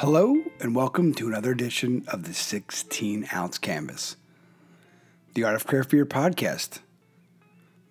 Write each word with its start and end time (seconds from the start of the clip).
Hello, 0.00 0.44
and 0.58 0.74
welcome 0.74 1.12
to 1.12 1.28
another 1.28 1.52
edition 1.52 2.06
of 2.08 2.22
the 2.22 2.32
16 2.32 3.28
ounce 3.34 3.58
canvas, 3.58 4.16
the 5.34 5.44
Art 5.44 5.54
of 5.54 5.66
Craft 5.66 5.90
Beer 5.90 6.06
podcast. 6.06 6.78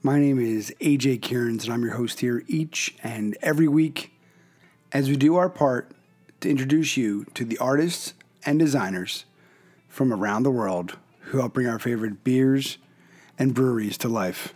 My 0.02 0.20
name 0.20 0.40
is 0.40 0.74
AJ 0.82 1.22
Kearns, 1.22 1.66
and 1.66 1.72
I'm 1.72 1.84
your 1.84 1.94
host 1.94 2.22
here 2.22 2.44
each 2.48 2.96
and 3.04 3.38
every 3.44 3.68
week 3.68 4.12
as 4.92 5.08
we 5.08 5.18
do 5.18 5.36
our 5.36 5.52
part 5.52 5.92
to 6.42 6.50
introduce 6.50 6.98
you 6.98 7.26
to 7.36 7.46
the 7.46 7.60
artists 7.60 8.16
and 8.44 8.58
designers 8.58 9.26
from 9.88 10.12
around 10.12 10.42
the 10.42 10.50
world 10.50 10.98
who 11.26 11.38
help 11.38 11.54
bring 11.54 11.68
our 11.68 11.78
favorite 11.78 12.24
beers 12.24 12.80
and 13.38 13.54
breweries 13.54 14.00
to 14.00 14.08
life. 14.08 14.56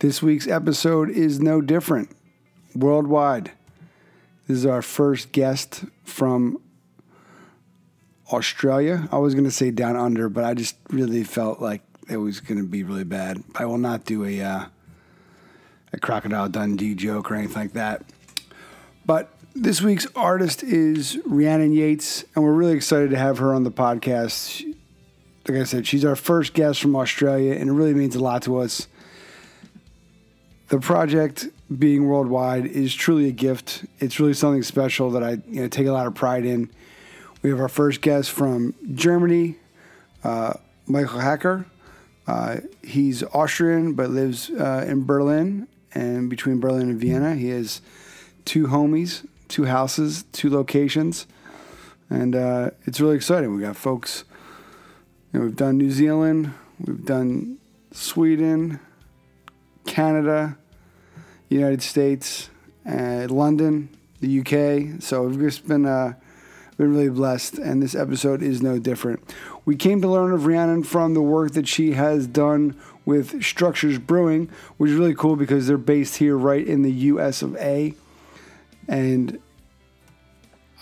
This 0.00 0.20
week's 0.22 0.46
episode 0.46 1.08
is 1.08 1.40
no 1.40 1.62
different 1.62 2.10
worldwide. 2.74 3.52
This 4.50 4.58
is 4.58 4.66
our 4.66 4.82
first 4.82 5.30
guest 5.30 5.84
from 6.02 6.60
Australia. 8.32 9.08
I 9.12 9.18
was 9.18 9.32
going 9.32 9.44
to 9.44 9.50
say 9.52 9.70
down 9.70 9.94
under, 9.94 10.28
but 10.28 10.42
I 10.42 10.54
just 10.54 10.74
really 10.90 11.22
felt 11.22 11.60
like 11.60 11.82
it 12.08 12.16
was 12.16 12.40
going 12.40 12.58
to 12.58 12.66
be 12.66 12.82
really 12.82 13.04
bad. 13.04 13.44
I 13.54 13.66
will 13.66 13.78
not 13.78 14.04
do 14.04 14.24
a 14.24 14.40
uh, 14.42 14.64
a 15.92 16.00
crocodile 16.00 16.48
Dundee 16.48 16.96
joke 16.96 17.30
or 17.30 17.36
anything 17.36 17.62
like 17.62 17.74
that. 17.74 18.04
But 19.06 19.32
this 19.54 19.82
week's 19.82 20.08
artist 20.16 20.64
is 20.64 21.20
Rhiannon 21.24 21.72
Yates, 21.72 22.24
and 22.34 22.42
we're 22.42 22.52
really 22.52 22.74
excited 22.74 23.10
to 23.10 23.18
have 23.18 23.38
her 23.38 23.54
on 23.54 23.62
the 23.62 23.70
podcast. 23.70 24.64
Like 25.46 25.58
I 25.58 25.62
said, 25.62 25.86
she's 25.86 26.04
our 26.04 26.16
first 26.16 26.54
guest 26.54 26.82
from 26.82 26.96
Australia, 26.96 27.52
and 27.54 27.70
it 27.70 27.72
really 27.72 27.94
means 27.94 28.16
a 28.16 28.20
lot 28.20 28.42
to 28.42 28.58
us. 28.58 28.88
The 30.70 30.80
project 30.80 31.50
being 31.78 32.06
worldwide 32.08 32.66
is 32.66 32.94
truly 32.94 33.28
a 33.28 33.32
gift. 33.32 33.84
It's 33.98 34.18
really 34.18 34.34
something 34.34 34.62
special 34.62 35.10
that 35.12 35.22
I 35.22 35.38
you 35.48 35.62
know, 35.62 35.68
take 35.68 35.86
a 35.86 35.92
lot 35.92 36.06
of 36.06 36.14
pride 36.14 36.44
in. 36.44 36.70
We 37.42 37.50
have 37.50 37.60
our 37.60 37.68
first 37.68 38.00
guest 38.00 38.30
from 38.30 38.74
Germany, 38.94 39.56
uh, 40.24 40.54
Michael 40.86 41.20
Hacker. 41.20 41.66
Uh, 42.26 42.58
he's 42.82 43.22
Austrian 43.22 43.94
but 43.94 44.10
lives 44.10 44.50
uh, 44.50 44.84
in 44.86 45.04
Berlin, 45.04 45.68
and 45.94 46.28
between 46.28 46.60
Berlin 46.60 46.90
and 46.90 47.00
Vienna, 47.00 47.34
he 47.34 47.48
has 47.48 47.80
two 48.44 48.66
homies, 48.66 49.26
two 49.48 49.64
houses, 49.64 50.24
two 50.32 50.50
locations, 50.50 51.26
and 52.08 52.36
uh, 52.36 52.70
it's 52.84 53.00
really 53.00 53.16
exciting. 53.16 53.54
We 53.54 53.62
got 53.62 53.76
folks. 53.76 54.24
You 55.32 55.38
know, 55.38 55.46
we've 55.46 55.56
done 55.56 55.78
New 55.78 55.90
Zealand, 55.90 56.52
we've 56.84 57.04
done 57.04 57.58
Sweden, 57.92 58.80
Canada, 59.86 60.58
United 61.56 61.82
States, 61.82 62.48
uh, 62.88 63.26
London, 63.28 63.88
the 64.20 64.40
UK. 64.40 65.02
So 65.02 65.24
we've 65.24 65.40
just 65.40 65.66
been 65.66 65.86
uh, 65.86 66.14
been 66.76 66.94
really 66.94 67.10
blessed, 67.10 67.58
and 67.58 67.82
this 67.82 67.94
episode 67.94 68.42
is 68.42 68.62
no 68.62 68.78
different. 68.78 69.34
We 69.66 69.76
came 69.76 70.00
to 70.00 70.08
learn 70.08 70.32
of 70.32 70.46
Rhiannon 70.46 70.82
from 70.84 71.12
the 71.12 71.20
work 71.20 71.52
that 71.52 71.68
she 71.68 71.92
has 71.92 72.26
done 72.26 72.74
with 73.04 73.42
Structures 73.42 73.98
Brewing, 73.98 74.50
which 74.78 74.90
is 74.90 74.96
really 74.96 75.14
cool 75.14 75.36
because 75.36 75.66
they're 75.66 75.76
based 75.76 76.16
here 76.16 76.36
right 76.36 76.66
in 76.66 76.82
the 76.82 76.92
U.S. 76.92 77.42
of 77.42 77.54
A. 77.56 77.94
And 78.88 79.38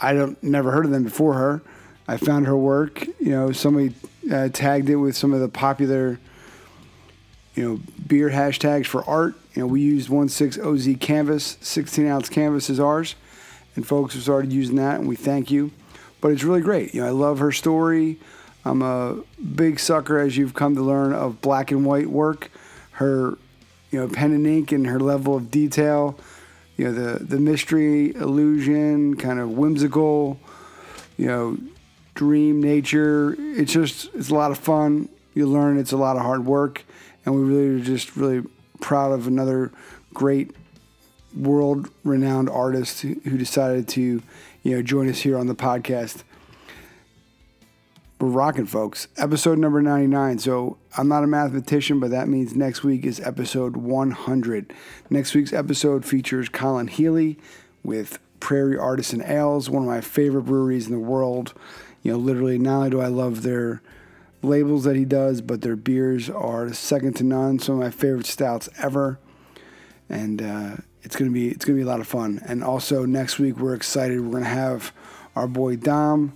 I 0.00 0.12
don't 0.12 0.40
never 0.42 0.70
heard 0.70 0.84
of 0.84 0.92
them 0.92 1.04
before 1.04 1.34
her. 1.34 1.62
I 2.06 2.16
found 2.16 2.46
her 2.46 2.56
work. 2.56 3.06
You 3.18 3.30
know, 3.30 3.52
somebody 3.52 3.94
uh, 4.30 4.48
tagged 4.50 4.88
it 4.88 4.96
with 4.96 5.16
some 5.16 5.32
of 5.34 5.40
the 5.40 5.48
popular, 5.48 6.20
you 7.58 7.64
know, 7.68 7.80
beer 8.06 8.30
hashtags 8.30 8.86
for 8.86 9.02
art. 9.10 9.34
You 9.54 9.62
know, 9.62 9.66
we 9.66 9.80
used 9.80 10.08
16 10.30 10.62
OZ 10.62 10.88
canvas, 11.00 11.58
16 11.60 12.06
ounce 12.06 12.28
canvas 12.28 12.70
is 12.70 12.78
ours, 12.78 13.16
and 13.74 13.84
folks 13.84 14.14
have 14.14 14.22
started 14.22 14.52
using 14.52 14.76
that, 14.76 15.00
and 15.00 15.08
we 15.08 15.16
thank 15.16 15.50
you. 15.50 15.72
But 16.20 16.30
it's 16.30 16.44
really 16.44 16.60
great. 16.60 16.94
You 16.94 17.00
know, 17.00 17.08
I 17.08 17.10
love 17.10 17.40
her 17.40 17.50
story. 17.50 18.20
I'm 18.64 18.80
a 18.82 19.24
big 19.56 19.80
sucker, 19.80 20.20
as 20.20 20.36
you've 20.36 20.54
come 20.54 20.76
to 20.76 20.82
learn, 20.82 21.12
of 21.12 21.40
black 21.40 21.72
and 21.72 21.84
white 21.84 22.06
work. 22.06 22.48
Her, 22.92 23.36
you 23.90 23.98
know, 23.98 24.06
pen 24.06 24.32
and 24.32 24.46
ink 24.46 24.70
and 24.70 24.86
her 24.86 25.00
level 25.00 25.34
of 25.34 25.50
detail. 25.50 26.16
You 26.76 26.84
know, 26.84 26.92
the 26.92 27.24
the 27.24 27.40
mystery, 27.40 28.14
illusion, 28.14 29.16
kind 29.16 29.40
of 29.40 29.50
whimsical. 29.50 30.38
You 31.16 31.26
know, 31.26 31.58
dream 32.14 32.60
nature. 32.60 33.34
It's 33.36 33.72
just 33.72 34.14
it's 34.14 34.30
a 34.30 34.34
lot 34.34 34.52
of 34.52 34.58
fun. 34.58 35.08
You 35.34 35.48
learn 35.48 35.76
it's 35.76 35.92
a 35.92 35.96
lot 35.96 36.16
of 36.16 36.22
hard 36.22 36.46
work, 36.46 36.84
and 37.28 37.36
we 37.36 37.42
really 37.42 37.78
are 37.78 37.84
just 37.84 38.16
really 38.16 38.42
proud 38.80 39.12
of 39.12 39.26
another 39.26 39.70
great 40.14 40.50
world 41.36 41.90
renowned 42.02 42.48
artist 42.48 43.02
who 43.02 43.36
decided 43.36 43.86
to 43.86 44.22
you 44.62 44.76
know 44.76 44.80
join 44.80 45.10
us 45.10 45.20
here 45.20 45.36
on 45.36 45.46
the 45.46 45.54
podcast. 45.54 46.24
We're 48.18 48.28
rocking 48.28 48.64
folks. 48.64 49.08
Episode 49.18 49.58
number 49.58 49.82
99 49.82 50.38
so 50.38 50.78
i'm 50.96 51.06
not 51.06 51.22
a 51.22 51.26
mathematician 51.26 52.00
but 52.00 52.10
that 52.10 52.28
means 52.28 52.56
next 52.56 52.82
week 52.82 53.04
is 53.04 53.20
episode 53.20 53.76
100 53.76 54.72
next 55.10 55.34
week's 55.34 55.52
episode 55.52 56.06
features 56.06 56.48
colin 56.48 56.88
healy 56.88 57.38
with 57.84 58.18
prairie 58.40 58.78
artisan 58.78 59.22
ales 59.22 59.68
one 59.68 59.82
of 59.82 59.88
my 59.88 60.00
favorite 60.00 60.44
breweries 60.44 60.86
in 60.86 60.92
the 60.92 60.98
world. 60.98 61.52
You 62.02 62.12
know 62.12 62.18
literally 62.18 62.58
not 62.58 62.76
only 62.76 62.90
do 62.90 63.00
i 63.02 63.08
love 63.08 63.42
their 63.42 63.82
labels 64.42 64.84
that 64.84 64.96
he 64.96 65.04
does 65.04 65.40
but 65.40 65.62
their 65.62 65.76
beers 65.76 66.30
are 66.30 66.72
second 66.72 67.14
to 67.14 67.24
none 67.24 67.58
some 67.58 67.76
of 67.76 67.80
my 67.80 67.90
favorite 67.90 68.26
stouts 68.26 68.68
ever 68.78 69.18
and 70.08 70.40
uh, 70.40 70.76
it's 71.02 71.16
gonna 71.16 71.30
be 71.30 71.48
it's 71.48 71.64
gonna 71.64 71.76
be 71.76 71.82
a 71.82 71.86
lot 71.86 72.00
of 72.00 72.06
fun. 72.06 72.40
And 72.46 72.62
also 72.64 73.04
next 73.04 73.38
week 73.38 73.58
we're 73.58 73.74
excited. 73.74 74.20
We're 74.20 74.32
gonna 74.32 74.44
have 74.46 74.92
our 75.36 75.46
boy 75.46 75.76
Dom. 75.76 76.32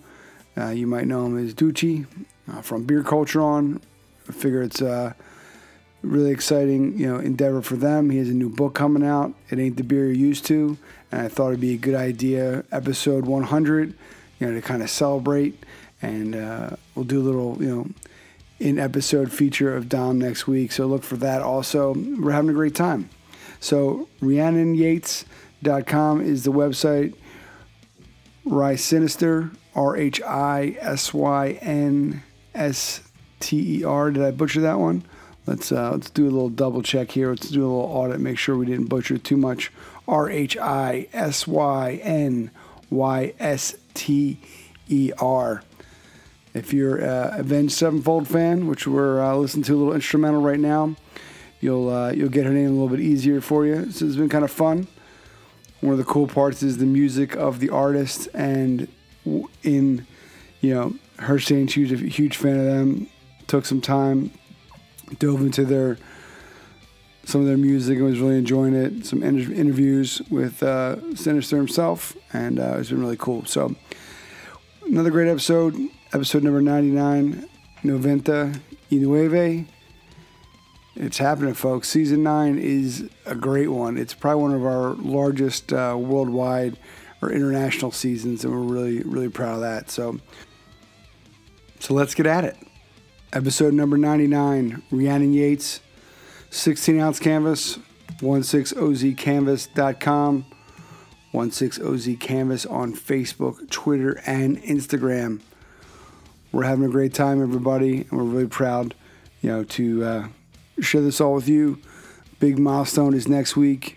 Uh, 0.57 0.69
you 0.69 0.87
might 0.87 1.07
know 1.07 1.27
him 1.27 1.45
as 1.45 1.55
Ducci 1.55 2.07
uh, 2.51 2.63
from 2.63 2.85
Beer 2.85 3.03
Culture 3.03 3.41
on. 3.41 3.81
I 4.29 4.33
figure 4.33 4.63
it's 4.63 4.81
a 4.81 5.17
really 6.03 6.31
exciting 6.31 6.99
you 6.99 7.07
know 7.07 7.19
endeavor 7.19 7.63
for 7.63 7.77
them. 7.77 8.11
He 8.11 8.19
has 8.19 8.29
a 8.29 8.35
new 8.35 8.49
book 8.49 8.75
coming 8.75 9.05
out. 9.05 9.35
It 9.51 9.59
ain't 9.59 9.77
the 9.77 9.85
beer 9.85 10.07
you're 10.07 10.13
used 10.13 10.47
to, 10.47 10.77
and 11.11 11.23
I 11.23 11.29
thought 11.29 11.49
it'd 11.49 11.61
be 11.61 11.75
a 11.75 11.79
good 11.79 11.95
idea. 11.95 12.65
Episode 12.71 13.27
100, 13.27 13.95
you 14.39 14.47
know, 14.47 14.55
to 14.55 14.63
kind 14.63 14.83
of 14.83 14.91
celebrate, 14.91 15.65
and 16.03 16.35
uh, 16.35 16.71
we'll 16.95 17.05
do 17.05 17.21
a 17.21 17.23
little 17.23 17.63
you 17.63 17.75
know 17.75 17.89
in 18.59 18.79
episode 18.79 19.33
feature 19.33 19.75
of 19.75 19.89
Dom 19.89 20.19
next 20.19 20.47
week. 20.47 20.73
So 20.73 20.87
look 20.87 21.03
for 21.03 21.17
that. 21.17 21.43
Also, 21.43 21.95
we're 21.95 22.33
having 22.33 22.51
a 22.51 22.55
great 22.55 22.77
time. 22.77 23.11
So 23.59 24.09
RhiannonYates.com 24.21 26.21
is 26.21 26.45
the 26.45 26.53
website. 26.53 27.15
Rhy 28.45 28.77
Sinister, 28.77 29.51
R 29.75 29.97
H 29.97 30.21
I 30.23 30.77
S 30.81 31.15
Y 31.15 31.59
N 31.61 32.23
S 32.55 33.01
T 33.41 33.81
E 33.81 33.85
R. 33.85 34.11
Did 34.11 34.25
I 34.25 34.31
butcher 34.31 34.61
that 34.61 34.79
one? 34.79 35.05
Let's 35.47 35.73
uh, 35.73 35.93
let's 35.93 36.11
do 36.11 36.25
a 36.25 36.31
little 36.31 36.49
double 36.49 36.83
check 36.83 37.11
here. 37.11 37.31
Let's 37.31 37.51
do 37.51 37.63
a 37.63 37.67
little 37.67 37.81
audit, 37.81 38.21
make 38.21 38.39
sure 38.39 38.57
we 38.57 38.67
didn't 38.67 38.87
butcher 38.87 39.19
too 39.19 39.37
much. 39.37 39.73
R 40.07 40.31
H 40.31 40.57
I 40.57 41.09
S 41.13 41.47
Y 41.47 42.01
N 42.03 42.51
Y 42.91 43.35
S 43.39 43.75
T 43.95 44.41
E 44.89 45.13
R. 45.19 45.63
If 46.55 46.73
you're 46.75 46.99
a 46.99 47.37
Avenged 47.39 47.73
Sevenfold 47.73 48.29
fan, 48.29 48.67
which 48.67 48.87
we're 48.87 49.21
uh, 49.21 49.35
listening 49.37 49.65
to 49.65 49.75
a 49.75 49.77
little 49.77 49.95
instrumental 49.95 50.43
right 50.43 50.61
now, 50.61 50.97
you'll 51.61 51.89
uh, 51.89 52.13
you'll 52.13 52.29
get 52.29 52.45
her 52.45 52.53
name 52.53 52.67
a 52.67 52.73
little 52.73 52.89
bit 52.89 53.01
easier 53.01 53.41
for 53.41 53.65
you. 53.65 53.91
So 53.91 54.05
it's 54.05 54.17
been 54.17 54.29
kind 54.29 54.45
of 54.45 54.51
fun. 54.51 54.87
One 55.81 55.93
of 55.93 55.99
the 55.99 56.05
cool 56.05 56.27
parts 56.27 56.63
is 56.63 56.79
the 56.79 56.87
music 56.87 57.35
of 57.37 57.59
the 57.59 57.71
artist, 57.71 58.29
and 58.35 58.87
in 59.63 60.07
you 60.61 60.75
know 60.75 60.95
her 61.19 61.39
saying 61.39 61.69
she 61.69 61.83
was 61.83 61.93
a 61.93 61.97
huge 61.97 62.37
fan 62.37 62.59
of 62.59 62.67
them. 62.67 63.09
Took 63.47 63.67
some 63.67 63.81
time, 63.81 64.31
dove 65.19 65.41
into 65.41 65.65
their 65.65 65.99
some 67.25 67.41
of 67.41 67.47
their 67.47 67.57
music 67.57 67.97
and 67.97 68.07
was 68.07 68.21
really 68.21 68.39
enjoying 68.39 68.75
it. 68.75 69.07
Some 69.07 69.23
inter- 69.23 69.53
interviews 69.53 70.21
with 70.31 70.63
uh, 70.63 70.97
Synyster 71.13 71.57
himself, 71.57 72.17
and 72.33 72.59
uh, 72.59 72.77
it's 72.79 72.91
been 72.91 73.01
really 73.01 73.17
cool. 73.17 73.45
So 73.45 73.75
another 74.87 75.11
great 75.11 75.29
episode, 75.29 75.77
episode 76.13 76.43
number 76.43 76.61
ninety 76.61 76.91
nine, 76.91 77.49
Noventa 77.83 78.61
y 78.91 78.99
Nueve. 78.99 79.67
It's 80.95 81.17
happening, 81.17 81.55
folks. 81.55 81.89
Season 81.89 82.23
nine 82.23 82.59
is 82.59 83.09
a 83.25 83.35
great 83.35 83.69
one. 83.69 83.97
It's 83.97 84.13
probably 84.13 84.43
one 84.43 84.53
of 84.55 84.67
our 84.67 84.93
largest 84.95 85.73
uh, 85.73 85.97
worldwide 85.99 86.79
or 87.23 87.33
international 87.33 87.93
seasons, 87.93 88.45
and 88.45 88.53
we're 88.53 88.61
really, 88.61 89.03
really 89.03 89.31
proud 89.31 89.55
of 89.55 89.63
that. 89.63 89.91
So, 89.91 90.19
so 91.81 91.95
let's 91.95 92.15
get 92.15 92.27
at 92.27 92.45
it. 92.45 92.59
Episode 93.33 93.73
number 93.73 93.97
99, 93.97 94.83
Rhiannon 94.91 95.33
Yates, 95.33 95.81
16 96.51 97.01
ounce 97.01 97.19
canvas, 97.19 97.79
16ozcanvas.com, 98.19 100.45
16ozcanvas 101.33 102.71
on 102.71 102.93
Facebook, 102.93 103.71
Twitter, 103.71 104.21
and 104.27 104.63
Instagram. 104.63 105.41
We're 106.53 106.65
having 106.65 106.85
a 106.85 106.91
great 106.91 107.15
time, 107.15 107.43
everybody, 107.43 108.03
and 108.03 108.13
we're 108.13 108.25
really 108.25 108.47
proud, 108.47 108.95
you 109.41 109.49
know, 109.49 109.65
to 109.65 110.05
uh, 110.05 110.29
share 110.81 111.01
this 111.01 111.19
all 111.19 111.33
with 111.33 111.49
you. 111.49 111.81
Big 112.41 112.59
milestone 112.59 113.15
is 113.15 113.27
next 113.27 113.57
week. 113.57 113.97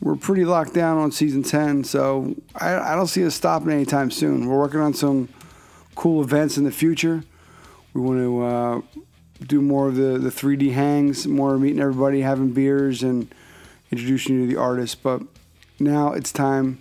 we're 0.00 0.16
pretty 0.16 0.44
locked 0.44 0.74
down 0.74 0.98
on 0.98 1.12
season 1.12 1.44
10, 1.44 1.84
so 1.84 2.34
I, 2.56 2.74
I 2.74 2.96
don't 2.96 3.06
see 3.06 3.24
us 3.24 3.36
stopping 3.36 3.70
anytime 3.70 4.10
soon. 4.10 4.48
We're 4.48 4.58
working 4.58 4.80
on 4.80 4.92
some 4.92 5.28
cool 5.94 6.20
events 6.20 6.58
in 6.58 6.64
the 6.64 6.72
future. 6.72 7.22
We 7.94 8.00
want 8.00 8.18
to 8.18 8.42
uh, 8.42 8.80
do 9.46 9.62
more 9.62 9.86
of 9.86 9.94
the, 9.94 10.18
the 10.18 10.30
3D 10.30 10.72
hangs, 10.72 11.28
more 11.28 11.56
meeting 11.58 11.80
everybody, 11.80 12.22
having 12.22 12.52
beers, 12.52 13.04
and 13.04 13.32
introducing 13.92 14.34
you 14.34 14.48
to 14.48 14.52
the 14.52 14.60
artists. 14.60 14.96
But 14.96 15.22
now 15.78 16.12
it's 16.12 16.32
time 16.32 16.80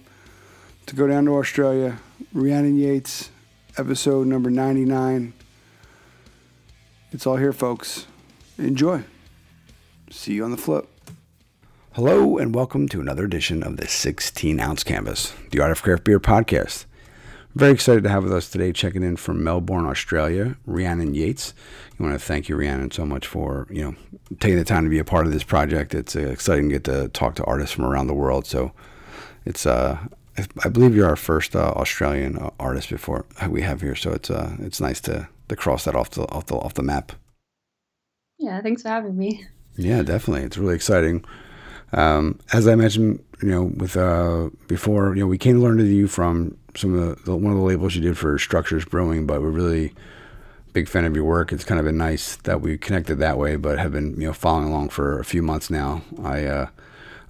to 0.88 0.96
go 0.96 1.06
down 1.06 1.26
to 1.26 1.38
Australia. 1.38 2.00
Rhiannon 2.34 2.78
Yates, 2.78 3.30
episode 3.78 4.28
number 4.28 4.50
99. 4.50 5.34
It's 7.12 7.26
all 7.26 7.38
here, 7.38 7.54
folks. 7.54 8.06
Enjoy. 8.58 9.04
See 10.10 10.34
you 10.34 10.44
on 10.44 10.52
the 10.52 10.58
flip. 10.58 10.88
Hello, 11.94 12.38
and 12.38 12.54
welcome 12.54 12.88
to 12.90 13.02
another 13.02 13.26
edition 13.26 13.64
of 13.64 13.78
the 13.78 13.88
16 13.88 14.60
ounce 14.60 14.84
canvas, 14.84 15.34
the 15.52 15.60
Art 15.60 15.72
of 15.72 15.82
Craft 15.82 16.04
Beer 16.04 16.20
podcast. 16.20 16.86
Very 17.54 17.74
excited 17.74 18.04
to 18.04 18.10
have 18.10 18.24
with 18.24 18.34
us 18.34 18.50
today, 18.50 18.72
checking 18.72 19.04
in 19.04 19.18
from 19.18 19.44
Melbourne, 19.44 19.86
Australia, 19.86 20.56
Rhiannon 20.66 21.14
Yates. 21.14 21.54
I 22.00 22.04
want 22.04 22.14
to 22.16 22.26
thank 22.26 22.48
you, 22.48 22.56
Rhiannon, 22.56 22.92
so 22.92 23.06
much 23.06 23.28
for 23.28 23.68
you 23.70 23.84
know 23.84 23.96
taking 24.40 24.58
the 24.58 24.64
time 24.64 24.86
to 24.86 24.90
be 24.90 25.00
a 25.00 25.04
part 25.04 25.26
of 25.26 25.34
this 25.34 25.44
project. 25.44 25.94
It's 25.94 26.16
uh, 26.16 26.20
exciting 26.20 26.70
to 26.70 26.76
get 26.76 26.84
to 26.86 27.10
talk 27.10 27.36
to 27.36 27.44
artists 27.44 27.76
from 27.76 27.86
around 27.86 28.08
the 28.08 28.14
world. 28.14 28.46
So 28.46 28.72
it's 29.46 29.66
uh, 29.66 29.98
I 30.64 30.70
believe 30.70 30.96
you're 30.96 31.10
our 31.10 31.16
first 31.16 31.56
uh, 31.56 31.74
Australian 31.76 32.38
uh, 32.38 32.52
artist 32.60 32.90
before 32.90 33.26
we 33.50 33.62
have 33.62 33.82
here. 33.82 33.96
So 33.96 34.12
it's 34.12 34.30
uh, 34.30 34.56
it's 34.60 34.80
nice 34.80 35.02
to 35.02 35.28
to 35.50 35.56
cross 35.56 35.84
that 35.86 35.96
off 35.96 36.12
the 36.12 36.24
off 36.30 36.46
the 36.46 36.56
off 36.56 36.74
the 36.74 36.84
map. 36.84 37.12
Yeah, 38.38 38.62
thanks 38.62 38.82
for 38.82 38.90
having 38.90 39.18
me. 39.18 39.46
Yeah, 39.76 40.04
definitely. 40.04 40.46
It's 40.46 40.58
really 40.58 40.76
exciting. 40.76 41.24
Um, 41.94 42.40
as 42.54 42.68
I 42.68 42.76
mentioned, 42.76 43.24
you 43.42 43.50
know, 43.50 43.64
with 43.64 43.98
uh, 43.98 44.50
before, 44.68 45.14
you 45.16 45.22
know, 45.22 45.28
we 45.28 45.38
came 45.38 45.56
to 45.56 45.62
learn 45.62 45.78
to 45.78 45.84
you 45.86 46.08
from 46.08 46.58
some 46.76 46.98
of 46.98 47.18
the, 47.18 47.24
the, 47.24 47.36
one 47.36 47.52
of 47.52 47.60
the 47.60 47.66
labels 47.66 47.96
you 47.96 48.02
did 48.02 48.18
for 48.18 48.38
Structures 48.40 48.86
Brewing, 48.86 49.28
but 49.28 49.42
we're 49.42 49.50
really 49.50 49.94
big 50.74 50.88
fan 50.88 51.06
of 51.06 51.16
your 51.16 51.26
work. 51.26 51.52
It's 51.52 51.66
kind 51.66 51.80
of 51.80 51.86
been 51.86 51.98
nice 51.98 52.38
that 52.38 52.62
we 52.62 52.78
connected 52.78 53.20
that 53.20 53.38
way, 53.38 53.58
but 53.58 53.78
have 53.78 53.92
been 53.92 54.20
you 54.20 54.28
know 54.28 54.34
following 54.34 54.70
along 54.70 54.90
for 54.90 55.20
a 55.20 55.26
few 55.26 55.42
months 55.42 55.70
now. 55.70 56.02
I 56.24 56.46
uh, 56.46 56.70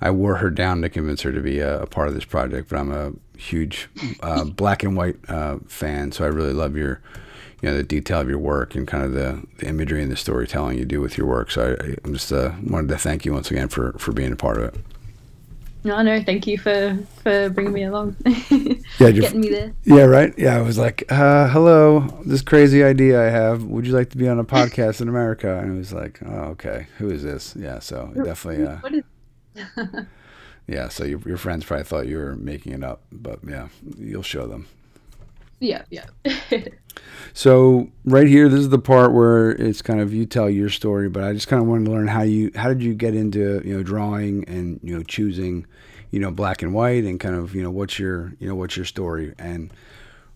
I 0.01 0.11
wore 0.11 0.35
her 0.35 0.49
down 0.49 0.81
to 0.81 0.89
convince 0.89 1.21
her 1.21 1.31
to 1.31 1.41
be 1.41 1.59
a, 1.59 1.83
a 1.83 1.87
part 1.87 2.07
of 2.07 2.15
this 2.15 2.25
project, 2.25 2.69
but 2.69 2.79
I'm 2.79 2.91
a 2.91 3.13
huge 3.37 3.87
uh, 4.21 4.45
black 4.45 4.83
and 4.83 4.97
white 4.97 5.17
uh, 5.29 5.59
fan, 5.67 6.11
so 6.11 6.25
I 6.25 6.27
really 6.27 6.53
love 6.53 6.75
your 6.75 7.01
you 7.61 7.69
know 7.69 7.77
the 7.77 7.83
detail 7.83 8.19
of 8.19 8.27
your 8.27 8.39
work 8.39 8.73
and 8.75 8.87
kind 8.87 9.03
of 9.03 9.13
the, 9.13 9.43
the 9.59 9.67
imagery 9.67 10.01
and 10.01 10.11
the 10.11 10.15
storytelling 10.15 10.79
you 10.79 10.85
do 10.85 10.99
with 10.99 11.17
your 11.17 11.27
work. 11.27 11.51
So 11.51 11.77
I, 11.79 12.07
I 12.07 12.11
just 12.11 12.31
uh, 12.31 12.53
wanted 12.63 12.87
to 12.89 12.97
thank 12.97 13.25
you 13.25 13.33
once 13.33 13.51
again 13.51 13.67
for 13.67 13.93
for 13.93 14.11
being 14.11 14.31
a 14.31 14.35
part 14.35 14.57
of 14.57 14.63
it. 14.73 14.75
No, 15.83 15.99
no, 16.03 16.21
thank 16.21 16.45
you 16.45 16.59
for 16.59 16.97
for 17.23 17.49
bringing 17.49 17.73
me 17.73 17.83
along. 17.83 18.15
yeah, 18.99 19.11
getting 19.11 19.41
me 19.41 19.49
there. 19.49 19.73
Yeah, 19.83 20.03
right. 20.03 20.33
Yeah, 20.37 20.57
I 20.57 20.61
was 20.61 20.77
like, 20.77 21.11
uh, 21.11 21.47
"Hello, 21.49 22.01
this 22.25 22.41
crazy 22.43 22.83
idea 22.83 23.19
I 23.19 23.29
have. 23.31 23.63
Would 23.63 23.87
you 23.87 23.93
like 23.93 24.11
to 24.11 24.17
be 24.17 24.27
on 24.27 24.39
a 24.39 24.43
podcast 24.57 25.01
in 25.01 25.09
America?" 25.09 25.57
And 25.59 25.73
it 25.73 25.77
was 25.77 25.91
like, 25.91 26.19
"Oh, 26.23 26.49
okay. 26.53 26.87
Who 26.99 27.09
is 27.09 27.23
this?" 27.23 27.55
Yeah, 27.55 27.79
so 27.79 28.11
it 28.15 28.23
definitely. 28.23 28.65
Uh, 28.65 28.77
what 28.77 28.93
is? 28.93 29.03
yeah, 30.67 30.89
so 30.89 31.03
your 31.03 31.19
your 31.25 31.37
friends 31.37 31.65
probably 31.65 31.83
thought 31.83 32.07
you 32.07 32.17
were 32.17 32.35
making 32.35 32.73
it 32.73 32.83
up, 32.83 33.01
but 33.11 33.39
yeah, 33.47 33.69
you'll 33.97 34.23
show 34.23 34.47
them. 34.47 34.67
Yeah, 35.59 35.83
yeah. 35.91 36.05
so 37.33 37.89
right 38.03 38.27
here, 38.27 38.49
this 38.49 38.61
is 38.61 38.69
the 38.69 38.79
part 38.79 39.13
where 39.13 39.51
it's 39.51 39.81
kind 39.81 39.99
of 39.99 40.13
you 40.13 40.25
tell 40.25 40.49
your 40.49 40.69
story, 40.69 41.07
but 41.07 41.23
I 41.23 41.33
just 41.33 41.47
kind 41.47 41.61
of 41.61 41.67
wanted 41.67 41.85
to 41.85 41.91
learn 41.91 42.07
how 42.07 42.23
you 42.23 42.51
how 42.55 42.69
did 42.69 42.81
you 42.81 42.93
get 42.93 43.15
into 43.15 43.61
you 43.63 43.75
know 43.75 43.83
drawing 43.83 44.43
and 44.45 44.79
you 44.83 44.95
know 44.95 45.03
choosing 45.03 45.67
you 46.09 46.19
know 46.19 46.31
black 46.31 46.61
and 46.61 46.73
white 46.73 47.03
and 47.03 47.19
kind 47.19 47.35
of 47.35 47.53
you 47.53 47.61
know 47.61 47.71
what's 47.71 47.99
your 47.99 48.33
you 48.39 48.47
know 48.47 48.55
what's 48.55 48.75
your 48.75 48.85
story 48.85 49.33
and 49.37 49.71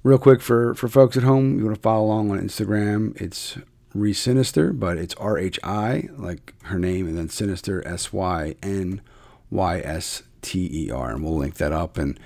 real 0.06 0.20
quick 0.20 0.42
for 0.42 0.74
for 0.76 0.88
folks 0.88 1.18
at 1.18 1.24
home, 1.24 1.58
you 1.58 1.66
want 1.66 1.76
to 1.76 1.82
follow 1.82 2.06
along 2.06 2.32
on 2.32 2.40
Instagram. 2.40 3.20
It's 3.20 3.58
Re 3.95 4.13
Sinister, 4.13 4.74
but 4.74 4.97
it's 4.97 5.15
R 5.15 5.39
H 5.39 5.59
I 5.63 6.09
like 6.18 6.53
her 6.63 6.77
name, 6.77 7.07
and 7.07 7.18
then 7.18 7.30
Sinister 7.30 7.86
S 7.88 8.13
Y 8.13 8.56
N 8.62 9.01
Y 9.50 9.80
S 9.80 10.21
T 10.42 10.69
E 10.71 10.92
R, 10.92 11.12
and 11.12 11.24
we'll 11.24 11.38
link 11.38 11.56
that 11.56 11.71
up 11.71 11.97
and 11.97 12.19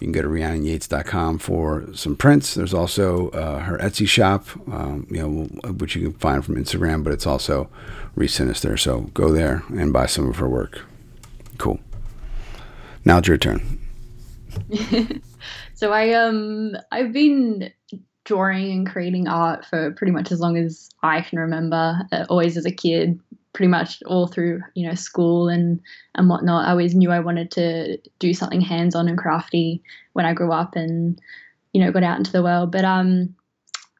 you 0.00 0.06
can 0.06 0.12
go 0.12 0.22
to 0.22 0.28
rhiannonyates.com 0.28 1.38
for 1.38 1.86
some 1.94 2.16
prints. 2.16 2.54
There's 2.54 2.74
also 2.74 3.30
uh, 3.30 3.60
her 3.60 3.78
Etsy 3.78 4.08
shop, 4.08 4.46
um, 4.70 5.06
you 5.08 5.22
know, 5.22 5.44
which 5.72 5.94
you 5.94 6.02
can 6.02 6.18
find 6.18 6.44
from 6.44 6.56
Instagram, 6.56 7.04
but 7.04 7.12
it's 7.12 7.26
also 7.26 7.70
Resinister. 8.16 8.78
So 8.78 9.02
go 9.14 9.30
there 9.30 9.62
and 9.68 9.92
buy 9.92 10.06
some 10.06 10.28
of 10.28 10.36
her 10.36 10.48
work. 10.48 10.82
Cool. 11.58 11.78
Now 13.04 13.18
it's 13.18 13.28
your 13.28 13.38
turn. 13.38 13.78
so 15.74 15.92
I 15.92 16.12
um 16.12 16.76
I've 16.90 17.12
been 17.12 17.70
drawing 18.24 18.72
and 18.72 18.86
creating 18.90 19.28
art 19.28 19.64
for 19.64 19.92
pretty 19.92 20.12
much 20.12 20.32
as 20.32 20.40
long 20.40 20.56
as 20.56 20.90
I 21.02 21.20
can 21.20 21.38
remember. 21.38 22.00
Uh, 22.10 22.24
always 22.28 22.56
as 22.56 22.66
a 22.66 22.72
kid, 22.72 23.20
pretty 23.52 23.68
much 23.68 24.02
all 24.04 24.26
through 24.26 24.62
you 24.74 24.86
know 24.86 24.94
school 24.94 25.48
and 25.48 25.80
and 26.14 26.28
whatnot. 26.28 26.66
I 26.66 26.70
always 26.70 26.94
knew 26.94 27.10
I 27.10 27.20
wanted 27.20 27.50
to 27.52 27.98
do 28.18 28.34
something 28.34 28.60
hands 28.60 28.94
on 28.94 29.08
and 29.08 29.18
crafty 29.18 29.82
when 30.12 30.26
I 30.26 30.34
grew 30.34 30.52
up 30.52 30.76
and 30.76 31.20
you 31.72 31.80
know 31.80 31.92
got 31.92 32.02
out 32.02 32.18
into 32.18 32.32
the 32.32 32.42
world. 32.42 32.72
But 32.72 32.84
um, 32.84 33.34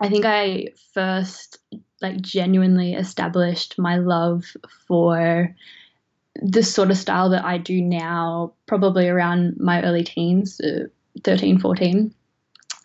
I 0.01 0.09
think 0.09 0.25
I 0.25 0.69
first 0.93 1.59
like 2.03 2.21
genuinely 2.21 2.95
established 2.95 3.79
my 3.79 3.97
love 3.97 4.45
for 4.87 5.55
this 6.43 6.73
sort 6.73 6.91
of 6.91 6.99
style 6.99 7.31
that 7.31 7.45
I 7.45 7.59
do 7.59 7.81
now, 7.81 8.53
probably 8.67 9.09
around 9.09 9.57
my 9.59 9.83
early 9.83 10.03
teens, 10.03 10.61
uh, 10.61 10.89
13, 11.23 11.59
14. 11.61 12.13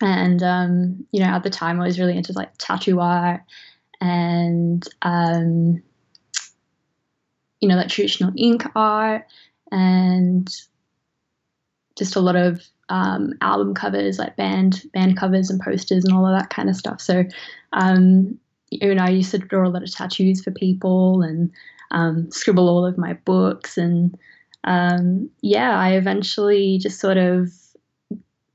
And 0.00 0.42
um, 0.42 1.06
you 1.12 1.20
know, 1.20 1.26
at 1.26 1.42
the 1.42 1.50
time, 1.50 1.80
I 1.80 1.86
was 1.86 1.98
really 1.98 2.16
into 2.16 2.32
like 2.32 2.50
tattoo 2.58 3.00
art 3.00 3.42
and 4.00 4.82
um, 5.02 5.82
you 7.60 7.68
know, 7.68 7.76
like 7.76 7.88
traditional 7.88 8.32
ink 8.36 8.64
art 8.74 9.26
and 9.70 10.48
just 11.98 12.16
a 12.16 12.20
lot 12.20 12.36
of 12.36 12.62
um, 12.88 13.34
album 13.40 13.74
covers, 13.74 14.18
like 14.18 14.36
band 14.36 14.82
band 14.92 15.16
covers 15.16 15.50
and 15.50 15.60
posters 15.60 16.04
and 16.04 16.14
all 16.14 16.26
of 16.26 16.38
that 16.38 16.50
kind 16.50 16.68
of 16.68 16.76
stuff. 16.76 17.00
So, 17.00 17.24
um, 17.72 18.38
you 18.70 18.94
know, 18.94 19.04
I 19.04 19.10
used 19.10 19.30
to 19.32 19.38
draw 19.38 19.66
a 19.66 19.70
lot 19.70 19.82
of 19.82 19.92
tattoos 19.92 20.42
for 20.42 20.50
people 20.50 21.22
and 21.22 21.50
um, 21.90 22.30
scribble 22.30 22.68
all 22.68 22.86
of 22.86 22.98
my 22.98 23.14
books. 23.14 23.76
And 23.76 24.16
um, 24.64 25.30
yeah, 25.42 25.78
I 25.78 25.92
eventually 25.92 26.78
just 26.78 27.00
sort 27.00 27.16
of 27.16 27.52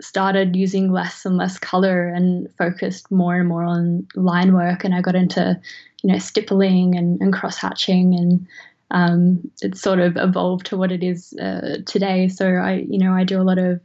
started 0.02 0.56
using 0.56 0.92
less 0.92 1.26
and 1.26 1.38
less 1.38 1.58
color 1.58 2.08
and 2.08 2.50
focused 2.58 3.12
more 3.12 3.36
and 3.36 3.48
more 3.48 3.64
on 3.64 4.08
line 4.16 4.54
work. 4.54 4.84
And 4.84 4.94
I 4.94 5.02
got 5.02 5.16
into, 5.16 5.60
you 6.04 6.12
know, 6.12 6.20
stippling 6.20 6.96
and, 6.96 7.20
and 7.22 7.34
cross 7.34 7.58
hatching 7.58 8.14
and 8.14 8.48
um, 8.92 9.52
it's 9.62 9.82
sort 9.82 10.00
of 10.00 10.16
evolved 10.18 10.66
to 10.68 10.78
what 10.78 10.92
it 10.92 11.04
is 11.04 11.34
uh, 11.42 11.78
today. 11.86 12.28
So 12.28 12.48
I, 12.48 12.86
you 12.90 13.00
know, 13.00 13.14
I 13.14 13.24
do 13.24 13.42
a 13.42 13.44
lot 13.44 13.58
of 13.58 13.80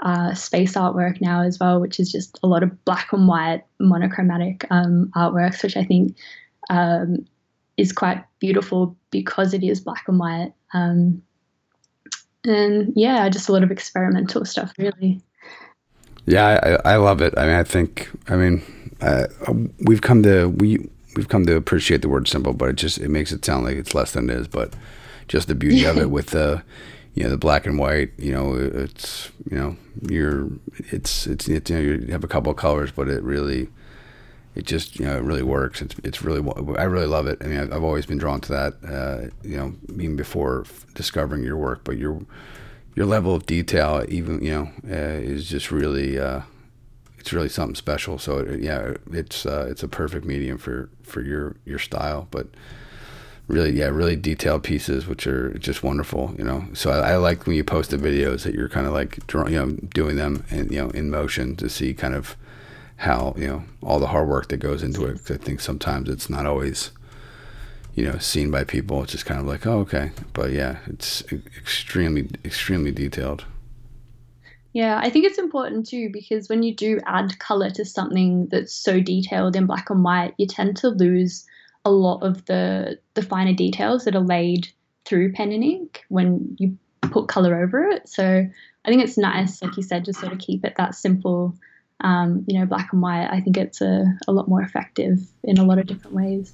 uh, 0.00 0.34
space 0.34 0.74
artwork 0.74 1.20
now 1.20 1.42
as 1.42 1.58
well, 1.58 1.80
which 1.80 1.98
is 1.98 2.12
just 2.12 2.38
a 2.42 2.46
lot 2.46 2.62
of 2.62 2.84
black 2.84 3.12
and 3.12 3.26
white 3.26 3.64
monochromatic 3.80 4.66
um, 4.70 5.10
artworks, 5.16 5.62
which 5.62 5.76
I 5.76 5.84
think 5.84 6.16
um, 6.70 7.26
is 7.76 7.92
quite 7.92 8.22
beautiful 8.38 8.96
because 9.10 9.54
it 9.54 9.64
is 9.64 9.80
black 9.80 10.04
and 10.06 10.18
white. 10.18 10.52
Um, 10.72 11.22
and 12.44 12.92
yeah, 12.94 13.28
just 13.28 13.48
a 13.48 13.52
lot 13.52 13.62
of 13.62 13.70
experimental 13.70 14.44
stuff, 14.44 14.72
really. 14.78 15.20
Yeah, 16.26 16.78
I, 16.84 16.94
I 16.94 16.96
love 16.96 17.20
it. 17.20 17.34
I 17.36 17.46
mean, 17.46 17.54
I 17.54 17.64
think, 17.64 18.10
I 18.28 18.36
mean, 18.36 18.62
uh, 19.00 19.26
we've 19.80 20.00
come 20.00 20.22
to 20.22 20.48
we 20.48 20.88
we've 21.16 21.28
come 21.28 21.46
to 21.46 21.56
appreciate 21.56 22.02
the 22.02 22.08
word 22.08 22.28
simple, 22.28 22.52
but 22.52 22.70
it 22.70 22.76
just 22.76 22.98
it 22.98 23.08
makes 23.08 23.32
it 23.32 23.44
sound 23.44 23.64
like 23.64 23.76
it's 23.76 23.94
less 23.94 24.12
than 24.12 24.30
it 24.30 24.36
is. 24.36 24.48
But 24.48 24.74
just 25.28 25.48
the 25.48 25.54
beauty 25.54 25.84
of 25.84 25.98
it 25.98 26.10
with 26.16 26.28
the 26.28 26.62
you 27.14 27.24
know 27.24 27.30
the 27.30 27.36
black 27.36 27.66
and 27.66 27.78
white, 27.78 28.12
you 28.18 28.32
know, 28.32 28.54
it's 28.54 29.30
you 29.50 29.56
know 29.58 29.76
you're 30.08 30.48
it's 30.90 31.26
it's, 31.26 31.48
it's 31.48 31.70
you 31.70 31.76
know 31.76 31.82
you 31.82 32.12
have 32.12 32.24
a 32.24 32.28
couple 32.28 32.50
of 32.50 32.56
colors, 32.56 32.90
but 32.90 33.08
it 33.08 33.22
really 33.22 33.68
it 34.54 34.64
just 34.64 34.98
you 34.98 35.04
know 35.04 35.16
it 35.16 35.22
really 35.22 35.42
works. 35.42 35.82
It's 35.82 35.96
it's 36.04 36.22
really 36.22 36.42
I 36.78 36.84
really 36.84 37.06
love 37.06 37.26
it. 37.26 37.38
I 37.42 37.46
mean, 37.46 37.58
I've, 37.58 37.72
I've 37.72 37.84
always 37.84 38.06
been 38.06 38.18
drawn 38.18 38.40
to 38.42 38.52
that. 38.52 38.74
Uh, 38.82 39.30
you 39.46 39.56
know, 39.56 39.74
even 39.90 40.16
before 40.16 40.64
discovering 40.94 41.42
your 41.44 41.56
work, 41.56 41.82
but 41.84 41.98
your 41.98 42.22
your 42.94 43.06
level 43.06 43.34
of 43.34 43.46
detail, 43.46 44.04
even 44.08 44.42
you 44.42 44.50
know, 44.50 44.70
uh, 44.90 45.20
is 45.20 45.48
just 45.48 45.70
really. 45.70 46.18
Uh, 46.18 46.42
it's 47.18 47.32
really 47.32 47.48
something 47.48 47.74
special. 47.74 48.18
So 48.18 48.40
it, 48.40 48.60
yeah, 48.60 48.94
it's 49.10 49.46
uh, 49.46 49.66
it's 49.70 49.82
a 49.82 49.88
perfect 49.88 50.26
medium 50.26 50.58
for 50.58 50.90
for 51.02 51.22
your 51.22 51.56
your 51.64 51.78
style, 51.78 52.28
but 52.30 52.48
really 53.46 53.72
yeah 53.72 53.86
really 53.86 54.16
detailed 54.16 54.62
pieces 54.62 55.06
which 55.06 55.26
are 55.26 55.52
just 55.58 55.82
wonderful 55.82 56.34
you 56.38 56.44
know 56.44 56.64
so 56.72 56.90
i, 56.90 57.10
I 57.12 57.16
like 57.16 57.46
when 57.46 57.56
you 57.56 57.64
post 57.64 57.90
the 57.90 57.98
videos 57.98 58.44
that 58.44 58.54
you're 58.54 58.70
kind 58.70 58.86
of 58.86 58.92
like 58.92 59.26
drawing 59.26 59.52
you 59.52 59.58
know 59.58 59.72
doing 59.92 60.16
them 60.16 60.44
and 60.50 60.70
you 60.70 60.78
know 60.78 60.90
in 60.90 61.10
motion 61.10 61.54
to 61.56 61.68
see 61.68 61.92
kind 61.92 62.14
of 62.14 62.36
how 62.96 63.34
you 63.36 63.46
know 63.46 63.64
all 63.82 63.98
the 63.98 64.06
hard 64.06 64.28
work 64.28 64.48
that 64.48 64.58
goes 64.58 64.82
into 64.82 65.04
it 65.04 65.24
Cause 65.24 65.32
i 65.32 65.36
think 65.36 65.60
sometimes 65.60 66.08
it's 66.08 66.30
not 66.30 66.46
always 66.46 66.90
you 67.94 68.04
know, 68.04 68.18
seen 68.18 68.50
by 68.50 68.64
people. 68.64 69.02
It's 69.02 69.12
just 69.12 69.26
kind 69.26 69.40
of 69.40 69.46
like, 69.46 69.66
oh, 69.66 69.80
okay. 69.80 70.10
But 70.32 70.50
yeah, 70.50 70.78
it's 70.86 71.22
extremely, 71.32 72.28
extremely 72.44 72.90
detailed. 72.90 73.44
Yeah, 74.72 74.98
I 75.00 75.08
think 75.08 75.24
it's 75.24 75.38
important 75.38 75.86
too 75.86 76.10
because 76.12 76.48
when 76.48 76.64
you 76.64 76.74
do 76.74 76.98
add 77.06 77.38
color 77.38 77.70
to 77.70 77.84
something 77.84 78.48
that's 78.50 78.74
so 78.74 79.00
detailed 79.00 79.54
in 79.54 79.66
black 79.66 79.88
and 79.88 80.02
white, 80.02 80.34
you 80.36 80.48
tend 80.48 80.76
to 80.78 80.88
lose 80.88 81.46
a 81.84 81.92
lot 81.92 82.22
of 82.22 82.44
the 82.46 82.98
the 83.14 83.22
finer 83.22 83.52
details 83.52 84.04
that 84.04 84.16
are 84.16 84.20
laid 84.20 84.68
through 85.04 85.32
pen 85.32 85.52
and 85.52 85.62
ink 85.62 86.04
when 86.08 86.56
you 86.58 86.76
put 87.02 87.28
color 87.28 87.62
over 87.62 87.84
it. 87.84 88.08
So 88.08 88.24
I 88.84 88.88
think 88.88 89.02
it's 89.02 89.16
nice, 89.16 89.62
like 89.62 89.76
you 89.76 89.82
said, 89.84 90.04
to 90.06 90.12
sort 90.12 90.32
of 90.32 90.38
keep 90.38 90.64
it 90.64 90.74
that 90.76 90.96
simple, 90.96 91.54
um, 92.00 92.44
you 92.48 92.58
know, 92.58 92.66
black 92.66 92.92
and 92.92 93.00
white. 93.00 93.28
I 93.30 93.40
think 93.40 93.56
it's 93.56 93.80
a, 93.80 94.04
a 94.26 94.32
lot 94.32 94.48
more 94.48 94.62
effective 94.62 95.20
in 95.44 95.58
a 95.58 95.64
lot 95.64 95.78
of 95.78 95.86
different 95.86 96.16
ways. 96.16 96.52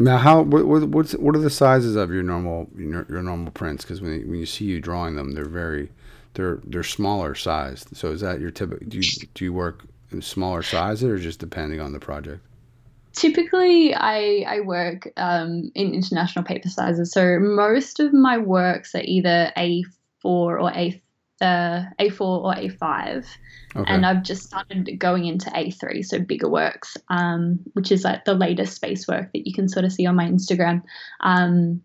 Now, 0.00 0.16
how 0.16 0.42
what 0.42 0.64
what's, 0.64 1.12
what 1.14 1.34
are 1.34 1.40
the 1.40 1.50
sizes 1.50 1.96
of 1.96 2.12
your 2.12 2.22
normal 2.22 2.68
your, 2.76 3.04
your 3.08 3.22
normal 3.22 3.50
prints? 3.50 3.84
Because 3.84 4.00
when 4.00 4.12
when 4.28 4.38
you 4.38 4.46
see 4.46 4.64
you 4.64 4.80
drawing 4.80 5.16
them, 5.16 5.32
they're 5.32 5.48
very 5.48 5.90
they're 6.34 6.60
they're 6.64 6.84
smaller 6.84 7.34
sized. 7.34 7.96
So 7.96 8.12
is 8.12 8.20
that 8.20 8.40
your 8.40 8.52
typical? 8.52 8.86
Do 8.86 8.98
you 8.98 9.26
do 9.34 9.44
you 9.44 9.52
work 9.52 9.84
in 10.12 10.22
smaller 10.22 10.62
sizes 10.62 11.04
or 11.04 11.18
just 11.18 11.40
depending 11.40 11.80
on 11.80 11.92
the 11.92 11.98
project? 11.98 12.40
Typically, 13.12 13.92
I 13.92 14.44
I 14.46 14.60
work 14.60 15.08
um, 15.16 15.72
in 15.74 15.92
international 15.92 16.44
paper 16.44 16.68
sizes. 16.68 17.10
So 17.10 17.40
most 17.40 17.98
of 17.98 18.12
my 18.12 18.38
works 18.38 18.94
are 18.94 19.02
either 19.04 19.52
A4 19.56 19.84
or 20.24 20.70
A 20.70 21.02
uh, 21.40 21.84
A4 21.98 22.20
or 22.20 22.54
A5. 22.54 23.26
Okay. 23.76 23.92
And 23.92 24.06
I've 24.06 24.22
just 24.22 24.44
started 24.44 24.98
going 24.98 25.26
into 25.26 25.50
A3, 25.50 26.04
so 26.04 26.18
bigger 26.18 26.48
works, 26.48 26.96
um, 27.08 27.60
which 27.74 27.92
is 27.92 28.02
like 28.04 28.24
the 28.24 28.34
latest 28.34 28.74
space 28.74 29.06
work 29.06 29.32
that 29.32 29.46
you 29.46 29.52
can 29.52 29.68
sort 29.68 29.84
of 29.84 29.92
see 29.92 30.06
on 30.06 30.16
my 30.16 30.26
Instagram. 30.28 30.82
Um, 31.20 31.82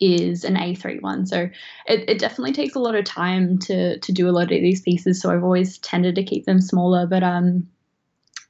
is 0.00 0.44
an 0.44 0.54
A3 0.54 1.02
one. 1.02 1.26
So 1.26 1.50
it, 1.86 2.08
it 2.08 2.18
definitely 2.18 2.52
takes 2.52 2.74
a 2.74 2.78
lot 2.78 2.94
of 2.94 3.04
time 3.04 3.58
to 3.58 3.98
to 3.98 4.12
do 4.12 4.28
a 4.28 4.32
lot 4.32 4.44
of 4.44 4.48
these 4.48 4.80
pieces. 4.80 5.20
So 5.20 5.30
I've 5.30 5.44
always 5.44 5.78
tended 5.78 6.14
to 6.14 6.24
keep 6.24 6.46
them 6.46 6.60
smaller, 6.60 7.06
but 7.06 7.22
um, 7.22 7.68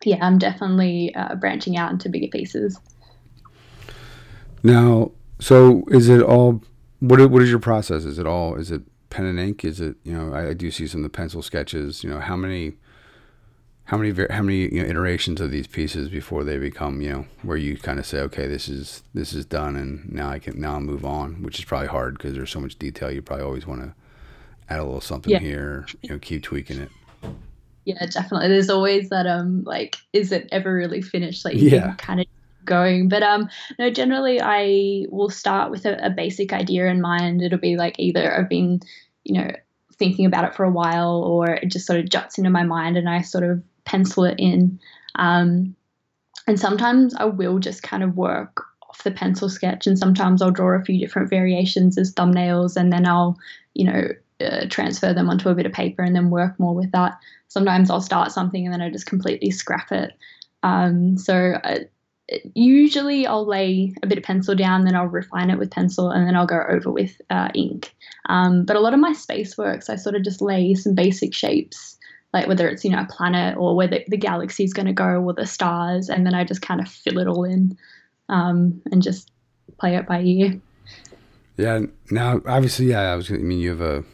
yeah, 0.04 0.24
I'm 0.24 0.38
definitely 0.38 1.14
uh, 1.14 1.34
branching 1.34 1.76
out 1.76 1.90
into 1.90 2.08
bigger 2.08 2.28
pieces. 2.28 2.78
Now, 4.62 5.10
so 5.40 5.84
is 5.88 6.08
it 6.08 6.22
all? 6.22 6.62
What 7.00 7.30
what 7.30 7.42
is 7.42 7.50
your 7.50 7.58
process? 7.58 8.04
Is 8.04 8.18
it 8.18 8.26
all? 8.26 8.54
Is 8.56 8.70
it 8.70 8.82
pen 9.10 9.26
and 9.26 9.38
ink? 9.38 9.64
Is 9.64 9.80
it 9.80 9.96
you 10.04 10.12
know? 10.12 10.32
I, 10.32 10.50
I 10.50 10.54
do 10.54 10.70
see 10.70 10.86
some 10.86 11.04
of 11.04 11.12
the 11.12 11.16
pencil 11.16 11.42
sketches. 11.42 12.02
You 12.02 12.10
know, 12.10 12.20
how 12.20 12.36
many? 12.36 12.74
how 13.90 13.96
many 13.96 14.14
how 14.30 14.40
many 14.40 14.72
you 14.72 14.80
know, 14.80 14.88
iterations 14.88 15.40
of 15.40 15.50
these 15.50 15.66
pieces 15.66 16.08
before 16.08 16.44
they 16.44 16.58
become 16.58 17.00
you 17.00 17.10
know 17.10 17.26
where 17.42 17.56
you 17.56 17.76
kind 17.76 17.98
of 17.98 18.06
say 18.06 18.20
okay 18.20 18.46
this 18.46 18.68
is 18.68 19.02
this 19.14 19.32
is 19.32 19.44
done 19.44 19.74
and 19.74 20.08
now 20.12 20.30
I 20.30 20.38
can 20.38 20.60
now 20.60 20.74
I'll 20.74 20.80
move 20.80 21.04
on 21.04 21.42
which 21.42 21.58
is 21.58 21.64
probably 21.64 21.88
hard 21.88 22.16
because 22.16 22.34
there's 22.34 22.52
so 22.52 22.60
much 22.60 22.78
detail 22.78 23.10
you 23.10 23.20
probably 23.20 23.44
always 23.44 23.66
want 23.66 23.80
to 23.82 23.92
add 24.68 24.78
a 24.78 24.84
little 24.84 25.00
something 25.00 25.32
yeah. 25.32 25.40
here 25.40 25.86
you 26.02 26.10
know 26.10 26.20
keep 26.20 26.44
tweaking 26.44 26.78
it 26.78 26.90
yeah 27.84 28.06
definitely 28.06 28.46
there's 28.46 28.70
always 28.70 29.08
that 29.08 29.26
um 29.26 29.64
like 29.64 29.96
is 30.12 30.30
it 30.30 30.48
ever 30.52 30.72
really 30.72 31.02
finished 31.02 31.44
like 31.44 31.56
yeah 31.56 31.94
kind 31.96 32.20
of 32.20 32.26
going 32.70 33.08
but 33.08 33.22
um 33.22 33.48
no 33.78 33.90
generally 33.90 34.40
I 34.40 35.04
will 35.10 35.28
start 35.28 35.70
with 35.70 35.84
a, 35.84 36.06
a 36.06 36.10
basic 36.10 36.54
idea 36.54 36.86
in 36.86 37.02
mind 37.02 37.42
it'll 37.42 37.58
be 37.58 37.76
like 37.76 37.96
either 37.98 38.34
I've 38.34 38.48
been 38.48 38.80
you 39.24 39.34
know 39.34 39.50
thinking 40.00 40.24
about 40.24 40.44
it 40.44 40.54
for 40.54 40.64
a 40.64 40.70
while 40.70 41.22
or 41.22 41.50
it 41.50 41.68
just 41.68 41.86
sort 41.86 42.00
of 42.00 42.08
juts 42.08 42.38
into 42.38 42.50
my 42.50 42.64
mind 42.64 42.96
and 42.96 43.08
I 43.08 43.20
sort 43.20 43.44
of 43.44 43.62
pencil 43.84 44.24
it 44.24 44.36
in. 44.38 44.80
Um, 45.16 45.76
and 46.46 46.58
sometimes 46.58 47.14
I 47.14 47.26
will 47.26 47.58
just 47.58 47.82
kind 47.82 48.02
of 48.02 48.16
work 48.16 48.64
off 48.88 49.04
the 49.04 49.10
pencil 49.10 49.48
sketch, 49.48 49.86
and 49.86 49.98
sometimes 49.98 50.42
I'll 50.42 50.50
draw 50.50 50.76
a 50.76 50.84
few 50.84 50.98
different 50.98 51.30
variations 51.30 51.98
as 51.98 52.14
thumbnails, 52.14 52.76
and 52.76 52.92
then 52.92 53.06
I'll, 53.06 53.36
you 53.74 53.84
know, 53.84 54.08
uh, 54.40 54.66
transfer 54.68 55.12
them 55.12 55.28
onto 55.28 55.50
a 55.50 55.54
bit 55.54 55.66
of 55.66 55.72
paper 55.72 56.02
and 56.02 56.16
then 56.16 56.30
work 56.30 56.58
more 56.58 56.74
with 56.74 56.90
that. 56.92 57.18
Sometimes 57.48 57.90
I'll 57.90 58.00
start 58.00 58.32
something 58.32 58.64
and 58.64 58.72
then 58.72 58.80
I 58.80 58.88
just 58.88 59.04
completely 59.04 59.50
scrap 59.50 59.92
it. 59.92 60.12
Um, 60.62 61.18
so 61.18 61.58
I, 61.62 61.72
uh, 61.72 61.78
usually 62.54 63.26
I'll 63.26 63.46
lay 63.46 63.94
a 64.02 64.06
bit 64.06 64.18
of 64.18 64.24
pencil 64.24 64.54
down, 64.54 64.84
then 64.84 64.94
I'll 64.94 65.06
refine 65.06 65.50
it 65.50 65.58
with 65.58 65.70
pencil, 65.70 66.10
and 66.10 66.26
then 66.26 66.36
I'll 66.36 66.46
go 66.46 66.62
over 66.68 66.90
with 66.90 67.20
uh, 67.30 67.48
ink. 67.54 67.94
Um, 68.26 68.64
but 68.64 68.76
a 68.76 68.80
lot 68.80 68.94
of 68.94 69.00
my 69.00 69.12
space 69.12 69.58
works, 69.58 69.90
I 69.90 69.96
sort 69.96 70.14
of 70.14 70.22
just 70.22 70.40
lay 70.40 70.74
some 70.74 70.94
basic 70.94 71.34
shapes 71.34 71.96
like 72.32 72.46
whether 72.46 72.68
it's 72.68 72.84
you 72.84 72.90
know 72.90 73.00
a 73.00 73.12
planet 73.12 73.56
or 73.56 73.74
where 73.74 73.88
the, 73.88 74.04
the 74.08 74.16
galaxy 74.16 74.64
is 74.64 74.72
going 74.72 74.86
to 74.86 74.92
go 74.92 75.22
or 75.22 75.32
the 75.32 75.46
stars 75.46 76.08
and 76.08 76.26
then 76.26 76.34
i 76.34 76.44
just 76.44 76.62
kind 76.62 76.80
of 76.80 76.88
fill 76.88 77.18
it 77.18 77.26
all 77.26 77.44
in 77.44 77.76
um, 78.28 78.80
and 78.92 79.02
just 79.02 79.30
play 79.78 79.96
it 79.96 80.06
by 80.06 80.20
ear 80.20 80.60
yeah 81.56 81.80
now 82.10 82.40
obviously 82.46 82.86
yeah 82.86 83.12
i 83.12 83.16
was 83.16 83.30
i 83.30 83.34
mean 83.34 83.58
you 83.58 83.70
have 83.70 83.80
a 83.80 84.04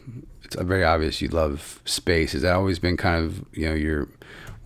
it's 0.43 0.55
very 0.55 0.83
obvious 0.83 1.21
you 1.21 1.27
love 1.27 1.81
space 1.85 2.31
has 2.31 2.41
that 2.41 2.55
always 2.55 2.79
been 2.79 2.97
kind 2.97 3.23
of 3.23 3.45
you 3.53 3.67
know 3.67 3.75
your 3.75 4.07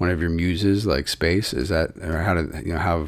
one 0.01 0.09
of 0.09 0.19
your 0.19 0.31
muses 0.31 0.87
like 0.87 1.07
space 1.07 1.53
is 1.53 1.69
that 1.69 1.95
or 2.01 2.23
how 2.23 2.33
did 2.33 2.51
you 2.65 2.73
know 2.73 2.79
how 2.79 3.07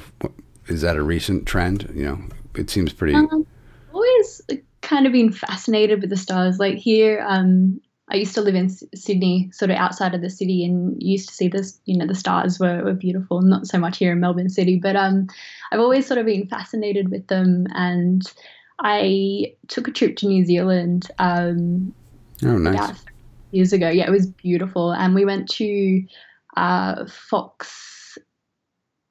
is 0.67 0.81
that 0.81 0.95
a 0.95 1.01
recent 1.01 1.47
trend 1.47 1.91
you 1.95 2.05
know 2.05 2.19
it 2.53 2.69
seems 2.69 2.93
pretty 2.93 3.15
um, 3.15 3.47
always 3.91 4.41
kind 4.81 5.07
of 5.07 5.11
been 5.11 5.31
fascinated 5.31 6.01
with 6.01 6.11
the 6.11 6.15
stars 6.15 6.59
like 6.59 6.75
here 6.77 7.25
um 7.27 7.81
I 8.09 8.17
used 8.17 8.35
to 8.35 8.41
live 8.41 8.53
in 8.53 8.69
Sydney, 8.69 9.49
sort 9.53 9.71
of 9.71 9.77
outside 9.77 10.13
of 10.13 10.21
the 10.21 10.29
city, 10.29 10.65
and 10.65 11.01
used 11.01 11.29
to 11.29 11.33
see 11.33 11.47
this. 11.47 11.79
You 11.85 11.97
know, 11.97 12.05
the 12.05 12.13
stars 12.13 12.59
were, 12.59 12.83
were 12.83 12.93
beautiful. 12.93 13.41
Not 13.41 13.65
so 13.65 13.79
much 13.79 13.97
here 13.97 14.11
in 14.11 14.19
Melbourne 14.19 14.49
City, 14.49 14.77
but 14.77 14.97
um, 14.97 15.27
I've 15.71 15.79
always 15.79 16.05
sort 16.05 16.17
of 16.17 16.25
been 16.25 16.45
fascinated 16.45 17.09
with 17.09 17.25
them. 17.27 17.65
And 17.73 18.21
I 18.79 19.55
took 19.69 19.87
a 19.87 19.91
trip 19.91 20.17
to 20.17 20.27
New 20.27 20.45
Zealand. 20.45 21.09
Um, 21.17 21.95
oh, 22.43 22.57
nice. 22.57 23.03
years 23.51 23.71
ago, 23.71 23.89
yeah, 23.89 24.05
it 24.05 24.11
was 24.11 24.27
beautiful, 24.27 24.91
and 24.91 25.15
we 25.15 25.23
went 25.23 25.49
to 25.51 26.03
uh, 26.57 27.05
Fox 27.07 28.17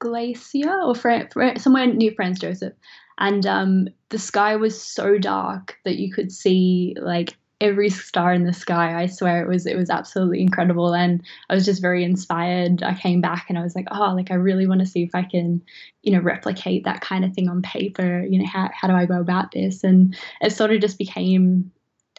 Glacier 0.00 0.82
or 0.82 0.94
Fra- 0.94 1.28
somewhere 1.58 1.86
near 1.86 2.12
Franz 2.12 2.40
Josef, 2.40 2.72
and 3.18 3.46
um, 3.46 3.88
the 4.08 4.18
sky 4.18 4.56
was 4.56 4.80
so 4.80 5.18
dark 5.18 5.76
that 5.84 5.96
you 5.96 6.12
could 6.12 6.32
see 6.32 6.96
like 7.00 7.36
every 7.62 7.88
star 7.88 8.32
in 8.32 8.44
the 8.44 8.52
sky. 8.52 9.00
I 9.00 9.06
swear 9.06 9.40
it 9.40 9.48
was 9.48 9.66
it 9.66 9.76
was 9.76 9.88
absolutely 9.88 10.42
incredible, 10.42 10.92
and 10.92 11.22
I 11.48 11.54
was 11.54 11.64
just 11.64 11.80
very 11.80 12.02
inspired. 12.02 12.82
I 12.82 12.94
came 12.94 13.20
back 13.20 13.46
and 13.48 13.56
I 13.56 13.62
was 13.62 13.76
like, 13.76 13.86
oh, 13.92 14.12
like 14.14 14.30
I 14.30 14.34
really 14.34 14.66
want 14.66 14.80
to 14.80 14.86
see 14.86 15.04
if 15.04 15.14
I 15.14 15.22
can, 15.22 15.62
you 16.02 16.12
know, 16.12 16.20
replicate 16.20 16.84
that 16.84 17.00
kind 17.00 17.24
of 17.24 17.32
thing 17.32 17.48
on 17.48 17.62
paper. 17.62 18.26
You 18.28 18.40
know, 18.40 18.46
how 18.46 18.70
how 18.74 18.88
do 18.88 18.94
I 18.94 19.06
go 19.06 19.20
about 19.20 19.52
this? 19.52 19.84
And 19.84 20.16
it 20.40 20.50
sort 20.50 20.72
of 20.72 20.80
just 20.80 20.98
became 20.98 21.70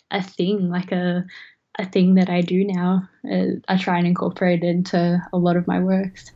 a 0.09 0.23
thing, 0.23 0.69
like 0.69 0.91
a 0.93 1.25
a 1.79 1.85
thing 1.85 2.15
that 2.15 2.29
I 2.29 2.41
do 2.41 2.63
now. 2.63 3.07
Uh, 3.29 3.59
I 3.67 3.77
try 3.77 3.97
and 3.97 4.07
incorporate 4.07 4.63
into 4.63 5.21
a 5.31 5.37
lot 5.37 5.55
of 5.55 5.67
my 5.67 5.79
works. 5.79 6.31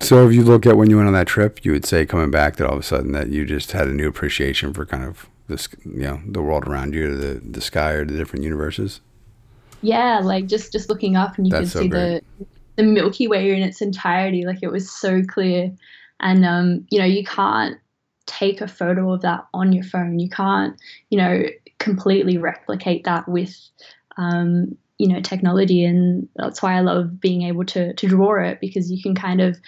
So, 0.00 0.26
if 0.26 0.34
you 0.34 0.42
look 0.42 0.66
at 0.66 0.76
when 0.76 0.90
you 0.90 0.96
went 0.96 1.08
on 1.08 1.14
that 1.14 1.26
trip, 1.26 1.64
you 1.64 1.72
would 1.72 1.84
say 1.84 2.04
coming 2.04 2.30
back 2.30 2.56
that 2.56 2.66
all 2.66 2.74
of 2.74 2.80
a 2.80 2.82
sudden 2.82 3.12
that 3.12 3.28
you 3.28 3.44
just 3.44 3.72
had 3.72 3.86
a 3.86 3.92
new 3.92 4.08
appreciation 4.08 4.72
for 4.72 4.84
kind 4.84 5.04
of 5.04 5.28
this 5.46 5.68
you 5.84 6.02
know 6.02 6.20
the 6.26 6.42
world 6.42 6.66
around 6.66 6.94
you, 6.94 7.14
the 7.16 7.34
the 7.40 7.60
sky, 7.60 7.92
or 7.92 8.04
the 8.04 8.16
different 8.16 8.44
universes? 8.44 9.00
Yeah, 9.82 10.20
like 10.20 10.46
just 10.46 10.72
just 10.72 10.88
looking 10.88 11.16
up 11.16 11.36
and 11.36 11.46
you 11.46 11.50
That's 11.50 11.72
could 11.72 11.72
so 11.72 11.80
see 11.80 11.88
great. 11.88 12.24
the 12.38 12.46
the 12.76 12.82
Milky 12.82 13.28
Way 13.28 13.54
in 13.54 13.62
its 13.62 13.80
entirety. 13.80 14.44
Like 14.46 14.62
it 14.62 14.72
was 14.72 14.90
so 14.90 15.22
clear, 15.22 15.70
and 16.20 16.44
um, 16.44 16.86
you 16.90 16.98
know 16.98 17.04
you 17.04 17.24
can't 17.24 17.78
take 18.26 18.60
a 18.60 18.68
photo 18.68 19.12
of 19.12 19.20
that 19.22 19.46
on 19.52 19.72
your 19.72 19.84
phone. 19.84 20.18
You 20.18 20.28
can't 20.28 20.76
you 21.10 21.18
know 21.18 21.44
completely 21.78 22.38
replicate 22.38 23.04
that 23.04 23.28
with 23.28 23.54
um, 24.16 24.76
you 24.98 25.08
know 25.08 25.20
technology, 25.20 25.84
and 25.84 26.28
that's 26.36 26.62
why 26.62 26.74
I 26.74 26.80
love 26.80 27.20
being 27.20 27.42
able 27.42 27.64
to 27.66 27.94
to 27.94 28.08
draw 28.08 28.42
it 28.42 28.60
because 28.60 28.90
you 28.90 29.02
can 29.02 29.14
kind 29.14 29.40
of 29.40 29.58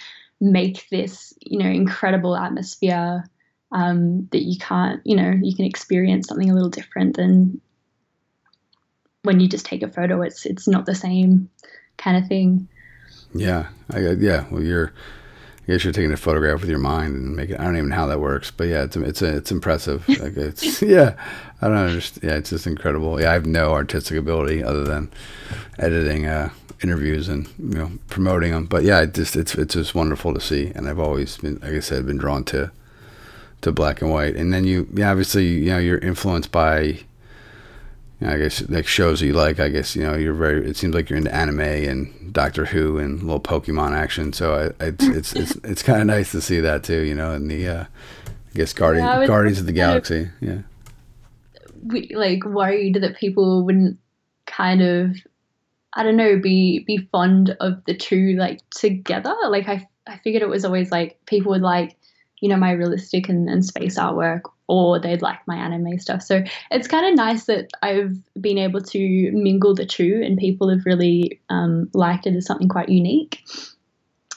make 0.40 0.88
this 0.90 1.32
you 1.40 1.58
know 1.58 1.68
incredible 1.68 2.36
atmosphere 2.36 3.24
um, 3.72 4.28
that 4.32 4.42
you 4.42 4.58
can't, 4.58 5.00
you 5.04 5.16
know, 5.16 5.34
you 5.42 5.54
can 5.54 5.64
experience 5.64 6.28
something 6.28 6.50
a 6.50 6.54
little 6.54 6.70
different 6.70 7.16
than 7.16 7.60
when 9.22 9.40
you 9.40 9.48
just 9.48 9.66
take 9.66 9.82
a 9.82 9.88
photo. 9.88 10.22
It's 10.22 10.46
it's 10.46 10.68
not 10.68 10.86
the 10.86 10.94
same 10.94 11.50
kind 11.98 12.16
of 12.16 12.28
thing. 12.28 12.68
Yeah, 13.34 13.66
I, 13.92 13.98
yeah. 13.98 14.44
Well, 14.50 14.62
you're, 14.62 14.92
I 15.66 15.72
guess 15.72 15.84
you're 15.84 15.92
taking 15.92 16.12
a 16.12 16.16
photograph 16.16 16.60
with 16.60 16.70
your 16.70 16.78
mind 16.78 17.16
and 17.16 17.34
make 17.34 17.50
it. 17.50 17.58
I 17.58 17.64
don't 17.64 17.76
even 17.76 17.88
know 17.88 17.96
how 17.96 18.06
that 18.06 18.20
works, 18.20 18.52
but 18.52 18.68
yeah, 18.68 18.84
it's 18.84 18.96
it's 18.96 19.22
it's 19.22 19.50
impressive. 19.50 20.08
like 20.08 20.36
it's 20.36 20.80
yeah, 20.80 21.16
I 21.60 21.68
don't 21.68 21.76
understand. 21.76 22.24
Yeah, 22.30 22.36
it's 22.38 22.50
just 22.50 22.66
incredible. 22.66 23.20
Yeah, 23.20 23.30
I 23.30 23.34
have 23.34 23.46
no 23.46 23.72
artistic 23.72 24.16
ability 24.16 24.62
other 24.62 24.84
than 24.84 25.10
editing 25.78 26.26
uh, 26.26 26.50
interviews 26.82 27.28
and 27.28 27.48
you 27.58 27.78
know 27.78 27.90
promoting 28.08 28.52
them. 28.52 28.66
But 28.66 28.84
yeah, 28.84 29.00
it 29.02 29.14
just 29.14 29.34
it's 29.36 29.54
it's 29.56 29.74
just 29.74 29.94
wonderful 29.94 30.34
to 30.34 30.40
see, 30.40 30.72
and 30.74 30.88
I've 30.88 31.00
always 31.00 31.36
been, 31.38 31.58
like 31.60 31.72
I 31.72 31.80
said, 31.80 32.06
been 32.06 32.18
drawn 32.18 32.44
to 32.44 32.70
to 33.62 33.72
black 33.72 34.02
and 34.02 34.10
white, 34.10 34.36
and 34.36 34.52
then 34.52 34.64
you, 34.64 34.86
yeah, 34.94 35.10
obviously, 35.10 35.46
you 35.46 35.70
know, 35.70 35.78
you're 35.78 35.98
influenced 35.98 36.52
by, 36.52 37.00
you 38.20 38.26
know, 38.26 38.32
I 38.32 38.38
guess, 38.38 38.66
like 38.68 38.86
shows 38.86 39.20
that 39.20 39.26
you 39.26 39.34
like. 39.34 39.60
I 39.60 39.68
guess 39.68 39.94
you 39.94 40.02
know, 40.02 40.14
you're 40.14 40.34
very. 40.34 40.66
It 40.68 40.76
seems 40.76 40.94
like 40.94 41.10
you're 41.10 41.18
into 41.18 41.34
anime 41.34 41.60
and 41.60 42.32
Doctor 42.32 42.64
Who 42.64 42.98
and 42.98 43.22
little 43.22 43.40
Pokemon 43.40 43.92
action. 43.92 44.32
So 44.32 44.72
I, 44.80 44.84
it's 44.84 45.04
it's 45.04 45.32
it's 45.34 45.54
it's 45.64 45.82
kind 45.82 46.00
of 46.00 46.06
nice 46.06 46.32
to 46.32 46.40
see 46.40 46.60
that 46.60 46.82
too, 46.82 47.02
you 47.02 47.14
know, 47.14 47.32
and 47.32 47.50
the 47.50 47.68
uh, 47.68 47.84
I 47.84 48.54
guess 48.54 48.72
Guardian, 48.72 49.04
Yeah, 49.04 49.26
Guardians 49.26 49.60
of 49.60 49.66
the 49.66 49.72
Galaxy. 49.72 50.30
Yeah. 50.40 50.58
We, 51.84 52.10
like 52.14 52.44
worried 52.44 52.96
that 53.02 53.16
people 53.16 53.64
wouldn't 53.64 53.98
kind 54.46 54.82
of 54.82 55.16
I 55.92 56.02
don't 56.02 56.16
know 56.16 56.38
be 56.38 56.80
be 56.86 57.08
fond 57.12 57.56
of 57.60 57.84
the 57.84 57.94
two 57.94 58.34
like 58.38 58.60
together. 58.70 59.34
Like 59.48 59.68
I 59.68 59.86
I 60.06 60.16
figured 60.18 60.42
it 60.42 60.48
was 60.48 60.64
always 60.64 60.90
like 60.90 61.18
people 61.26 61.50
would 61.50 61.62
like 61.62 61.96
you 62.40 62.48
know 62.48 62.56
my 62.56 62.72
realistic 62.72 63.28
and, 63.28 63.48
and 63.48 63.64
space 63.64 63.98
artwork 63.98 64.42
or 64.68 64.98
they'd 64.98 65.22
like 65.22 65.38
my 65.46 65.56
anime 65.56 65.98
stuff. 65.98 66.22
So 66.22 66.42
it's 66.70 66.88
kind 66.88 67.06
of 67.06 67.14
nice 67.14 67.44
that 67.44 67.70
I've 67.82 68.16
been 68.40 68.58
able 68.58 68.80
to 68.80 69.30
mingle 69.32 69.74
the 69.74 69.86
two 69.86 70.22
and 70.24 70.38
people 70.38 70.68
have 70.70 70.84
really 70.84 71.40
um, 71.48 71.88
liked 71.94 72.26
it 72.26 72.34
as 72.34 72.46
something 72.46 72.68
quite 72.68 72.88
unique. 72.88 73.44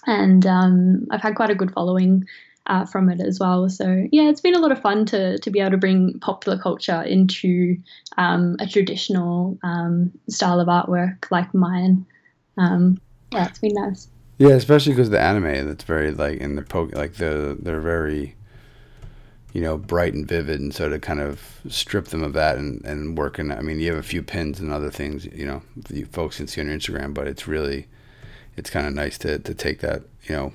And 0.06 0.46
um, 0.46 1.08
I've 1.12 1.22
had 1.22 1.36
quite 1.36 1.50
a 1.50 1.56
good 1.56 1.72
following 1.72 2.26
uh, 2.68 2.86
from 2.86 3.10
it 3.10 3.20
as 3.20 3.40
well. 3.40 3.68
So 3.68 4.08
yeah, 4.12 4.30
it's 4.30 4.42
been 4.42 4.56
a 4.56 4.60
lot 4.60 4.72
of 4.72 4.80
fun 4.82 5.06
to 5.08 5.40
to 5.40 5.52
be 5.52 5.60
able 5.60 5.72
to 5.72 5.78
bring 5.78 6.20
popular 6.20 6.58
culture 6.58 7.02
into 7.02 7.78
um, 8.18 8.56
a 8.60 8.68
traditional 8.68 9.58
um, 9.64 10.12
style 10.30 10.60
of 10.60 10.68
artwork 10.68 11.30
like 11.32 11.54
mine. 11.54 12.06
Um, 12.58 13.00
yeah, 13.34 13.48
it's 13.48 13.60
been 13.60 13.74
nice. 13.74 14.08
Yeah, 14.38 14.50
especially 14.50 14.94
because 14.94 15.10
the 15.10 15.20
anime 15.20 15.68
that's 15.68 15.84
very 15.84 16.12
like 16.12 16.40
in 16.40 16.56
the 16.56 16.62
poke 16.62 16.96
like 16.96 17.16
the 17.16 17.58
they're 17.60 17.82
very 17.82 18.36
you 19.54 19.62
know 19.62 19.78
bright 19.78 20.14
and 20.14 20.28
vivid, 20.28 20.60
and 20.60 20.74
so 20.74 20.90
to 20.90 21.00
kind 21.00 21.20
of 21.20 21.60
strip 21.70 22.06
them 22.06 22.24
of 22.24 22.34
that 22.34 22.58
and 22.58 22.84
and 22.86 23.18
work 23.18 23.40
in 23.40 23.52
I 23.52 23.62
mean 23.62 23.80
you 23.80 23.90
have 23.90 24.00
a 24.00 24.04
few 24.04 24.24
pins 24.24 24.60
and 24.60 24.72
other 24.72 24.92
things 24.92 25.26
you 25.26 25.46
know 25.46 25.62
you 25.90 26.06
folks 26.06 26.38
can 26.38 26.48
see 26.48 26.62
on 26.62 26.68
your 26.68 26.78
Instagram, 26.78 27.14
but 27.14 27.28
it's 27.28 27.48
really 27.48 27.88
it's 28.58 28.70
kind 28.70 28.88
of 28.88 28.94
nice 28.94 29.18
to 29.20 29.40
to 29.40 29.54
take 29.54 29.80
that 29.80 30.04
you 30.24 30.36
know 30.36 30.54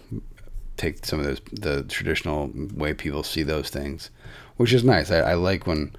take 0.76 1.04
some 1.06 1.20
of 1.20 1.24
those 1.24 1.40
the 1.52 1.82
traditional 1.84 2.50
way 2.74 2.94
people 2.94 3.22
see 3.22 3.42
those 3.42 3.70
things, 3.70 4.10
which 4.56 4.72
is 4.72 4.84
nice. 4.84 5.10
I, 5.10 5.18
I 5.18 5.34
like 5.34 5.66
when 5.66 5.94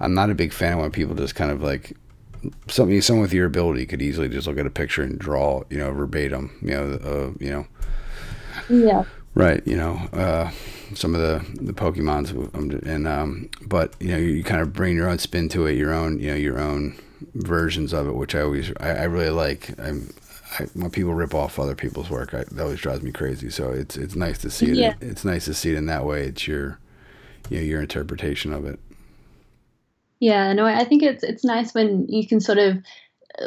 I'm 0.00 0.14
not 0.14 0.30
a 0.30 0.34
big 0.34 0.52
fan 0.52 0.74
of 0.74 0.78
when 0.80 0.90
people 0.90 1.14
just 1.14 1.34
kind 1.34 1.50
of 1.50 1.62
like 1.62 1.96
something 2.68 3.00
someone 3.00 3.22
with 3.22 3.32
your 3.32 3.46
ability 3.46 3.86
could 3.86 4.02
easily 4.02 4.28
just 4.28 4.46
look 4.46 4.58
at 4.58 4.66
a 4.66 4.70
picture 4.70 5.02
and 5.02 5.18
draw 5.18 5.62
you 5.70 5.78
know 5.78 5.92
verbatim 5.92 6.50
you 6.60 6.70
know 6.70 6.92
uh, 7.04 7.30
you 7.38 7.50
know 7.50 7.66
Yeah. 8.68 9.04
Right 9.34 9.66
you 9.66 9.76
know 9.76 9.94
uh, 10.12 10.50
some 10.94 11.14
of 11.14 11.20
the 11.20 11.62
the 11.62 11.72
pokemons 11.72 12.32
and 12.86 13.08
um, 13.08 13.48
but 13.66 13.94
you 14.00 14.08
know 14.08 14.18
you, 14.18 14.28
you 14.28 14.44
kind 14.44 14.60
of 14.60 14.72
bring 14.72 14.96
your 14.96 15.08
own 15.08 15.18
spin 15.18 15.48
to 15.48 15.66
it 15.66 15.72
your 15.72 15.92
own 15.92 16.18
you 16.18 16.28
know 16.28 16.36
your 16.36 16.58
own 16.58 16.94
versions 17.34 17.92
of 17.92 18.08
it 18.08 18.14
which 18.14 18.34
i 18.34 18.40
always 18.40 18.72
i, 18.80 18.90
I 18.90 19.04
really 19.04 19.30
like 19.30 19.78
i'm 19.78 20.12
I, 20.58 20.64
when 20.74 20.90
people 20.90 21.14
rip 21.14 21.34
off 21.34 21.58
other 21.58 21.74
people's 21.74 22.10
work, 22.10 22.34
I, 22.34 22.44
that 22.44 22.62
always 22.62 22.80
drives 22.80 23.02
me 23.02 23.10
crazy. 23.10 23.50
So 23.50 23.70
it's 23.70 23.96
it's 23.96 24.14
nice 24.14 24.38
to 24.38 24.50
see 24.50 24.72
it. 24.72 24.76
Yeah. 24.76 24.94
It's 25.00 25.24
nice 25.24 25.46
to 25.46 25.54
see 25.54 25.70
it 25.70 25.76
in 25.76 25.86
that 25.86 26.04
way. 26.04 26.24
It's 26.24 26.46
your, 26.46 26.78
you 27.48 27.58
know, 27.58 27.62
your 27.62 27.80
interpretation 27.80 28.52
of 28.52 28.66
it. 28.66 28.78
Yeah, 30.20 30.52
no, 30.52 30.66
I 30.66 30.84
think 30.84 31.02
it's 31.02 31.24
it's 31.24 31.44
nice 31.44 31.74
when 31.74 32.06
you 32.08 32.26
can 32.26 32.40
sort 32.40 32.58
of 32.58 32.78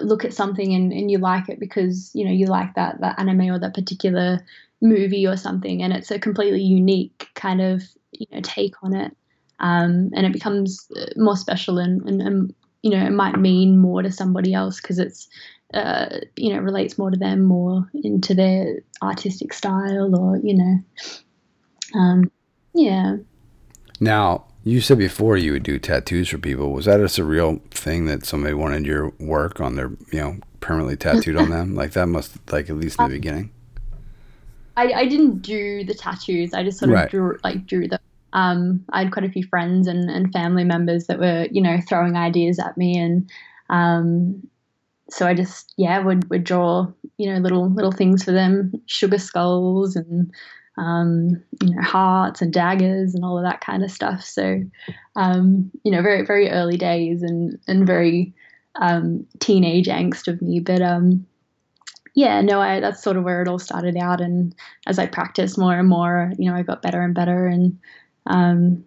look 0.02 0.26
at 0.26 0.34
something 0.34 0.74
and, 0.74 0.92
and 0.92 1.12
you 1.12 1.20
like 1.20 1.48
it 1.48 1.60
because 1.60 2.12
you 2.14 2.26
know 2.26 2.32
you 2.32 2.48
like 2.48 2.74
that 2.76 3.00
that 3.02 3.20
anime 3.20 3.52
or 3.52 3.60
that 3.60 3.74
particular 3.74 4.40
movie 4.82 5.28
or 5.28 5.38
something, 5.38 5.82
and 5.82 5.94
it's 5.94 6.12
a 6.12 6.20
completely 6.20 6.62
unique 6.62 7.30
kind 7.36 7.62
of 7.62 7.84
you 8.12 8.28
know 8.32 8.42
take 8.42 8.74
on 8.84 8.96
it, 8.96 9.16
um, 9.60 10.10
and 10.16 10.26
it 10.26 10.34
becomes 10.34 10.88
uh, 10.96 11.06
more 11.16 11.38
special 11.38 11.78
and, 11.78 12.02
and, 12.08 12.22
and 12.22 12.56
you 12.82 12.92
know 12.92 13.06
it 13.06 13.12
might 13.12 13.40
mean 13.40 13.78
more 13.78 14.02
to 14.02 14.12
somebody 14.12 14.54
else 14.54 14.82
because 14.82 15.00
it's 15.00 15.28
uh, 15.74 16.20
you 16.36 16.54
know 16.54 16.60
relates 16.60 16.98
more 16.98 17.12
to 17.12 17.18
them, 17.18 17.44
more 17.44 17.90
into 18.04 18.34
their 18.34 18.80
artistic 19.02 19.54
style, 19.54 20.16
or 20.16 20.38
you 20.38 20.56
know, 20.56 22.00
um, 22.00 22.32
yeah. 22.74 23.18
Now, 24.00 24.46
you 24.64 24.82
said 24.82 24.98
before 24.98 25.38
you 25.38 25.54
would 25.54 25.64
do 25.64 25.80
tattoos 25.80 26.30
for 26.30 26.38
people. 26.38 26.72
Was 26.72 26.86
that 26.86 27.00
a 27.00 27.04
surreal 27.04 27.62
thing 27.72 28.06
that 28.06 28.26
somebody 28.26 28.54
wanted 28.54 28.86
your 28.86 29.14
work 29.20 29.62
on 29.62 29.76
their, 29.76 29.92
you 30.12 30.20
know, 30.20 30.38
permanently 30.60 30.98
tattooed 30.98 31.38
on 31.38 31.50
them? 31.50 31.76
Like 31.76 31.92
that 31.92 32.08
must, 32.08 32.38
like 32.52 32.70
at 32.70 32.76
least 32.76 33.00
in 33.00 33.08
the 33.08 33.16
beginning. 33.16 33.52
I, 34.78 34.92
I 34.94 35.06
didn't 35.06 35.42
do 35.42 35.84
the 35.84 35.94
tattoos. 35.94 36.54
I 36.54 36.64
just 36.64 36.80
sort 36.80 36.92
of 36.92 36.96
Right. 36.96 37.10
drew 37.10 37.38
like 37.44 37.66
drew 37.66 37.88
them. 37.88 38.00
Um, 38.34 38.84
I 38.92 39.04
had 39.04 39.14
quite 39.14 39.26
a 39.26 39.32
few 39.32 39.44
friends 39.44 39.88
and, 39.88 40.10
and 40.10 40.32
family 40.34 40.66
members 40.66 41.08
that 41.08 41.20
were 41.20 41.48
you 41.52 41.62
know 41.62 41.80
throwing 41.88 42.16
ideas 42.18 42.60
at 42.60 42.78
me, 42.78 42.98
and 42.98 43.30
um, 43.70 44.44
so 45.10 45.28
I 45.28 45.34
just 45.34 45.74
yeah 45.78 46.00
would 46.00 46.30
would 46.30 46.44
draw 46.44 46.88
you 47.18 47.32
know 47.32 47.40
little 47.40 47.70
little 47.70 47.92
things 47.92 48.24
for 48.24 48.32
them, 48.32 48.74
sugar 48.88 49.18
skulls 49.18 49.96
and 49.96 50.32
um, 50.78 51.42
you 51.62 51.74
know 51.74 51.82
hearts 51.82 52.42
and 52.42 52.52
daggers 52.52 53.16
and 53.16 53.24
all 53.24 53.38
of 53.38 53.46
that 53.46 53.62
kind 53.62 53.84
of 53.84 53.92
stuff. 53.92 54.22
So 54.24 54.62
um, 55.16 55.72
you 55.84 55.92
know 55.92 56.02
very 56.02 56.26
very 56.26 56.50
early 56.50 56.78
days 56.78 57.24
and 57.24 57.58
and 57.68 57.88
very 57.88 58.34
um, 58.82 59.26
teenage 59.40 59.88
angst 59.88 60.28
of 60.28 60.42
me, 60.42 60.60
but 60.60 60.82
um, 60.82 61.26
yeah, 62.16 62.40
no, 62.42 62.62
I, 62.62 62.80
that's 62.80 63.04
sort 63.04 63.18
of 63.18 63.26
where 63.26 63.42
it 63.42 63.48
all 63.50 63.60
started 63.60 63.98
out. 63.98 64.22
And 64.22 64.56
as 64.88 64.98
I 64.98 65.06
practiced 65.06 65.58
more 65.58 65.78
and 65.78 65.88
more, 65.88 66.32
you 66.40 66.50
know, 66.50 66.56
I 66.56 66.64
got 66.64 66.82
better 66.82 67.02
and 67.02 67.14
better. 67.14 67.46
And 67.46 67.78
um, 68.26 68.86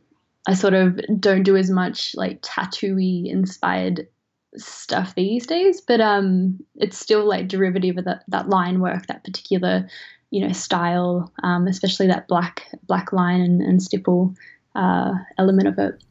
I 0.49 0.55
sort 0.55 0.73
of 0.73 0.99
don't 1.21 1.43
do 1.43 1.55
as 1.55 1.71
much 1.71 2.15
like 2.15 2.41
tattooy 2.41 3.27
inspired 3.27 4.09
stuff 4.57 5.15
these 5.15 5.47
days, 5.47 5.83
but 5.83 6.01
um, 6.01 6.59
it's 6.77 6.99
still 6.99 7.29
like 7.29 7.49
derivative 7.49 7.99
of 7.99 8.07
that, 8.07 8.25
that 8.29 8.49
line 8.49 8.81
work, 8.81 9.07
that 9.07 9.25
particular, 9.25 9.87
you 10.31 10.47
know, 10.47 10.53
style, 10.53 11.31
um, 11.43 11.67
especially 11.67 12.07
that 12.07 12.29
black 12.29 12.67
black 12.85 13.13
line 13.13 13.43
and, 13.43 13.61
and 13.61 13.83
stipple 13.83 14.35
uh, 14.75 15.13
element 15.37 15.69
of 15.69 15.79
it. 15.79 16.03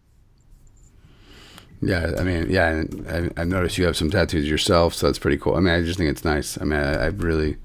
Yeah, 1.82 2.14
I 2.18 2.24
mean, 2.24 2.50
yeah, 2.50 2.70
and 2.70 3.08
I, 3.08 3.42
I've 3.42 3.48
noticed 3.48 3.78
you 3.78 3.86
have 3.86 3.96
some 3.96 4.10
tattoos 4.10 4.50
yourself, 4.50 4.96
so 4.96 5.06
that's 5.08 5.20
pretty 5.20 5.38
cool. 5.38 5.56
I 5.56 5.60
mean, 5.60 5.74
I 5.74 5.84
just 5.84 6.00
think 6.00 6.10
it's 6.10 6.26
nice. 6.26 6.60
I 6.60 6.64
mean, 6.64 6.80
I, 6.80 7.06
I 7.06 7.06
really, 7.08 7.58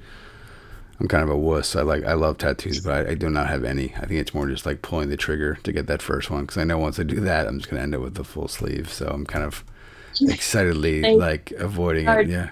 I'm 1.01 1.09
kind 1.09 1.22
of 1.22 1.31
a 1.31 1.37
wuss. 1.37 1.75
I 1.77 1.83
like, 1.83 2.05
I 2.05 2.12
love 2.12 2.38
tattoos, 2.38 2.81
but 2.81 3.07
I, 3.07 3.12
I 3.12 3.14
do 3.14 3.31
not 3.31 3.48
have 3.48 3.64
any. 3.64 3.94
I 3.96 4.01
think 4.01 4.20
it's 4.20 4.35
more 4.35 4.46
just 4.48 4.66
like 4.66 4.83
pulling 4.83 5.09
the 5.09 5.16
trigger 5.16 5.55
to 5.62 5.72
get 5.72 5.87
that 5.87 6.03
first 6.03 6.31
one 6.31 6.42
because 6.42 6.59
I 6.59 6.64
know 6.64 6.79
once 6.79 6.98
I 7.01 7.05
do 7.05 7.20
that, 7.20 7.46
I'm 7.46 7.59
just 7.59 7.70
gonna 7.70 7.83
end 7.83 7.94
up 7.94 8.03
with 8.03 8.14
the 8.14 8.25
full 8.25 8.48
sleeve. 8.48 8.92
So 8.92 9.07
I'm 9.09 9.25
kind 9.25 9.44
of 9.44 9.64
excitedly 10.29 11.09
like 11.14 11.53
avoiding 11.53 12.09
it. 12.11 12.27
Yeah, 12.27 12.51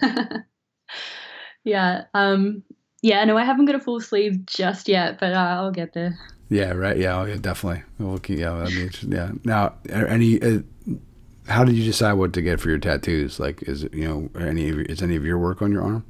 yeah. 1.64 2.04
Um, 2.14 2.62
yeah, 3.02 3.24
no, 3.24 3.36
I 3.36 3.44
haven't 3.44 3.64
got 3.66 3.74
a 3.74 3.80
full 3.80 4.00
sleeve 4.00 4.46
just 4.46 4.88
yet, 4.88 5.18
but 5.18 5.32
uh, 5.32 5.36
I'll 5.36 5.72
get 5.72 5.92
there. 5.94 6.18
Yeah, 6.50 6.72
right. 6.72 6.96
Yeah, 6.96 7.20
oh, 7.20 7.24
yeah, 7.24 7.36
definitely. 7.36 7.84
We'll 7.98 8.18
keep, 8.18 8.40
yeah. 8.40 8.68
Yeah. 9.02 9.32
Now, 9.44 9.74
any, 9.88 10.42
uh, 10.42 10.60
how 11.46 11.64
did 11.64 11.76
you 11.76 11.84
decide 11.84 12.14
what 12.14 12.32
to 12.34 12.42
get 12.42 12.60
for 12.60 12.68
your 12.68 12.78
tattoos? 12.78 13.40
Like, 13.40 13.62
is 13.62 13.84
it 13.84 13.94
you 13.94 14.06
know, 14.06 14.30
any 14.40 14.68
of 14.70 14.78
is 14.80 15.02
any 15.02 15.16
of 15.16 15.24
your 15.24 15.38
work 15.38 15.62
on 15.62 15.72
your 15.72 15.82
arm? 15.82 16.04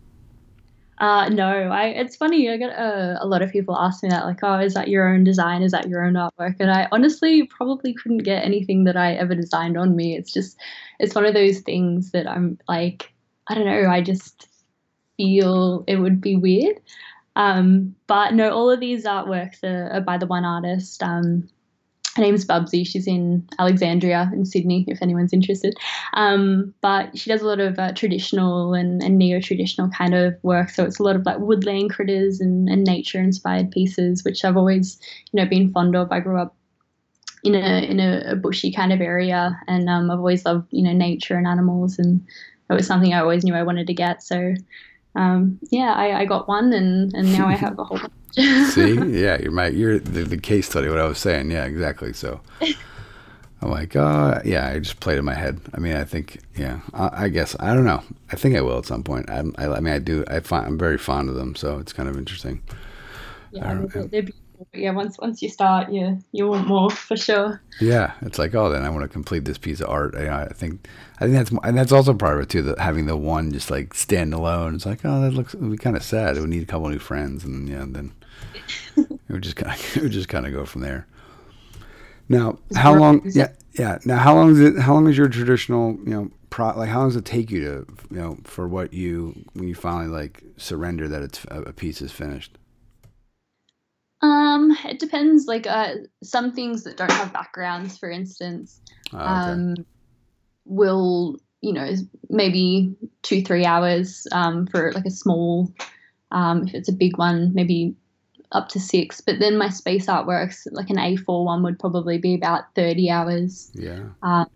Uh, 0.99 1.31
no, 1.31 1.47
I. 1.47 1.87
It's 1.87 2.15
funny. 2.17 2.51
I 2.51 2.59
get 2.59 2.79
uh, 2.79 3.17
a 3.21 3.27
lot 3.27 3.41
of 3.41 3.51
people 3.51 3.75
ask 3.75 4.03
me 4.03 4.11
that, 4.11 4.27
like, 4.27 4.41
"Oh, 4.43 4.59
is 4.59 4.75
that 4.75 4.89
your 4.89 5.09
own 5.09 5.25
design? 5.25 5.63
Is 5.63 5.73
that 5.73 5.89
your 5.89 6.05
own 6.05 6.13
artwork?" 6.13 6.57
And 6.61 6.71
I 6.71 6.89
honestly 6.93 7.47
probably 7.47 7.95
couldn't 7.95 8.19
get 8.19 8.45
anything 8.45 8.85
that 8.85 8.99
I 8.99 9.15
ever 9.15 9.35
designed 9.35 9.79
on 9.79 9.97
me. 9.97 10.15
It's 10.15 10.31
just, 10.31 10.59
it's 10.99 11.15
one 11.15 11.25
of 11.25 11.33
those 11.33 11.61
things 11.61 12.11
that 12.11 12.27
I'm 12.27 12.59
like, 12.69 13.11
I 13.49 13.55
don't 13.55 13.65
know. 13.65 13.89
I 13.91 14.03
just 14.03 14.47
feel 15.17 15.85
it 15.87 15.97
would 15.97 16.21
be 16.21 16.37
weird. 16.37 16.81
Um, 17.41 17.97
but 18.07 18.35
no, 18.35 18.51
all 18.51 18.71
of 18.71 18.81
these 18.81 19.07
artworks 19.07 19.65
are, 19.65 19.91
are 19.91 20.01
by 20.03 20.19
the 20.19 20.27
one 20.27 20.45
artist. 20.45 21.03
Um, 21.03 21.49
her 22.15 22.23
name's 22.23 22.45
Bubsy. 22.45 22.87
She's 22.87 23.07
in 23.07 23.49
Alexandria 23.59 24.31
in 24.35 24.45
Sydney, 24.45 24.85
if 24.89 25.01
anyone's 25.01 25.33
interested. 25.33 25.75
Um, 26.13 26.75
but 26.83 27.17
she 27.17 27.31
does 27.31 27.41
a 27.41 27.47
lot 27.47 27.59
of 27.59 27.79
uh, 27.79 27.93
traditional 27.93 28.75
and, 28.75 29.03
and 29.03 29.17
neo 29.17 29.41
traditional 29.41 29.89
kind 29.89 30.15
of 30.15 30.37
work. 30.43 30.69
So 30.69 30.85
it's 30.85 30.99
a 30.99 31.03
lot 31.03 31.17
of 31.17 31.25
like 31.25 31.39
woodland 31.39 31.95
critters 31.95 32.41
and, 32.41 32.69
and 32.69 32.85
nature 32.85 33.23
inspired 33.23 33.71
pieces, 33.71 34.23
which 34.23 34.45
I've 34.45 34.59
always, 34.59 35.01
you 35.33 35.41
know, 35.41 35.49
been 35.49 35.73
fond 35.73 35.97
of. 35.97 36.13
I 36.13 36.21
grew 36.21 36.39
up 36.39 36.55
in 37.43 37.55
a 37.55 37.91
in 37.91 38.01
a, 38.01 38.33
a 38.33 38.37
bushy 38.37 38.71
kind 38.71 38.93
of 38.93 39.01
area, 39.01 39.59
and 39.67 39.89
um, 39.89 40.11
I've 40.11 40.19
always 40.19 40.45
loved 40.45 40.67
you 40.73 40.83
know 40.83 40.93
nature 40.93 41.39
and 41.39 41.47
animals, 41.47 41.99
and 41.99 42.21
it 42.69 42.75
was 42.75 42.87
something 42.87 43.15
I 43.15 43.21
always 43.21 43.45
knew 43.45 43.55
I 43.55 43.63
wanted 43.63 43.87
to 43.87 43.95
get. 43.95 44.23
So 44.23 44.55
um, 45.15 45.59
yeah, 45.71 45.93
I, 45.93 46.21
I 46.21 46.25
got 46.25 46.49
one, 46.49 46.73
and 46.73 47.13
and 47.15 47.33
now 47.33 47.47
I 47.49 47.55
have 47.55 47.79
a 47.79 47.85
whole 47.85 47.99
bunch. 47.99 48.13
See, 48.73 48.95
yeah, 49.21 49.39
you're 49.41 49.51
my 49.53 49.69
you're 49.69 49.99
the, 49.99 50.23
the 50.25 50.37
case 50.39 50.69
study. 50.69 50.89
What 50.89 50.99
I 50.99 51.05
was 51.07 51.19
saying, 51.19 51.51
yeah, 51.51 51.65
exactly. 51.65 52.13
So 52.13 52.41
I'm 53.63 53.71
like, 53.71 53.95
oh, 53.97 54.41
yeah, 54.45 54.69
I 54.69 54.79
just 54.79 55.01
played 55.01 55.19
in 55.19 55.25
my 55.25 55.35
head. 55.35 55.61
I 55.75 55.81
mean, 55.81 55.95
I 55.97 56.05
think, 56.05 56.39
yeah, 56.57 56.81
I, 56.95 57.25
I 57.25 57.29
guess 57.29 57.57
I 57.61 57.75
don't 57.75 57.85
know. 57.85 58.03
I 58.33 58.37
think 58.37 58.57
I 58.57 58.61
will 58.61 58.79
at 58.79 58.87
some 58.87 59.03
point. 59.03 59.29
I, 59.29 59.43
I, 59.59 59.67
I 59.67 59.81
mean, 59.81 59.93
I 59.93 59.99
do. 59.99 60.25
I 60.29 60.41
find 60.41 60.65
I'm 60.67 60.79
very 60.79 60.97
fond 60.99 61.29
of 61.29 61.35
them, 61.35 61.55
so 61.57 61.79
it's 61.79 61.93
kind 61.93 62.09
of 62.09 62.17
interesting. 62.17 62.63
yeah, 63.51 63.69
I 63.69 63.75
don't- 63.75 63.93
they're, 63.93 64.05
they're 64.05 64.23
beautiful. 64.23 64.41
But 64.73 64.81
yeah, 64.81 64.91
once 64.91 65.19
once 65.19 65.41
you 65.41 65.49
start, 65.49 65.91
you 65.91 66.19
you 66.33 66.47
want 66.47 66.67
more 66.67 66.91
for 66.91 67.17
sure. 67.17 67.63
Yeah, 67.81 68.13
it's 68.21 68.39
like, 68.39 68.55
oh, 68.55 68.69
then 68.71 68.85
I 68.85 68.91
want 68.91 69.03
to 69.05 69.09
complete 69.09 69.47
this 69.47 69.57
piece 69.57 69.81
of 69.81 69.89
art. 69.89 70.15
I, 70.15 70.43
I 70.43 70.49
think, 70.49 70.87
I 71.19 71.25
think 71.25 71.33
that's, 71.33 71.51
and 71.65 71.79
that's 71.79 71.93
also 71.93 72.13
part 72.13 72.35
of 72.35 72.43
it 72.43 72.51
too. 72.51 72.63
That 72.63 72.79
having 72.79 73.07
the 73.07 73.17
one 73.17 73.53
just 73.53 73.71
like 73.71 73.95
stand 73.95 74.35
alone. 74.35 74.75
It's 74.75 74.85
like, 74.85 75.01
oh, 75.05 75.23
that 75.23 75.33
looks, 75.33 75.55
be 75.55 75.79
kind 75.79 75.97
of 75.97 76.03
sad. 76.03 76.37
It 76.37 76.41
would 76.41 76.51
need 76.51 76.63
a 76.63 76.67
couple 76.67 76.91
new 76.91 76.99
friends, 76.99 77.43
and 77.43 77.69
yeah, 77.71 77.87
then 77.89 78.13
it 78.97 79.19
would 79.31 79.43
just 79.43 79.57
kind 79.57 79.73
of, 79.73 79.97
it 79.97 80.03
would 80.03 80.13
just 80.13 80.29
kind 80.29 80.47
of 80.47 80.53
go 80.53 80.67
from 80.67 80.83
there. 80.83 81.07
Now, 82.29 82.59
how 82.77 82.95
long? 82.95 83.23
Yeah, 83.25 83.49
yeah. 83.79 83.99
Now, 84.05 84.19
how 84.19 84.35
long 84.35 84.51
is 84.51 84.61
it? 84.61 84.79
How 84.79 84.93
long 84.93 85.09
is 85.09 85.17
your 85.17 85.29
traditional, 85.29 85.93
you 86.05 86.11
know, 86.11 86.31
pro, 86.51 86.77
like 86.77 86.91
how 86.91 87.01
long 87.01 87.09
does 87.09 87.17
it 87.17 87.25
take 87.25 87.51
you 87.51 87.65
to, 87.65 87.87
you 88.11 88.21
know, 88.21 88.39
for 88.45 88.69
what 88.69 88.93
you 88.93 89.43
when 89.55 89.67
you 89.69 89.75
finally 89.75 90.09
like 90.09 90.43
surrender 90.59 91.09
that 91.09 91.23
it's 91.23 91.47
a 91.49 91.73
piece 91.73 92.03
is 92.03 92.13
finished? 92.13 92.59
Um, 94.23 94.77
it 94.85 94.99
depends. 94.99 95.47
Like, 95.47 95.67
uh, 95.67 95.95
some 96.23 96.53
things 96.53 96.85
that 96.85 96.97
don't 96.97 97.11
have 97.13 97.33
backgrounds, 97.33 97.97
for 97.97 98.11
instance, 98.11 98.81
oh, 99.13 99.17
okay. 99.17 99.27
um, 99.27 99.75
will 100.65 101.39
you 101.61 101.73
know 101.73 101.93
maybe 102.29 102.95
two 103.23 103.43
three 103.43 103.65
hours 103.65 104.27
um, 104.33 104.67
for 104.67 104.93
like 104.93 105.07
a 105.07 105.11
small. 105.11 105.73
Um, 106.33 106.69
if 106.69 106.75
it's 106.75 106.89
a 106.89 106.93
big 106.93 107.19
one, 107.19 107.53
maybe 107.55 107.95
up 108.53 108.69
to 108.71 108.81
six. 108.81 109.21
But 109.21 109.41
then 109.41 109.59
my 109.59 109.69
space 109.69 110.07
artworks, 110.07 110.67
like 110.71 110.91
an 110.91 110.97
A4 110.97 111.45
one, 111.45 111.63
would 111.63 111.79
probably 111.79 112.19
be 112.19 112.35
about 112.35 112.75
thirty 112.75 113.11
hours. 113.11 113.71
Yeah. 113.75 114.11
Um, 114.23 114.47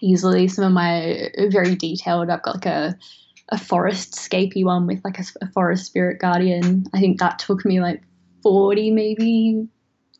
easily, 0.00 0.48
some 0.48 0.64
of 0.64 0.72
my 0.72 1.30
very 1.50 1.74
detailed. 1.74 2.30
I've 2.30 2.42
got 2.42 2.56
like 2.56 2.66
a 2.66 2.98
a 3.50 3.58
forest 3.58 4.14
scapey 4.14 4.64
one 4.64 4.88
with 4.88 5.04
like 5.04 5.20
a, 5.20 5.24
a 5.40 5.50
forest 5.52 5.86
spirit 5.86 6.18
guardian. 6.18 6.86
I 6.92 7.00
think 7.00 7.20
that 7.20 7.38
took 7.38 7.64
me 7.64 7.80
like 7.80 8.02
40 8.46 8.92
maybe 8.92 9.66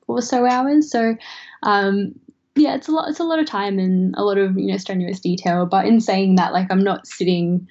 or 0.09 0.21
so 0.21 0.47
hours. 0.47 0.91
So 0.91 1.17
um, 1.63 2.13
yeah, 2.57 2.75
it's 2.75 2.89
a 2.89 2.91
lot. 2.91 3.09
It's 3.09 3.21
a 3.21 3.25
lot 3.25 3.39
of 3.39 3.47
time 3.47 3.79
and 3.79 4.17
a 4.17 4.25
lot 4.25 4.37
of 4.37 4.59
you 4.59 4.67
know 4.67 4.79
strenuous 4.79 5.21
detail. 5.21 5.65
But 5.65 5.87
in 5.87 6.01
saying 6.01 6.35
that, 6.35 6.53
like 6.53 6.67
I'm 6.69 6.83
not 6.83 7.07
sitting 7.07 7.69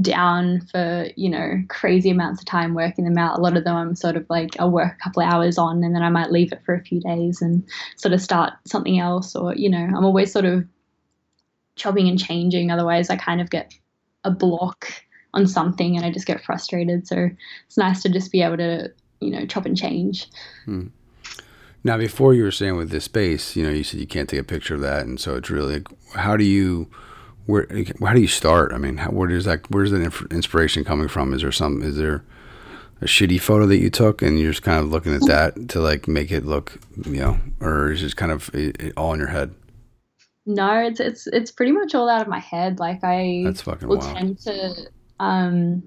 down 0.00 0.62
for 0.72 1.08
you 1.14 1.28
know 1.28 1.62
crazy 1.68 2.08
amounts 2.08 2.40
of 2.40 2.46
time 2.46 2.72
working 2.72 3.04
them 3.04 3.18
out. 3.18 3.38
A 3.38 3.42
lot 3.42 3.58
of 3.58 3.64
them 3.64 3.76
I'm 3.76 3.94
sort 3.94 4.16
of 4.16 4.24
like 4.30 4.58
I'll 4.58 4.70
work 4.70 4.94
a 4.94 5.04
couple 5.04 5.22
of 5.22 5.30
hours 5.30 5.58
on 5.58 5.84
and 5.84 5.94
then 5.94 6.02
I 6.02 6.08
might 6.08 6.32
leave 6.32 6.52
it 6.52 6.62
for 6.64 6.74
a 6.74 6.82
few 6.82 7.00
days 7.00 7.42
and 7.42 7.62
sort 7.96 8.14
of 8.14 8.22
start 8.22 8.54
something 8.66 8.98
else. 8.98 9.36
Or 9.36 9.54
you 9.54 9.68
know 9.68 9.76
I'm 9.94 10.06
always 10.06 10.32
sort 10.32 10.46
of 10.46 10.64
chopping 11.76 12.08
and 12.08 12.18
changing. 12.18 12.70
Otherwise, 12.70 13.10
I 13.10 13.16
kind 13.16 13.42
of 13.42 13.50
get 13.50 13.74
a 14.24 14.30
block 14.30 14.90
on 15.34 15.46
something 15.46 15.96
and 15.96 16.06
I 16.06 16.10
just 16.10 16.26
get 16.26 16.42
frustrated. 16.42 17.06
So 17.06 17.28
it's 17.66 17.76
nice 17.76 18.02
to 18.04 18.08
just 18.08 18.32
be 18.32 18.40
able 18.40 18.56
to 18.56 18.90
you 19.20 19.30
know 19.30 19.46
chop 19.46 19.66
and 19.66 19.76
change. 19.76 20.28
Hmm. 20.64 20.88
Now, 21.84 21.96
before 21.96 22.34
you 22.34 22.42
were 22.42 22.50
saying 22.50 22.76
with 22.76 22.90
this 22.90 23.04
space, 23.04 23.54
you 23.54 23.62
know, 23.62 23.70
you 23.70 23.84
said 23.84 24.00
you 24.00 24.06
can't 24.06 24.28
take 24.28 24.40
a 24.40 24.44
picture 24.44 24.74
of 24.74 24.80
that, 24.80 25.06
and 25.06 25.20
so 25.20 25.36
it's 25.36 25.50
really 25.50 25.84
how 26.14 26.36
do 26.36 26.44
you 26.44 26.90
where 27.46 27.66
how 28.00 28.12
do 28.12 28.20
you 28.20 28.28
start? 28.28 28.72
I 28.72 28.78
mean, 28.78 28.98
how, 28.98 29.10
where 29.10 29.28
does 29.28 29.44
that 29.46 29.70
where's 29.70 29.90
the 29.90 30.02
inspiration 30.30 30.84
coming 30.84 31.08
from? 31.08 31.32
Is 31.32 31.42
there 31.42 31.52
some 31.52 31.82
is 31.82 31.96
there 31.96 32.24
a 33.00 33.06
shitty 33.06 33.40
photo 33.40 33.64
that 33.66 33.78
you 33.78 33.90
took 33.90 34.22
and 34.22 34.38
you're 34.38 34.50
just 34.50 34.62
kind 34.62 34.80
of 34.84 34.90
looking 34.90 35.14
at 35.14 35.24
that 35.26 35.68
to 35.70 35.80
like 35.80 36.08
make 36.08 36.30
it 36.32 36.44
look, 36.44 36.78
you 37.06 37.20
know, 37.20 37.38
or 37.60 37.92
is 37.92 38.02
it 38.02 38.16
kind 38.16 38.32
of 38.32 38.50
it, 38.54 38.92
all 38.96 39.12
in 39.14 39.20
your 39.20 39.28
head? 39.28 39.54
No, 40.44 40.78
it's 40.80 41.00
it's 41.00 41.26
it's 41.28 41.50
pretty 41.50 41.72
much 41.72 41.94
all 41.94 42.08
out 42.08 42.22
of 42.22 42.28
my 42.28 42.38
head. 42.38 42.78
Like 42.78 43.00
I 43.02 43.42
That's 43.44 43.62
fucking 43.62 43.88
will 43.88 43.98
wild. 43.98 44.16
tend 44.16 44.38
to 44.40 44.90
um 45.20 45.82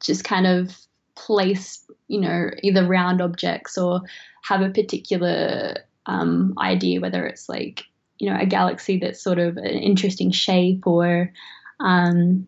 just 0.00 0.24
kind 0.24 0.46
of 0.46 0.76
place 1.16 1.86
you 2.08 2.20
know, 2.20 2.50
either 2.62 2.86
round 2.86 3.20
objects 3.20 3.76
or 3.76 4.02
have 4.42 4.60
a 4.60 4.70
particular 4.70 5.76
um, 6.06 6.54
idea, 6.58 7.00
whether 7.00 7.26
it's 7.26 7.48
like, 7.48 7.84
you 8.18 8.30
know, 8.30 8.38
a 8.40 8.46
galaxy 8.46 8.98
that's 8.98 9.22
sort 9.22 9.38
of 9.38 9.56
an 9.56 9.64
interesting 9.64 10.30
shape 10.30 10.86
or, 10.86 11.32
um, 11.80 12.46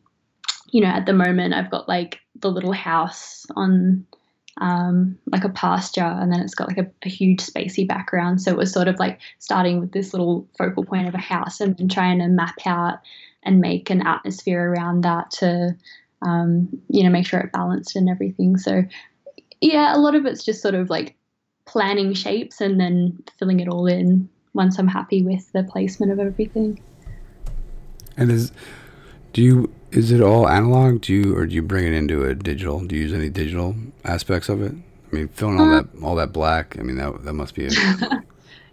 you 0.70 0.81
know, 0.81 0.88
at 0.88 1.07
the 1.07 1.12
moment 1.12 1.54
I've 1.54 1.70
got 1.70 1.88
like 1.88 2.20
the 2.37 2.50
little 2.50 2.72
house 2.72 3.46
on 3.57 4.07
um, 4.61 5.18
like 5.31 5.44
a 5.44 5.48
pasture 5.48 6.00
and 6.00 6.33
then 6.33 6.40
it's 6.40 6.54
got 6.54 6.68
like 6.68 6.78
a, 6.78 6.90
a, 7.04 7.09
huge 7.09 7.38
spacey 7.38 7.87
background. 7.87 8.42
So 8.42 8.50
it 8.50 8.57
was 8.57 8.72
sort 8.72 8.88
of 8.88 8.98
like 8.98 9.20
starting 9.38 9.78
with 9.78 9.92
this 9.92 10.12
little 10.12 10.48
focal 10.59 10.85
point 10.85 11.07
of 11.07 11.14
a 11.14 11.18
house 11.18 11.61
and 11.61 11.76
then 11.76 11.88
trying 11.88 12.18
to 12.18 12.26
map 12.26 12.57
out 12.66 12.98
and 13.44 13.61
make 13.61 13.88
an 13.90 14.04
atmosphere 14.04 14.72
around 14.72 15.02
that 15.02 15.31
to, 15.33 15.76
um, 16.22 16.68
you 16.88 17.04
know, 17.04 17.11
make 17.11 17.26
sure 17.26 17.40
it 17.40 17.52
balanced 17.52 17.96
and 17.96 18.09
everything. 18.09 18.57
So 18.57 18.85
yeah, 19.61 19.94
a 19.94 19.98
lot 19.98 20.14
of 20.14 20.26
it's 20.26 20.44
just 20.44 20.62
sort 20.62 20.74
of 20.74 20.90
like 20.90 21.16
planning 21.64 22.14
shapes 22.14 22.61
and 22.61 22.81
then 22.81 23.22
filling 23.38 23.61
it 23.61 23.68
all 23.68 23.87
in 23.87 24.28
once 24.54 24.78
I'm 24.78 24.88
happy 24.88 25.22
with 25.22 25.50
the 25.52 25.62
placement 25.64 26.12
of 26.12 26.18
everything. 26.18 26.83
And 28.16 28.31
is 28.31 28.52
do 29.33 29.42
you 29.42 29.72
is 29.90 30.11
it 30.11 30.20
all 30.20 30.48
analog? 30.48 31.02
Do 31.02 31.12
you 31.12 31.37
or 31.37 31.46
do 31.46 31.54
you 31.54 31.62
bring 31.62 31.87
it 31.87 31.92
into 31.92 32.24
a 32.24 32.35
digital? 32.35 32.85
Do 32.85 32.96
you 32.96 33.02
use 33.02 33.12
any 33.12 33.31
digital 33.31 33.76
aspects 34.04 34.48
of 34.48 34.62
it? 34.62 34.72
I 34.72 35.16
mean, 35.16 35.28
filling 35.28 35.61
all 35.61 35.70
uh, 35.72 35.83
that 35.83 36.02
all 36.02 36.14
that 36.16 36.33
black. 36.33 36.78
I 36.78 36.83
mean, 36.83 36.96
that 36.96 37.24
that 37.24 37.33
must 37.33 37.54
be. 37.54 37.66
A, 37.66 37.70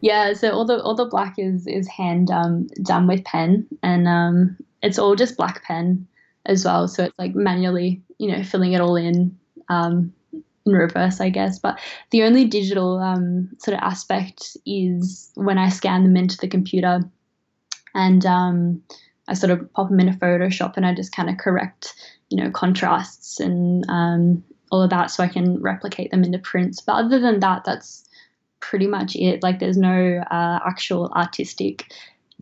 yeah, 0.02 0.34
so 0.34 0.52
all 0.52 0.66
the 0.66 0.82
all 0.82 0.96
the 0.96 1.06
black 1.06 1.36
is 1.38 1.68
is 1.68 1.88
hand 1.88 2.32
um, 2.32 2.68
done 2.82 3.08
with 3.08 3.24
pen, 3.24 3.68
and 3.84 4.08
um, 4.08 4.58
it's 4.82 5.00
all 5.00 5.16
just 5.16 5.38
black 5.38 5.64
pen 5.64 6.08
as 6.46 6.66
well. 6.66 6.88
So 6.88 7.06
it's 7.06 7.20
like 7.20 7.36
manually, 7.36 8.02
you 8.18 8.32
know, 8.32 8.44
filling 8.44 8.74
it 8.74 8.82
all 8.82 8.96
in 8.96 9.38
um, 9.70 10.14
in 10.66 10.74
reverse, 10.74 11.22
I 11.22 11.30
guess. 11.30 11.60
But 11.60 11.80
the 12.12 12.24
only 12.24 12.46
digital 12.46 13.00
um, 13.00 13.50
sort 13.60 13.76
of 13.78 13.84
aspect 13.84 14.58
is 14.66 15.32
when 15.36 15.58
I 15.58 15.70
scan 15.70 16.04
them 16.04 16.18
into 16.18 16.38
the 16.38 16.48
computer 16.48 17.02
and 17.94 18.26
um, 18.26 18.82
I 19.28 19.34
sort 19.34 19.52
of 19.52 19.72
pop 19.74 19.90
them 19.90 20.00
into 20.00 20.18
Photoshop 20.18 20.78
and 20.78 20.86
I 20.86 20.94
just 20.94 21.16
kind 21.16 21.30
of 21.30 21.38
correct, 21.38 21.94
you 22.30 22.42
know, 22.42 22.52
contrasts 22.52 23.40
and 23.40 23.86
um, 23.90 24.44
all 24.72 24.82
of 24.82 24.90
that 24.90 25.08
so 25.08 25.24
I 25.24 25.28
can 25.28 25.62
replicate 25.62 26.12
them 26.12 26.24
into 26.24 26.40
prints. 26.40 26.82
But 26.82 26.94
other 26.94 27.20
than 27.20 27.40
that, 27.40 27.64
that's 27.66 28.06
pretty 28.60 28.88
much 28.88 29.16
it. 29.16 29.44
Like 29.44 29.60
there's 29.60 29.78
no 29.78 30.24
uh, 30.32 30.60
actual 30.66 31.12
artistic 31.16 31.92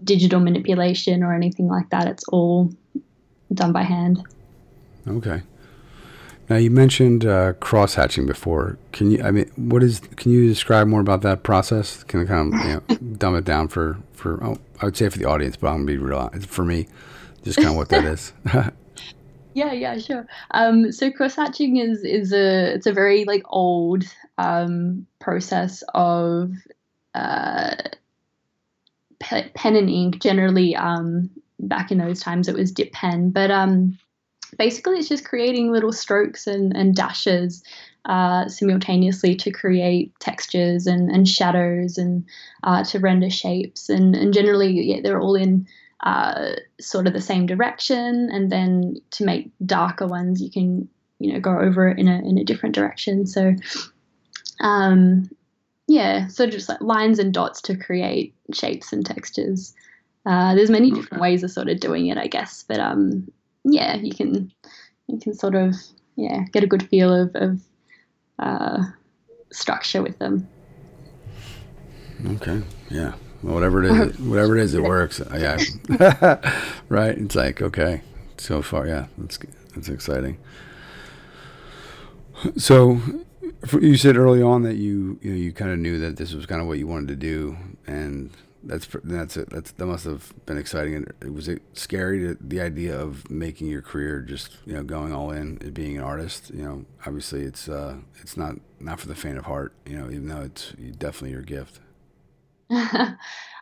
digital 0.04 0.40
manipulation 0.40 1.24
or 1.24 1.34
anything 1.34 1.68
like 1.68 1.90
that. 1.90 2.08
It's 2.08 2.24
all 2.30 2.74
done 3.54 3.72
by 3.72 3.84
hand. 3.84 4.24
Okay. 5.08 5.42
Now 6.50 6.58
you 6.58 6.70
mentioned 6.70 7.26
uh, 7.26 7.54
cross 7.54 7.96
hatching 7.96 8.26
before. 8.26 8.78
Can 8.92 9.12
you? 9.12 9.24
I 9.24 9.32
mean, 9.32 9.50
what 9.56 9.82
is? 9.82 10.00
Can 10.18 10.32
you 10.32 10.48
describe 10.48 10.88
more 10.88 11.00
about 11.00 11.22
that 11.22 11.44
process? 11.44 12.04
Can 12.04 12.22
I 12.22 12.26
kind 12.26 12.54
of 12.54 12.60
you 12.60 12.74
know, 12.74 13.12
dumb 13.18 13.36
it 13.36 13.46
down 13.46 13.70
for 13.70 13.98
for? 14.12 14.44
Oh, 14.44 14.58
I 14.82 14.86
would 14.86 14.98
say 14.98 15.08
for 15.10 15.18
the 15.18 15.26
audience, 15.26 15.56
but 15.56 15.68
I'm 15.70 15.86
gonna 15.86 15.86
be 15.86 15.98
real 15.98 16.30
for 16.42 16.66
me. 16.66 16.88
Just 17.44 17.58
kind 17.58 17.70
of 17.70 17.76
what 17.76 17.90
that 17.90 18.06
is. 18.06 18.34
yeah, 19.54 19.72
yeah, 19.72 19.98
sure. 19.98 20.28
Um, 20.52 20.92
so 20.92 21.12
cross 21.12 21.36
hatching 21.36 21.78
is 21.78 22.04
is 22.04 22.34
a 22.34 22.74
it's 22.74 22.88
a 22.88 22.94
very 22.94 23.24
like 23.24 23.44
old 23.48 24.04
um, 24.38 25.08
process 25.20 25.84
of 25.94 26.52
uh, 27.16 27.76
pen 29.20 29.76
and 29.76 29.90
ink. 29.90 30.20
Generally, 30.22 30.76
um, 30.76 31.30
back 31.68 31.92
in 31.92 31.98
those 31.98 32.20
times, 32.22 32.48
it 32.48 32.56
was 32.56 32.72
dip 32.72 32.92
pen, 32.92 33.32
but 33.32 33.52
um 33.52 33.98
basically 34.58 34.98
it's 34.98 35.10
just 35.10 35.26
creating 35.26 35.72
little 35.72 35.92
strokes 35.92 36.48
and, 36.48 36.76
and 36.76 36.96
dashes 36.96 37.64
uh, 38.06 38.48
simultaneously 38.48 39.36
to 39.36 39.52
create 39.52 40.14
textures 40.20 40.88
and, 40.88 41.10
and 41.10 41.28
shadows 41.28 41.98
and 41.98 42.26
uh, 42.64 42.84
to 42.84 43.00
render 43.00 43.30
shapes. 43.30 43.90
And, 43.90 44.16
and 44.16 44.34
generally, 44.34 44.72
yeah, 44.72 45.00
they're 45.02 45.20
all 45.20 45.36
in 45.36 45.68
uh, 46.02 46.54
sort 46.80 47.08
of 47.08 47.14
the 47.14 47.22
same 47.22 47.46
direction. 47.46 48.30
And 48.32 48.52
then 48.52 48.96
to 49.12 49.26
make 49.26 49.52
darker 49.66 50.08
ones, 50.08 50.42
you 50.42 50.52
can 50.52 50.90
you 51.20 51.34
know 51.34 51.40
go 51.40 51.58
over 51.58 51.88
it 51.88 52.00
in 52.00 52.08
a 52.08 52.18
in 52.18 52.38
a 52.38 52.44
different 52.44 52.76
direction. 52.76 53.26
So 53.26 53.56
um, 54.60 55.30
yeah, 55.88 56.28
so 56.28 56.46
just 56.46 56.68
like 56.68 56.82
lines 56.82 57.20
and 57.20 57.34
dots 57.34 57.62
to 57.64 57.78
create 57.78 58.36
shapes 58.54 58.92
and 58.92 59.06
textures. 59.06 59.74
Uh, 60.26 60.56
there's 60.56 60.70
many 60.70 60.92
different 60.92 61.22
ways 61.22 61.44
of 61.44 61.52
sort 61.52 61.68
of 61.68 61.80
doing 61.80 62.08
it, 62.08 62.18
I 62.18 62.28
guess, 62.28 62.64
but 62.64 62.80
um, 62.80 63.30
yeah, 63.64 63.96
you 63.96 64.14
can 64.14 64.52
you 65.08 65.20
can 65.20 65.34
sort 65.34 65.56
of 65.56 65.76
yeah 66.16 66.44
get 66.52 66.64
a 66.64 66.68
good 66.68 66.88
feel 66.90 67.14
of, 67.14 67.36
of 67.36 67.62
uh, 68.40 68.84
structure 69.52 70.02
with 70.02 70.20
them. 70.20 70.48
Okay. 72.26 72.62
Yeah. 72.90 73.14
Well, 73.42 73.56
whatever 73.56 73.84
it 73.84 73.92
is, 73.92 74.20
whatever 74.20 74.58
it 74.58 74.64
is, 74.64 74.74
it 74.74 74.84
works. 74.84 75.22
Yeah. 75.34 75.58
right. 76.90 77.18
It's 77.18 77.36
like 77.36 77.62
okay. 77.62 78.02
So 78.38 78.62
far, 78.62 78.88
yeah. 78.88 79.08
That's 79.18 79.40
that's 79.76 79.90
exciting. 79.90 80.38
So, 82.58 83.00
you 83.80 83.96
said 83.96 84.18
early 84.18 84.42
on 84.42 84.64
that 84.64 84.76
you 84.76 85.20
you 85.22 85.32
know, 85.32 85.38
you 85.38 85.54
kind 85.54 85.72
of 85.72 85.80
knew 85.80 85.98
that 86.00 86.18
this 86.18 86.34
was 86.34 86.46
kind 86.46 86.62
of 86.62 86.68
what 86.68 86.78
you 86.78 86.88
wanted 86.88 87.08
to 87.10 87.16
do, 87.16 87.58
and 87.88 88.32
that's 88.64 88.88
that's 89.04 89.38
it. 89.38 89.50
That's 89.50 89.72
that 89.72 89.86
must 89.86 90.06
have 90.06 90.34
been 90.46 90.58
exciting. 90.58 90.96
And 90.96 91.36
was 91.36 91.48
it 91.48 91.62
scary 91.74 92.20
to 92.20 92.38
the 92.40 92.62
idea 92.62 93.00
of 93.00 93.30
making 93.30 93.68
your 93.68 93.82
career 93.82 94.22
just 94.22 94.58
you 94.66 94.74
know 94.74 94.84
going 94.84 95.14
all 95.14 95.32
in, 95.32 95.58
being 95.74 95.98
an 95.98 96.04
artist? 96.04 96.50
You 96.50 96.64
know, 96.64 96.86
obviously 97.06 97.44
it's 97.44 97.68
uh, 97.68 97.98
it's 98.22 98.38
not 98.38 98.56
not 98.80 99.00
for 99.00 99.08
the 99.08 99.16
faint 99.16 99.38
of 99.38 99.46
heart. 99.46 99.74
You 99.86 99.98
know, 99.98 100.06
even 100.06 100.28
though 100.28 100.42
it's 100.42 100.72
definitely 100.98 101.32
your 101.32 101.42
gift. 101.42 101.80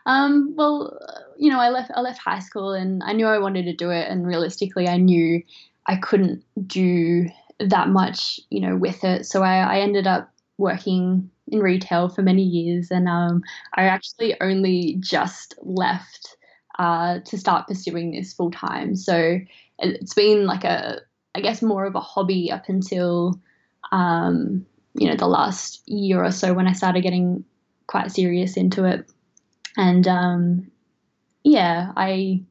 um, 0.06 0.54
well, 0.56 0.98
you 1.36 1.50
know, 1.50 1.58
I 1.58 1.70
left 1.70 1.90
I 1.94 2.00
left 2.00 2.20
high 2.20 2.38
school 2.38 2.72
and 2.72 3.02
I 3.04 3.12
knew 3.12 3.26
I 3.26 3.38
wanted 3.38 3.64
to 3.64 3.74
do 3.74 3.90
it, 3.90 4.08
and 4.08 4.26
realistically, 4.26 4.88
I 4.88 4.96
knew 4.96 5.42
I 5.86 5.96
couldn't 5.96 6.44
do 6.66 7.28
that 7.58 7.88
much, 7.88 8.40
you 8.50 8.60
know, 8.60 8.76
with 8.76 9.04
it. 9.04 9.26
So 9.26 9.42
I, 9.42 9.58
I 9.58 9.80
ended 9.80 10.06
up 10.06 10.30
working 10.58 11.30
in 11.52 11.60
retail 11.60 12.08
for 12.08 12.22
many 12.22 12.42
years, 12.42 12.90
and 12.90 13.06
um, 13.06 13.42
I 13.74 13.84
actually 13.84 14.34
only 14.40 14.96
just 14.98 15.54
left 15.60 16.36
uh, 16.78 17.20
to 17.26 17.38
start 17.38 17.68
pursuing 17.68 18.10
this 18.10 18.32
full 18.32 18.50
time. 18.50 18.96
So 18.96 19.38
it's 19.78 20.14
been 20.14 20.46
like 20.46 20.64
a, 20.64 21.00
I 21.34 21.40
guess, 21.40 21.60
more 21.60 21.84
of 21.84 21.94
a 21.94 22.00
hobby 22.00 22.50
up 22.50 22.68
until, 22.68 23.38
um, 23.92 24.64
you 24.94 25.08
know, 25.08 25.16
the 25.16 25.26
last 25.26 25.86
year 25.86 26.24
or 26.24 26.32
so 26.32 26.54
when 26.54 26.66
I 26.66 26.72
started 26.72 27.02
getting 27.02 27.44
quite 27.86 28.10
serious 28.10 28.56
into 28.56 28.84
it. 28.84 29.06
And 29.76 30.08
um, 30.08 30.70
yeah, 31.44 31.92
I 31.96 32.42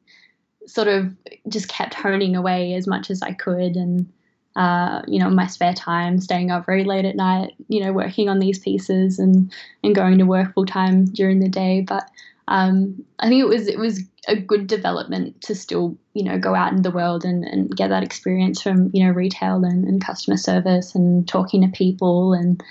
sort 0.66 0.86
of 0.86 1.14
just 1.48 1.68
kept 1.68 1.94
honing 1.94 2.36
away 2.36 2.74
as 2.74 2.86
much 2.86 3.10
as 3.10 3.20
I 3.22 3.32
could 3.32 3.74
and 3.74 4.12
uh, 4.56 5.02
you 5.06 5.18
know, 5.18 5.30
my 5.30 5.46
spare 5.46 5.72
time, 5.72 6.20
staying 6.20 6.50
up 6.50 6.66
very 6.66 6.84
late 6.84 7.04
at 7.04 7.16
night, 7.16 7.54
you 7.68 7.82
know, 7.82 7.92
working 7.92 8.28
on 8.28 8.38
these 8.38 8.58
pieces 8.58 9.18
and 9.18 9.52
and 9.82 9.94
going 9.94 10.18
to 10.18 10.24
work 10.24 10.54
full 10.54 10.66
time 10.66 11.06
during 11.06 11.40
the 11.40 11.48
day. 11.48 11.80
But 11.80 12.08
um, 12.48 13.04
I 13.18 13.28
think 13.28 13.40
it 13.40 13.48
was 13.48 13.68
it 13.68 13.78
was 13.78 14.02
a 14.28 14.36
good 14.36 14.66
development 14.66 15.40
to 15.42 15.54
still 15.54 15.96
you 16.14 16.24
know 16.24 16.38
go 16.38 16.54
out 16.54 16.72
in 16.72 16.82
the 16.82 16.90
world 16.90 17.24
and, 17.24 17.44
and 17.44 17.74
get 17.74 17.88
that 17.88 18.02
experience 18.02 18.60
from 18.60 18.90
you 18.92 19.04
know 19.04 19.12
retail 19.12 19.64
and, 19.64 19.86
and 19.86 20.04
customer 20.04 20.36
service 20.36 20.94
and 20.94 21.26
talking 21.26 21.62
to 21.62 21.68
people 21.68 22.34
and 22.34 22.62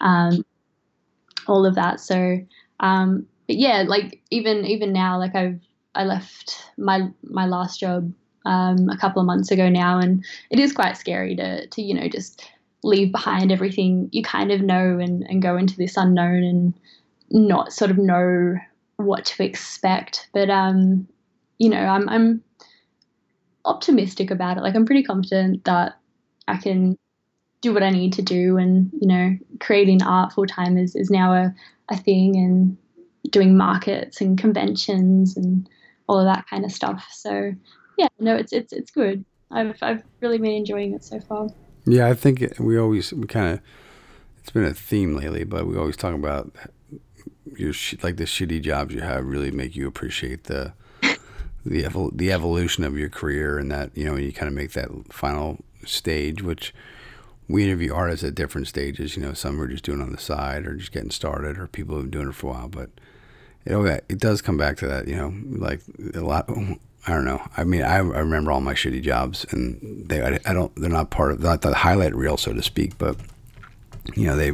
um, 0.00 0.44
all 1.46 1.66
of 1.66 1.74
that. 1.74 2.00
So 2.00 2.38
um, 2.80 3.26
but 3.46 3.56
yeah, 3.56 3.84
like 3.86 4.22
even 4.30 4.64
even 4.64 4.92
now, 4.92 5.18
like 5.18 5.34
I've 5.34 5.60
I 5.94 6.04
left 6.04 6.70
my 6.76 7.08
my 7.22 7.46
last 7.46 7.80
job 7.80 8.12
um, 8.46 8.88
a 8.88 8.96
couple 8.96 9.20
of 9.20 9.26
months 9.26 9.50
ago 9.50 9.68
now, 9.68 9.98
and 9.98 10.24
it 10.50 10.58
is 10.58 10.72
quite 10.72 10.96
scary 10.96 11.36
to 11.36 11.66
to 11.66 11.82
you 11.82 11.94
know 11.94 12.08
just 12.08 12.48
leave 12.82 13.10
behind 13.10 13.50
everything 13.50 14.08
you 14.12 14.22
kind 14.22 14.52
of 14.52 14.60
know 14.60 14.98
and 14.98 15.24
and 15.28 15.42
go 15.42 15.56
into 15.56 15.76
this 15.76 15.96
unknown 15.96 16.42
and 16.44 16.74
not 17.30 17.72
sort 17.72 17.90
of 17.90 17.98
know 17.98 18.56
what 18.96 19.24
to 19.26 19.44
expect. 19.44 20.28
But 20.32 20.50
um, 20.50 21.06
you 21.58 21.68
know, 21.68 21.80
I'm 21.80 22.08
I'm 22.08 22.42
optimistic 23.64 24.30
about 24.30 24.56
it. 24.56 24.60
Like 24.60 24.74
I'm 24.74 24.86
pretty 24.86 25.02
confident 25.02 25.64
that 25.64 25.98
I 26.48 26.56
can 26.56 26.96
do 27.62 27.74
what 27.74 27.82
I 27.82 27.90
need 27.90 28.12
to 28.14 28.22
do, 28.22 28.56
and 28.56 28.90
you 29.00 29.08
know, 29.08 29.36
creating 29.60 30.02
art 30.02 30.32
full 30.32 30.46
time 30.46 30.78
is 30.78 30.94
is 30.94 31.10
now 31.10 31.32
a 31.32 31.54
a 31.88 31.96
thing, 31.96 32.36
and 32.36 32.76
doing 33.30 33.56
markets 33.56 34.20
and 34.20 34.38
conventions 34.38 35.36
and 35.36 35.68
all 36.08 36.20
of 36.20 36.26
that 36.26 36.46
kind 36.48 36.64
of 36.64 36.72
stuff. 36.72 37.08
So 37.12 37.52
yeah, 37.96 38.08
no, 38.18 38.36
it's 38.36 38.52
it's 38.52 38.72
it's 38.72 38.90
good. 38.90 39.24
I've 39.50 39.76
I've 39.82 40.02
really 40.20 40.38
been 40.38 40.52
enjoying 40.52 40.94
it 40.94 41.04
so 41.04 41.20
far. 41.20 41.48
Yeah, 41.84 42.08
I 42.08 42.14
think 42.14 42.44
we 42.58 42.78
always 42.78 43.12
we 43.12 43.26
kind 43.26 43.54
of 43.54 43.60
it's 44.40 44.50
been 44.50 44.64
a 44.64 44.74
theme 44.74 45.16
lately, 45.16 45.44
but 45.44 45.66
we 45.66 45.76
always 45.76 45.96
talk 45.96 46.14
about 46.14 46.52
your 47.56 47.72
sh- 47.72 47.96
like 48.02 48.16
the 48.16 48.24
shitty 48.24 48.60
jobs 48.60 48.94
you 48.94 49.00
have 49.00 49.24
really 49.24 49.50
make 49.50 49.76
you 49.76 49.86
appreciate 49.86 50.44
the 50.44 50.72
the 51.64 51.82
evol- 51.82 52.16
the 52.16 52.32
evolution 52.32 52.84
of 52.84 52.96
your 52.96 53.08
career 53.08 53.58
and 53.58 53.70
that 53.70 53.90
you 53.96 54.04
know 54.04 54.16
you 54.16 54.32
kind 54.32 54.48
of 54.48 54.54
make 54.54 54.72
that 54.72 54.88
final 55.12 55.58
stage 55.84 56.42
which 56.42 56.74
we 57.48 57.64
interview 57.64 57.92
artists 57.92 58.24
at 58.24 58.34
different 58.34 58.66
stages 58.66 59.16
you 59.16 59.22
know 59.22 59.32
some 59.32 59.60
are 59.60 59.68
just 59.68 59.84
doing 59.84 60.00
on 60.00 60.12
the 60.12 60.18
side 60.18 60.66
or 60.66 60.74
just 60.76 60.92
getting 60.92 61.10
started 61.10 61.58
or 61.58 61.66
people 61.66 61.94
who've 61.94 62.10
been 62.10 62.20
doing 62.20 62.28
it 62.28 62.34
for 62.34 62.48
a 62.48 62.50
while 62.50 62.68
but 62.68 62.90
it, 63.64 64.04
it 64.08 64.18
does 64.18 64.40
come 64.40 64.56
back 64.56 64.76
to 64.76 64.86
that 64.86 65.08
you 65.08 65.16
know 65.16 65.34
like 65.58 65.80
a 66.14 66.20
lot 66.20 66.48
I 67.06 67.12
don't 67.12 67.24
know. 67.24 67.42
I 67.56 67.64
mean, 67.64 67.82
I, 67.82 67.96
I 67.96 68.00
remember 68.00 68.50
all 68.50 68.60
my 68.60 68.74
shitty 68.74 69.02
jobs, 69.02 69.46
and 69.50 70.08
they 70.08 70.22
I, 70.22 70.40
I 70.44 70.52
don't 70.52 70.74
they're 70.76 70.90
not 70.90 71.10
part 71.10 71.32
of 71.32 71.40
not 71.40 71.62
the 71.62 71.74
highlight 71.74 72.14
reel, 72.14 72.36
so 72.36 72.52
to 72.52 72.62
speak, 72.62 72.98
but 72.98 73.16
you 74.14 74.26
know 74.26 74.36
they 74.36 74.52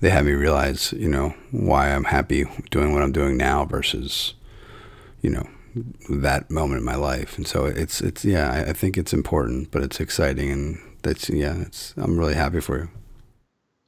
they 0.00 0.10
had 0.10 0.26
me 0.26 0.32
realize, 0.32 0.92
you 0.92 1.08
know, 1.08 1.34
why 1.50 1.90
I'm 1.90 2.04
happy 2.04 2.44
doing 2.70 2.92
what 2.92 3.02
I'm 3.02 3.12
doing 3.12 3.36
now 3.36 3.64
versus, 3.64 4.34
you 5.22 5.30
know, 5.30 5.48
that 6.10 6.50
moment 6.50 6.80
in 6.80 6.84
my 6.84 6.96
life. 6.96 7.36
And 7.38 7.46
so 7.46 7.64
it's, 7.64 8.00
it's, 8.00 8.24
yeah, 8.24 8.52
I, 8.52 8.70
I 8.70 8.72
think 8.72 8.98
it's 8.98 9.12
important, 9.12 9.70
but 9.70 9.82
it's 9.82 10.00
exciting. 10.00 10.50
And 10.50 10.78
that's, 11.02 11.30
yeah, 11.30 11.62
it's, 11.62 11.94
I'm 11.96 12.18
really 12.18 12.34
happy 12.34 12.60
for 12.60 12.78
you. 12.78 12.88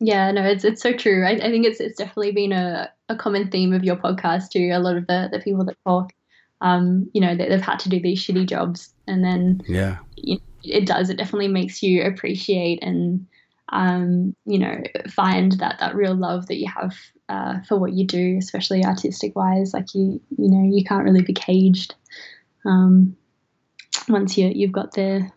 Yeah, 0.00 0.30
no, 0.30 0.44
it's, 0.44 0.64
it's 0.64 0.80
so 0.80 0.92
true. 0.92 1.26
I, 1.26 1.32
I 1.32 1.50
think 1.50 1.66
it's, 1.66 1.80
it's 1.80 1.98
definitely 1.98 2.32
been 2.32 2.52
a, 2.52 2.90
a 3.08 3.16
common 3.16 3.50
theme 3.50 3.72
of 3.72 3.84
your 3.84 3.96
podcast 3.96 4.50
too. 4.50 4.70
A 4.72 4.78
lot 4.78 4.96
of 4.96 5.06
the, 5.08 5.28
the 5.30 5.40
people 5.40 5.64
that 5.64 5.76
talk, 5.84 6.12
um, 6.60 7.10
you 7.12 7.20
know, 7.20 7.36
they, 7.36 7.48
they've 7.48 7.60
had 7.60 7.78
to 7.80 7.88
do 7.88 8.00
these 8.00 8.24
shitty 8.24 8.46
jobs 8.46 8.92
and 9.06 9.24
then, 9.24 9.62
yeah, 9.68 9.98
you 10.16 10.36
know, 10.36 10.40
it 10.62 10.86
does, 10.86 11.08
it 11.08 11.16
definitely 11.16 11.48
makes 11.48 11.82
you 11.82 12.02
appreciate 12.02 12.82
and, 12.82 13.26
um, 13.70 14.34
you 14.44 14.58
know, 14.58 14.82
find 15.08 15.52
that 15.52 15.78
that 15.80 15.94
real 15.94 16.14
love 16.14 16.46
that 16.46 16.56
you 16.56 16.66
have 16.74 16.94
uh, 17.28 17.60
for 17.68 17.78
what 17.78 17.92
you 17.92 18.06
do, 18.06 18.36
especially 18.38 18.84
artistic 18.84 19.36
wise. 19.36 19.72
Like 19.72 19.94
you, 19.94 20.20
you 20.36 20.50
know, 20.50 20.74
you 20.74 20.84
can't 20.84 21.04
really 21.04 21.22
be 21.22 21.34
caged 21.34 21.94
um, 22.64 23.16
once 24.08 24.36
you 24.36 24.48
you've 24.48 24.72
got 24.72 24.92
the 24.92 25.30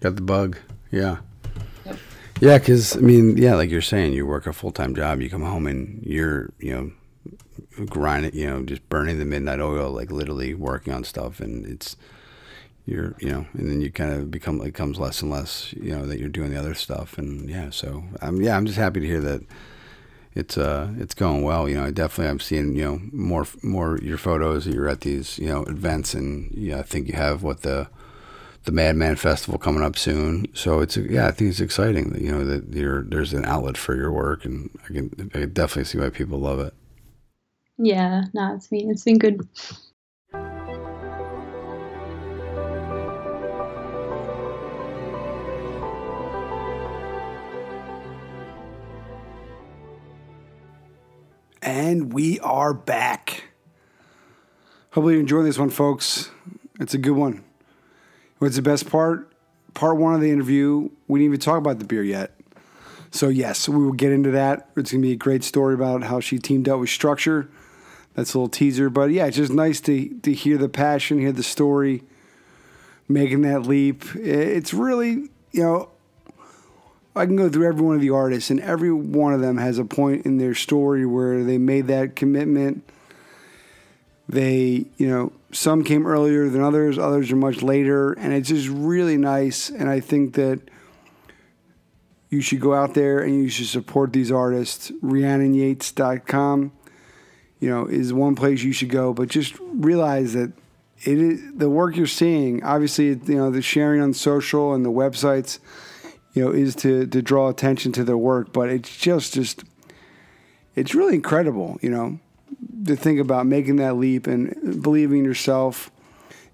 got 0.00 0.16
the 0.16 0.22
bug. 0.22 0.56
Yeah. 0.90 1.18
Yep. 1.84 1.98
Yeah, 2.40 2.58
because 2.58 2.96
I 2.96 3.00
mean, 3.00 3.36
yeah, 3.36 3.54
like 3.54 3.70
you're 3.70 3.82
saying, 3.82 4.12
you 4.12 4.26
work 4.26 4.46
a 4.46 4.52
full 4.52 4.70
time 4.70 4.94
job, 4.94 5.20
you 5.20 5.28
come 5.28 5.42
home 5.42 5.66
and 5.66 6.02
you're, 6.04 6.52
you 6.58 6.72
know, 6.72 6.92
grinding, 7.86 8.34
you 8.34 8.46
know, 8.46 8.62
just 8.62 8.88
burning 8.88 9.18
the 9.18 9.24
midnight 9.24 9.60
oil, 9.60 9.90
like 9.90 10.10
literally 10.10 10.54
working 10.54 10.92
on 10.92 11.04
stuff, 11.04 11.40
and 11.40 11.66
it's 11.66 11.96
you're 12.86 13.14
you 13.20 13.28
know 13.30 13.46
and 13.52 13.70
then 13.70 13.80
you 13.80 13.90
kind 13.90 14.12
of 14.12 14.30
become 14.30 14.60
it 14.62 14.74
comes 14.74 14.98
less 14.98 15.22
and 15.22 15.30
less 15.30 15.72
you 15.74 15.96
know 15.96 16.06
that 16.06 16.18
you're 16.18 16.28
doing 16.28 16.50
the 16.50 16.58
other 16.58 16.74
stuff 16.74 17.18
and 17.18 17.48
yeah 17.48 17.70
so 17.70 18.02
I'm 18.20 18.40
yeah 18.40 18.56
I'm 18.56 18.66
just 18.66 18.78
happy 18.78 19.00
to 19.00 19.06
hear 19.06 19.20
that 19.20 19.42
it's 20.34 20.56
uh 20.56 20.90
it's 20.98 21.14
going 21.14 21.42
well 21.42 21.68
you 21.68 21.76
know 21.76 21.84
I 21.84 21.90
definitely 21.90 22.30
I'm 22.30 22.40
seeing 22.40 22.74
you 22.74 22.84
know 22.84 23.00
more 23.12 23.46
more 23.62 23.98
your 23.98 24.18
photos 24.18 24.66
you're 24.66 24.88
at 24.88 25.02
these 25.02 25.38
you 25.38 25.48
know 25.48 25.62
events 25.64 26.14
and 26.14 26.50
yeah 26.52 26.78
I 26.78 26.82
think 26.82 27.08
you 27.08 27.14
have 27.14 27.42
what 27.42 27.62
the 27.62 27.88
the 28.64 28.72
Madman 28.72 29.16
Festival 29.16 29.58
coming 29.58 29.82
up 29.82 29.96
soon 29.96 30.46
so 30.54 30.80
it's 30.80 30.96
yeah 30.96 31.28
I 31.28 31.30
think 31.30 31.50
it's 31.50 31.60
exciting 31.60 32.10
that 32.10 32.22
you 32.22 32.32
know 32.32 32.44
that 32.44 32.72
you're 32.72 33.02
there's 33.02 33.32
an 33.32 33.44
outlet 33.44 33.76
for 33.76 33.94
your 33.94 34.10
work 34.10 34.44
and 34.44 34.70
I 34.84 34.92
can 34.92 35.30
I 35.34 35.38
can 35.40 35.52
definitely 35.52 35.84
see 35.84 35.98
why 35.98 36.10
people 36.10 36.40
love 36.40 36.60
it 36.60 36.74
yeah 37.82 38.24
no 38.34 38.54
it's 38.54 38.68
been 38.68 38.90
it's 38.90 39.04
been 39.04 39.18
good 39.18 39.40
And 51.62 52.12
we 52.12 52.40
are 52.40 52.72
back. 52.72 53.44
Hopefully 54.92 55.14
you 55.14 55.20
enjoy 55.20 55.42
this 55.42 55.58
one, 55.58 55.70
folks. 55.70 56.30
It's 56.80 56.94
a 56.94 56.98
good 56.98 57.12
one. 57.12 57.44
What's 58.38 58.56
the 58.56 58.62
best 58.62 58.88
part? 58.88 59.30
Part 59.74 59.96
one 59.96 60.14
of 60.14 60.20
the 60.20 60.30
interview, 60.30 60.90
we 61.06 61.20
didn't 61.20 61.32
even 61.32 61.40
talk 61.40 61.58
about 61.58 61.78
the 61.78 61.84
beer 61.84 62.02
yet. 62.02 62.34
So, 63.10 63.28
yes, 63.28 63.68
we 63.68 63.76
will 63.76 63.92
get 63.92 64.10
into 64.10 64.30
that. 64.30 64.70
It's 64.76 64.92
going 64.92 65.02
to 65.02 65.08
be 65.08 65.12
a 65.12 65.16
great 65.16 65.44
story 65.44 65.74
about 65.74 66.04
how 66.04 66.20
she 66.20 66.38
teamed 66.38 66.68
up 66.68 66.80
with 66.80 66.90
Structure. 66.90 67.50
That's 68.20 68.34
a 68.34 68.38
little 68.38 68.50
teaser. 68.50 68.90
But 68.90 69.12
yeah, 69.12 69.24
it's 69.24 69.38
just 69.38 69.50
nice 69.50 69.80
to, 69.80 70.08
to 70.20 70.34
hear 70.34 70.58
the 70.58 70.68
passion, 70.68 71.18
hear 71.18 71.32
the 71.32 71.42
story, 71.42 72.02
making 73.08 73.40
that 73.42 73.62
leap. 73.62 74.04
It's 74.14 74.74
really, 74.74 75.30
you 75.52 75.62
know, 75.62 75.88
I 77.16 77.24
can 77.24 77.36
go 77.36 77.48
through 77.48 77.66
every 77.66 77.80
one 77.80 77.94
of 77.94 78.02
the 78.02 78.10
artists, 78.10 78.50
and 78.50 78.60
every 78.60 78.92
one 78.92 79.32
of 79.32 79.40
them 79.40 79.56
has 79.56 79.78
a 79.78 79.86
point 79.86 80.26
in 80.26 80.36
their 80.36 80.54
story 80.54 81.06
where 81.06 81.42
they 81.42 81.56
made 81.56 81.86
that 81.86 82.14
commitment. 82.14 82.84
They, 84.28 84.84
you 84.98 85.08
know, 85.08 85.32
some 85.50 85.82
came 85.82 86.06
earlier 86.06 86.50
than 86.50 86.62
others, 86.62 86.98
others 86.98 87.32
are 87.32 87.36
much 87.36 87.62
later, 87.62 88.12
and 88.12 88.34
it's 88.34 88.50
just 88.50 88.68
really 88.68 89.16
nice. 89.16 89.70
And 89.70 89.88
I 89.88 90.00
think 90.00 90.34
that 90.34 90.60
you 92.28 92.42
should 92.42 92.60
go 92.60 92.74
out 92.74 92.92
there 92.92 93.20
and 93.20 93.34
you 93.34 93.48
should 93.48 93.66
support 93.66 94.12
these 94.12 94.30
artists. 94.30 94.90
RhiannonYates.com, 95.02 96.72
you 97.60 97.68
know, 97.68 97.86
is 97.86 98.12
one 98.12 98.34
place 98.34 98.62
you 98.62 98.72
should 98.72 98.90
go, 98.90 99.12
but 99.12 99.28
just 99.28 99.54
realize 99.60 100.32
that 100.32 100.52
it 101.02 101.18
is 101.18 101.40
the 101.54 101.70
work 101.70 101.96
you're 101.96 102.06
seeing. 102.06 102.62
Obviously, 102.64 103.08
you 103.08 103.36
know, 103.36 103.50
the 103.50 103.62
sharing 103.62 104.02
on 104.02 104.12
social 104.12 104.74
and 104.74 104.84
the 104.84 104.90
websites 104.90 105.58
you 106.32 106.44
know, 106.44 106.50
is 106.50 106.74
to 106.76 107.06
to 107.06 107.22
draw 107.22 107.48
attention 107.48 107.92
to 107.92 108.04
their 108.04 108.16
work. 108.16 108.52
But 108.52 108.68
it's 108.68 108.96
just 108.96 109.34
just 109.34 109.64
it's 110.74 110.94
really 110.94 111.14
incredible, 111.14 111.78
you 111.82 111.90
know, 111.90 112.20
to 112.86 112.96
think 112.96 113.20
about 113.20 113.46
making 113.46 113.76
that 113.76 113.96
leap 113.96 114.26
and 114.26 114.82
believing 114.82 115.18
in 115.18 115.24
yourself, 115.24 115.90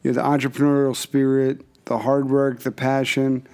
you 0.03 0.12
know, 0.12 0.14
the 0.14 0.27
entrepreneurial 0.27 0.97
spirit, 0.97 1.62
the 1.87 1.99
hard 1.99 2.31
work, 2.31 2.61
the 2.61 2.73
passion. 2.73 3.47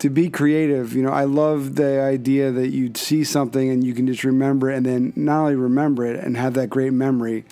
To 0.00 0.10
be 0.10 0.30
creative, 0.30 0.94
you 0.94 1.02
know, 1.02 1.10
I 1.10 1.24
love 1.24 1.76
the 1.76 2.00
idea 2.00 2.50
that 2.50 2.70
you'd 2.70 2.96
see 2.96 3.22
something 3.22 3.68
and 3.68 3.84
you 3.84 3.94
can 3.94 4.06
just 4.06 4.24
remember 4.24 4.70
it 4.70 4.76
and 4.78 4.86
then 4.86 5.12
not 5.14 5.40
only 5.42 5.56
remember 5.56 6.06
it 6.06 6.24
and 6.24 6.36
have 6.36 6.54
that 6.54 6.68
great 6.70 6.92
memory, 6.92 7.44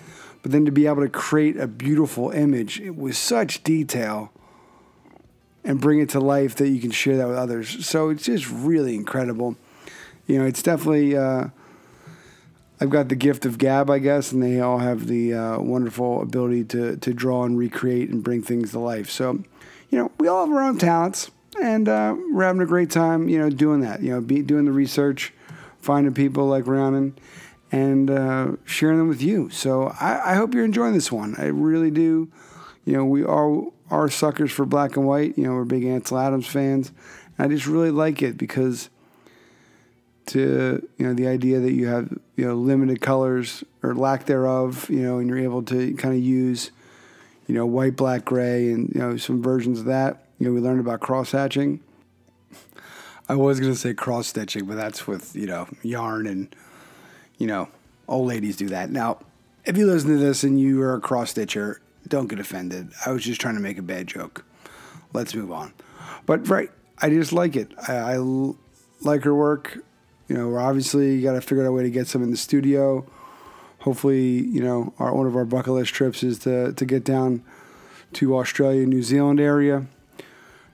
but 0.43 0.53
then 0.53 0.65
to 0.65 0.71
be 0.71 0.87
able 0.87 1.03
to 1.03 1.11
create 1.11 1.59
a 1.59 1.67
beautiful 1.67 2.31
image 2.31 2.81
with 2.81 3.17
such 3.17 3.63
detail 3.65 4.33
and 5.63 5.81
bring 5.81 6.01
it 6.01 6.09
to 6.11 6.21
life 6.21 6.55
that 6.57 6.69
you 6.69 6.81
can 6.81 6.91
share 6.91 7.19
that 7.19 7.29
with 7.29 7.37
others. 7.37 7.85
So 7.87 8.09
it's 8.09 8.25
just 8.25 8.49
really 8.51 8.95
incredible. 8.95 9.57
you 10.27 10.39
know, 10.39 10.47
it's 10.47 10.63
definitely. 10.63 11.17
Uh, 11.17 11.49
I've 12.81 12.91
got 12.91 13.09
the 13.09 13.17
gift 13.17 13.45
of 13.45 13.59
gab, 13.59 13.91
I 13.91 13.99
guess, 13.99 14.31
and 14.31 14.43
they 14.43 14.61
all 14.61 14.79
have 14.79 15.09
the 15.09 15.35
uh, 15.35 15.59
wonderful 15.61 16.23
ability 16.23 16.65
to 16.65 16.97
to 16.97 17.13
draw 17.13 17.45
and 17.45 17.59
recreate 17.59 18.09
and 18.09 18.23
bring 18.23 18.43
things 18.43 18.71
to 18.71 18.79
life. 18.79 19.11
So, 19.11 19.43
you 19.91 19.99
know, 19.99 20.13
we 20.19 20.29
all 20.29 20.47
have 20.47 20.55
our 20.55 20.63
own 20.63 20.79
talents, 20.79 21.31
and 21.63 21.89
uh, 21.89 22.17
we're 22.33 22.45
having 22.45 22.63
a 22.63 22.67
great 22.67 22.91
time, 22.91 23.29
you 23.29 23.39
know, 23.39 23.51
doing 23.51 23.81
that. 23.81 24.03
You 24.03 24.13
know, 24.13 24.21
be, 24.21 24.43
doing 24.43 24.65
the 24.65 24.73
research, 24.73 25.33
finding 25.81 26.15
people 26.15 26.47
like 26.47 26.67
Rhiannon, 26.67 27.17
and 27.73 28.11
uh, 28.11 28.53
sharing 28.65 28.99
them 28.99 29.09
with 29.09 29.23
you. 29.23 29.51
So 29.51 29.89
I, 30.01 30.33
I 30.33 30.35
hope 30.35 30.55
you're 30.55 30.65
enjoying 30.65 30.95
this 30.95 31.13
one. 31.13 31.35
I 31.39 31.47
really 31.47 31.91
do. 31.91 32.31
You 32.85 32.95
know, 32.95 33.05
we 33.05 33.25
are 33.25 33.65
are 33.91 34.09
suckers 34.09 34.53
for 34.53 34.67
black 34.67 34.97
and 34.97 35.07
white. 35.07 35.37
You 35.39 35.45
know, 35.45 35.55
we're 35.55 35.65
big 35.65 35.85
Ansel 35.85 36.19
Adams 36.19 36.47
fans. 36.47 36.93
And 37.37 37.47
I 37.47 37.55
just 37.55 37.67
really 37.67 37.91
like 37.91 38.23
it 38.23 38.37
because 38.37 38.91
to 40.27 40.87
you 40.99 41.07
know 41.07 41.15
the 41.15 41.27
idea 41.27 41.59
that 41.59 41.73
you 41.73 41.87
have 41.87 42.11
you 42.37 42.45
know 42.45 42.55
limited 42.55 43.01
colors 43.01 43.65
or 43.83 43.95
lack 43.95 44.27
thereof, 44.27 44.89
you 44.91 45.01
know, 45.01 45.19
and 45.19 45.29
you're 45.29 45.39
able 45.39 45.63
to 45.65 45.95
kind 45.95 46.15
of 46.15 46.21
use 46.21 46.71
you 47.47 47.55
know 47.55 47.67
white, 47.67 47.97
black, 47.97 48.25
gray, 48.25 48.71
and 48.71 48.93
you 48.95 49.01
know 49.01 49.17
some 49.17 49.43
versions 49.43 49.81
of 49.81 49.87
that. 49.87 50.28
You 50.39 50.47
know, 50.47 50.53
we 50.53 50.61
learned 50.61 50.81
about 50.81 51.01
cross 51.01 51.33
hatching. 51.33 51.81
I 53.29 53.35
was 53.35 53.61
gonna 53.61 53.75
say 53.75 53.93
cross 53.93 54.29
stitching, 54.29 54.67
but 54.67 54.77
that's 54.77 55.07
with 55.07 55.37
you 55.37 55.47
know 55.47 55.69
yarn 55.83 56.27
and 56.27 56.55
you 57.37 57.47
know 57.47 57.69
old 58.07 58.29
ladies 58.29 58.57
do 58.57 58.69
that. 58.69 58.91
Now, 58.91 59.19
if 59.65 59.77
you 59.77 59.87
listen 59.87 60.11
to 60.11 60.17
this 60.17 60.45
and 60.45 60.59
you 60.59 60.81
are 60.83 60.95
a 60.95 61.01
cross 61.01 61.31
stitcher, 61.31 61.81
don't 62.07 62.29
get 62.29 62.39
offended. 62.41 62.91
I 63.05 63.13
was 63.13 63.23
just 63.23 63.41
trying 63.41 63.57
to 63.57 63.61
make 63.61 63.79
a 63.79 63.83
bad 63.83 64.07
joke. 64.07 64.45
Let's 65.13 65.35
move 65.35 65.53
on. 65.53 65.75
But 66.25 66.49
right, 66.49 66.71
I 66.99 67.11
just 67.11 67.33
like 67.33 67.55
it. 67.57 67.73
I, 67.87 68.15
I 68.15 68.53
like 69.03 69.25
her 69.25 69.35
work. 69.35 69.79
You 70.29 70.37
know, 70.37 70.49
we're 70.49 70.61
obviously 70.61 71.21
got 71.21 71.33
to 71.33 71.41
figure 71.41 71.65
out 71.65 71.69
a 71.69 71.73
way 71.73 71.83
to 71.83 71.91
get 71.91 72.07
some 72.07 72.23
in 72.23 72.31
the 72.31 72.37
studio. 72.37 73.07
Hopefully, 73.81 74.45
you 74.47 74.63
know, 74.63 74.93
our 74.99 75.15
one 75.15 75.27
of 75.27 75.37
our 75.37 75.45
bucket 75.45 75.73
list 75.75 75.93
trips 75.93 76.23
is 76.23 76.39
to 76.41 76.73
to 76.73 76.85
get 76.85 77.05
down 77.05 77.43
to 78.15 78.37
Australia, 78.37 78.87
New 78.87 79.03
Zealand 79.03 79.39
area. 79.39 79.87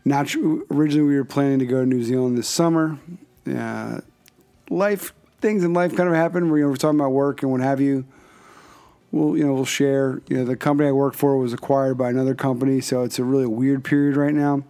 Not 0.04 0.34
originally 0.34 1.08
we 1.08 1.16
were 1.16 1.24
planning 1.24 1.58
to 1.60 1.66
go 1.66 1.80
to 1.80 1.86
New 1.86 2.02
Zealand 2.02 2.36
this 2.36 2.48
summer. 2.48 2.98
Uh, 3.46 4.00
life 4.68 5.12
things 5.40 5.62
in 5.62 5.74
life 5.74 5.94
kind 5.94 6.08
of 6.08 6.14
happen. 6.14 6.50
We're 6.50 6.74
talking 6.76 6.98
about 6.98 7.12
work 7.12 7.42
and 7.42 7.52
what 7.52 7.60
have 7.60 7.80
you. 7.80 8.06
We'll 9.12 9.36
you 9.36 9.46
know 9.46 9.54
we'll 9.54 9.64
share. 9.64 10.22
You 10.28 10.38
know, 10.38 10.44
the 10.44 10.56
company 10.56 10.88
I 10.88 10.92
work 10.92 11.14
for 11.14 11.36
was 11.36 11.52
acquired 11.52 11.96
by 11.96 12.10
another 12.10 12.34
company, 12.34 12.80
so 12.80 13.02
it's 13.02 13.18
a 13.18 13.24
really 13.24 13.46
weird 13.46 13.84
period 13.84 14.16
right 14.16 14.34
now. 14.34 14.64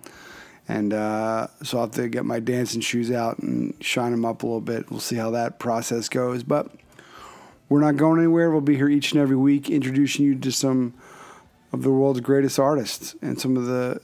And 0.66 0.92
uh, 0.92 1.48
so 1.62 1.78
I'll 1.78 1.84
have 1.84 1.94
to 1.94 2.08
get 2.08 2.24
my 2.24 2.40
dancing 2.40 2.80
shoes 2.80 3.10
out 3.10 3.38
and 3.38 3.74
shine 3.80 4.12
them 4.12 4.24
up 4.24 4.42
a 4.42 4.46
little 4.46 4.60
bit. 4.60 4.90
We'll 4.90 5.00
see 5.00 5.16
how 5.16 5.30
that 5.30 5.58
process 5.58 6.08
goes. 6.08 6.42
But 6.42 6.70
we're 7.68 7.80
not 7.80 7.96
going 7.96 8.18
anywhere. 8.18 8.50
We'll 8.50 8.60
be 8.60 8.76
here 8.76 8.88
each 8.88 9.12
and 9.12 9.20
every 9.20 9.36
week 9.36 9.70
introducing 9.70 10.24
you 10.24 10.34
to 10.36 10.50
some 10.50 10.94
of 11.72 11.82
the 11.82 11.90
world's 11.90 12.20
greatest 12.20 12.58
artists 12.58 13.14
and 13.20 13.40
some 13.40 13.56
of 13.56 13.66
the 13.66 14.00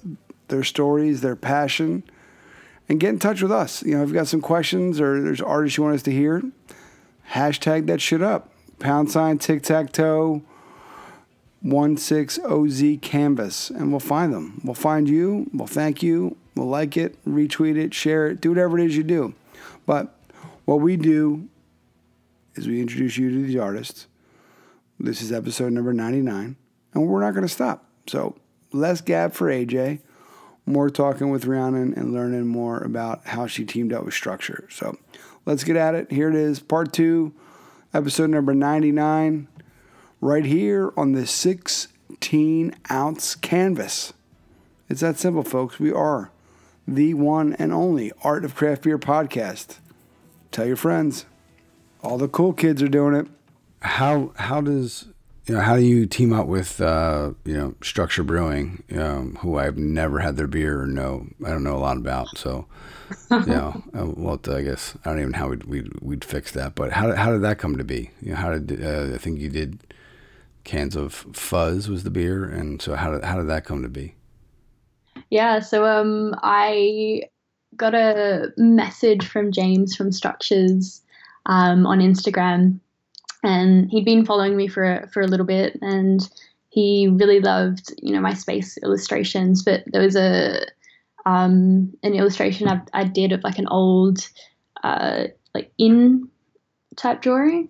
their 0.50 0.62
stories, 0.62 1.22
their 1.22 1.36
passion, 1.36 2.02
and 2.88 3.00
get 3.00 3.10
in 3.10 3.18
touch 3.18 3.40
with 3.40 3.52
us. 3.52 3.82
You 3.82 3.96
know, 3.96 4.02
if 4.02 4.08
you've 4.08 4.14
got 4.14 4.28
some 4.28 4.40
questions 4.40 5.00
or 5.00 5.20
there's 5.22 5.40
artists 5.40 5.78
you 5.78 5.84
want 5.84 5.96
us 5.96 6.02
to 6.02 6.12
hear, 6.12 6.42
hashtag 7.32 7.86
that 7.86 8.00
shit 8.00 8.22
up. 8.22 8.52
Pound 8.78 9.10
sign 9.10 9.38
tic 9.38 9.62
tac 9.62 9.92
toe 9.92 10.42
16OZ 11.64 13.02
Canvas, 13.02 13.70
and 13.70 13.90
we'll 13.90 14.00
find 14.00 14.32
them. 14.32 14.60
We'll 14.64 14.74
find 14.74 15.08
you. 15.08 15.50
We'll 15.52 15.66
thank 15.66 16.02
you. 16.02 16.36
We'll 16.54 16.68
like 16.68 16.96
it, 16.96 17.22
retweet 17.24 17.76
it, 17.76 17.94
share 17.94 18.28
it, 18.28 18.40
do 18.40 18.50
whatever 18.50 18.78
it 18.78 18.86
is 18.86 18.96
you 18.96 19.02
do. 19.02 19.34
But 19.86 20.14
what 20.64 20.80
we 20.80 20.96
do 20.96 21.48
is 22.54 22.66
we 22.66 22.80
introduce 22.80 23.16
you 23.16 23.30
to 23.30 23.42
these 23.46 23.56
artists. 23.56 24.06
This 24.98 25.22
is 25.22 25.32
episode 25.32 25.72
number 25.72 25.92
99, 25.92 26.56
and 26.94 27.06
we're 27.06 27.20
not 27.20 27.32
going 27.32 27.46
to 27.46 27.52
stop. 27.52 27.86
So 28.06 28.36
less 28.72 29.00
gab 29.00 29.32
for 29.32 29.46
AJ, 29.46 30.00
more 30.70 30.90
talking 30.90 31.30
with 31.30 31.46
Rhiannon 31.46 31.94
and 31.94 32.12
learning 32.12 32.46
more 32.46 32.78
about 32.78 33.26
how 33.26 33.46
she 33.46 33.64
teamed 33.64 33.92
up 33.92 34.04
with 34.04 34.14
Structure. 34.14 34.66
So 34.70 34.96
let's 35.44 35.64
get 35.64 35.76
at 35.76 35.94
it. 35.94 36.10
Here 36.10 36.28
it 36.28 36.34
is, 36.34 36.60
part 36.60 36.92
two, 36.92 37.32
episode 37.92 38.30
number 38.30 38.54
99, 38.54 39.48
right 40.20 40.44
here 40.44 40.92
on 40.96 41.12
the 41.12 41.26
16 41.26 42.74
ounce 42.90 43.34
canvas. 43.34 44.12
It's 44.88 45.00
that 45.00 45.18
simple, 45.18 45.42
folks. 45.42 45.78
We 45.78 45.92
are 45.92 46.30
the 46.86 47.14
one 47.14 47.54
and 47.54 47.72
only 47.72 48.10
Art 48.22 48.44
of 48.44 48.54
Craft 48.54 48.82
Beer 48.82 48.98
podcast. 48.98 49.78
Tell 50.50 50.66
your 50.66 50.76
friends. 50.76 51.26
All 52.02 52.18
the 52.18 52.28
cool 52.28 52.52
kids 52.52 52.82
are 52.82 52.88
doing 52.88 53.14
it. 53.14 53.28
How 53.82 54.32
how 54.36 54.60
does 54.60 55.08
you 55.50 55.56
know 55.56 55.62
how 55.62 55.74
do 55.74 55.82
you 55.82 56.06
team 56.06 56.32
up 56.32 56.46
with 56.46 56.80
uh, 56.80 57.32
you 57.44 57.56
know 57.56 57.74
Structure 57.82 58.22
Brewing, 58.22 58.84
um, 58.96 59.36
who 59.40 59.58
I've 59.58 59.76
never 59.76 60.20
had 60.20 60.36
their 60.36 60.46
beer 60.46 60.80
or 60.82 60.86
know 60.86 61.26
I 61.44 61.50
don't 61.50 61.64
know 61.64 61.76
a 61.76 61.78
lot 61.78 61.96
about. 61.96 62.38
So 62.38 62.66
you 63.32 63.46
know, 63.46 63.82
uh, 63.98 64.06
well, 64.06 64.38
I 64.48 64.62
guess 64.62 64.96
I 65.04 65.10
don't 65.10 65.18
even 65.18 65.32
know 65.32 65.38
how 65.38 65.48
we'd, 65.48 65.64
we'd, 65.64 66.00
we'd 66.00 66.24
fix 66.24 66.52
that. 66.52 66.76
But 66.76 66.92
how 66.92 67.16
how 67.16 67.32
did 67.32 67.42
that 67.42 67.58
come 67.58 67.76
to 67.78 67.82
be? 67.82 68.12
You 68.22 68.30
know, 68.30 68.36
how 68.36 68.56
did 68.56 68.80
uh, 68.80 69.12
I 69.12 69.18
think 69.18 69.40
you 69.40 69.48
did 69.48 69.80
cans 70.62 70.94
of 70.94 71.14
fuzz 71.32 71.88
was 71.88 72.04
the 72.04 72.10
beer, 72.10 72.44
and 72.44 72.80
so 72.80 72.94
how 72.94 73.10
did 73.10 73.24
how 73.24 73.36
did 73.36 73.48
that 73.48 73.64
come 73.64 73.82
to 73.82 73.88
be? 73.88 74.14
Yeah, 75.30 75.58
so 75.58 75.84
um, 75.84 76.32
I 76.44 77.22
got 77.76 77.96
a 77.96 78.52
message 78.56 79.26
from 79.26 79.50
James 79.50 79.96
from 79.96 80.12
Structures 80.12 81.02
um, 81.46 81.86
on 81.86 81.98
Instagram, 81.98 82.78
and 83.42 83.90
he'd 83.90 84.04
been 84.04 84.24
following 84.24 84.56
me 84.56 84.68
for 84.68 85.08
for 85.12 85.22
a 85.22 85.26
little 85.26 85.46
bit, 85.46 85.78
and 85.80 86.28
he 86.68 87.08
really 87.08 87.40
loved 87.40 87.94
you 88.02 88.12
know 88.12 88.20
my 88.20 88.34
space 88.34 88.78
illustrations. 88.82 89.62
But 89.62 89.84
there 89.86 90.02
was 90.02 90.16
a 90.16 90.66
um, 91.26 91.92
an 92.02 92.14
illustration 92.14 92.68
I, 92.68 92.80
I 92.92 93.04
did 93.04 93.32
of 93.32 93.44
like 93.44 93.58
an 93.58 93.68
old 93.68 94.28
uh, 94.82 95.24
like 95.54 95.72
in 95.78 96.28
type 96.96 97.22
drawing. 97.22 97.68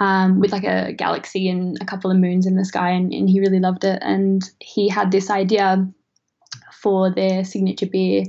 Um, 0.00 0.40
with 0.40 0.50
like 0.50 0.64
a 0.64 0.92
galaxy 0.92 1.48
and 1.48 1.78
a 1.80 1.84
couple 1.84 2.10
of 2.10 2.16
moons 2.16 2.46
in 2.46 2.56
the 2.56 2.64
sky, 2.64 2.90
and, 2.90 3.14
and 3.14 3.30
he 3.30 3.38
really 3.38 3.60
loved 3.60 3.84
it. 3.84 4.00
And 4.02 4.42
he 4.58 4.88
had 4.88 5.12
this 5.12 5.30
idea 5.30 5.88
for 6.72 7.14
their 7.14 7.44
signature 7.44 7.86
beer 7.86 8.24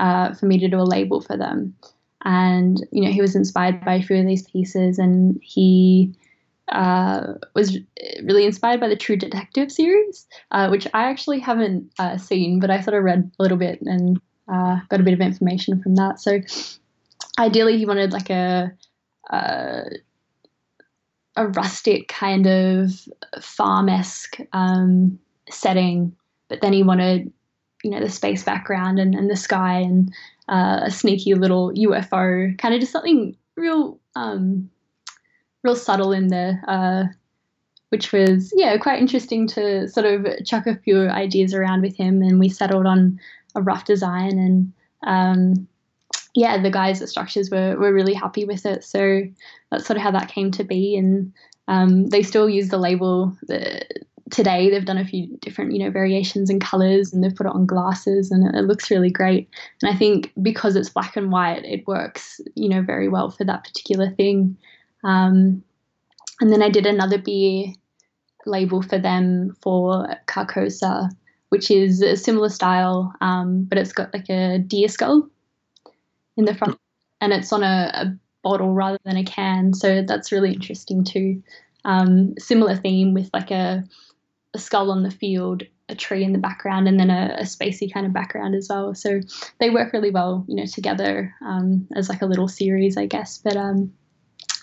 uh, 0.00 0.32
for 0.32 0.46
me 0.46 0.58
to 0.58 0.68
do 0.68 0.80
a 0.80 0.82
label 0.82 1.20
for 1.20 1.36
them. 1.36 1.76
And 2.24 2.84
you 2.90 3.02
know, 3.02 3.10
he 3.10 3.20
was 3.20 3.36
inspired 3.36 3.84
by 3.84 3.96
a 3.96 4.02
few 4.02 4.16
of 4.16 4.26
these 4.26 4.48
pieces, 4.48 4.98
and 4.98 5.38
he 5.42 6.14
uh, 6.70 7.34
was 7.54 7.78
really 8.22 8.44
inspired 8.44 8.80
by 8.80 8.88
the 8.88 8.96
True 8.96 9.16
Detective 9.16 9.70
series, 9.70 10.26
uh, 10.50 10.68
which 10.68 10.86
I 10.94 11.04
actually 11.04 11.40
haven't 11.40 11.92
uh, 11.98 12.16
seen, 12.16 12.60
but 12.60 12.70
I 12.70 12.80
sort 12.80 12.96
of 12.96 13.04
read 13.04 13.30
a 13.38 13.42
little 13.42 13.58
bit 13.58 13.80
and 13.82 14.20
uh, 14.52 14.80
got 14.88 15.00
a 15.00 15.04
bit 15.04 15.14
of 15.14 15.20
information 15.20 15.82
from 15.82 15.96
that. 15.96 16.20
So, 16.20 16.40
ideally, 17.38 17.78
he 17.78 17.86
wanted 17.86 18.12
like 18.12 18.30
a 18.30 18.72
uh, 19.30 19.82
a 21.36 21.46
rustic 21.48 22.08
kind 22.08 22.46
of 22.46 22.92
farm 23.40 23.88
esque 23.88 24.38
um, 24.52 25.18
setting, 25.48 26.14
but 26.48 26.60
then 26.60 26.72
he 26.72 26.82
wanted 26.82 27.32
you 27.82 27.90
know 27.90 28.00
the 28.00 28.10
space 28.10 28.42
background 28.42 28.98
and, 28.98 29.14
and 29.14 29.30
the 29.30 29.36
sky 29.36 29.78
and 29.78 30.12
uh, 30.48 30.80
a 30.84 30.90
sneaky 30.90 31.34
little 31.34 31.72
UFO, 31.72 32.56
kind 32.58 32.74
of 32.74 32.80
just 32.80 32.92
something 32.92 33.36
real, 33.56 33.98
um, 34.16 34.68
real 35.62 35.76
subtle 35.76 36.12
in 36.12 36.28
there, 36.28 36.62
uh, 36.68 37.04
which 37.90 38.12
was 38.12 38.52
yeah 38.56 38.76
quite 38.76 39.00
interesting 39.00 39.46
to 39.48 39.88
sort 39.88 40.06
of 40.06 40.26
chuck 40.44 40.66
a 40.66 40.76
few 40.76 41.08
ideas 41.08 41.54
around 41.54 41.82
with 41.82 41.96
him, 41.96 42.22
and 42.22 42.38
we 42.38 42.48
settled 42.48 42.86
on 42.86 43.20
a 43.54 43.62
rough 43.62 43.84
design 43.84 44.38
and. 44.38 44.72
Um, 45.02 45.66
yeah, 46.34 46.62
the 46.62 46.70
guys 46.70 47.02
at 47.02 47.08
Structures 47.08 47.50
were, 47.50 47.76
were 47.76 47.92
really 47.92 48.14
happy 48.14 48.44
with 48.44 48.64
it. 48.64 48.84
So 48.84 49.22
that's 49.70 49.84
sort 49.84 49.96
of 49.96 50.02
how 50.04 50.12
that 50.12 50.28
came 50.28 50.52
to 50.52 50.62
be. 50.62 50.96
And 50.96 51.32
um, 51.66 52.06
they 52.06 52.22
still 52.22 52.48
use 52.48 52.68
the 52.68 52.78
label, 52.78 53.36
the, 53.48 53.84
today 54.30 54.70
they've 54.70 54.84
done 54.84 54.98
a 54.98 55.04
few 55.04 55.26
different 55.38 55.72
you 55.72 55.78
know 55.78 55.90
variations 55.90 56.48
and 56.48 56.60
colors 56.60 57.12
and 57.12 57.22
they've 57.22 57.34
put 57.34 57.46
it 57.46 57.52
on 57.52 57.66
glasses 57.66 58.30
and 58.30 58.54
it, 58.54 58.62
looks 58.62 58.90
really 58.90 59.10
great 59.10 59.48
and 59.82 59.92
i 59.92 59.96
think 59.96 60.32
because 60.40 60.76
it's 60.76 60.88
black 60.88 61.16
and 61.16 61.32
white 61.32 61.64
it 61.64 61.86
works 61.86 62.40
you 62.54 62.68
know 62.68 62.82
very 62.82 63.08
well 63.08 63.30
for 63.30 63.44
that 63.44 63.64
particular 63.64 64.10
thing 64.10 64.56
um, 65.04 65.62
and 66.40 66.50
then 66.50 66.62
i 66.62 66.68
did 66.68 66.86
another 66.86 67.18
beer 67.18 67.72
label 68.46 68.82
for 68.82 68.98
them 68.98 69.54
for 69.60 70.06
carcosa 70.26 71.10
which 71.50 71.70
is 71.70 72.00
a 72.00 72.16
similar 72.16 72.48
style 72.48 73.12
um, 73.20 73.64
but 73.64 73.78
it's 73.78 73.92
got 73.92 74.12
like 74.14 74.28
a 74.30 74.58
deer 74.58 74.88
skull 74.88 75.28
in 76.36 76.44
the 76.44 76.54
front 76.54 76.78
and 77.20 77.32
it's 77.32 77.52
on 77.52 77.62
a, 77.62 77.90
a 77.94 78.16
bottle 78.42 78.72
rather 78.72 78.98
than 79.04 79.16
a 79.16 79.24
can 79.24 79.74
so 79.74 80.02
that's 80.02 80.32
really 80.32 80.52
interesting 80.52 81.04
too 81.04 81.42
um, 81.84 82.34
similar 82.38 82.76
theme 82.76 83.14
with 83.14 83.30
like 83.32 83.50
a 83.50 83.84
a 84.54 84.58
skull 84.58 84.90
on 84.90 85.02
the 85.02 85.10
field 85.10 85.62
a 85.90 85.94
tree 85.94 86.24
in 86.24 86.32
the 86.32 86.38
background 86.38 86.88
and 86.88 86.98
then 86.98 87.10
a, 87.10 87.36
a, 87.38 87.42
spacey 87.42 87.92
kind 87.92 88.06
of 88.06 88.12
background 88.12 88.54
as 88.54 88.68
well. 88.70 88.94
So 88.94 89.20
they 89.58 89.70
work 89.70 89.92
really 89.92 90.10
well, 90.10 90.44
you 90.48 90.54
know, 90.54 90.66
together 90.66 91.34
um, 91.44 91.86
as 91.96 92.08
like 92.08 92.22
a 92.22 92.26
little 92.26 92.48
series, 92.48 92.96
I 92.96 93.06
guess. 93.06 93.38
But 93.38 93.56
um, 93.56 93.92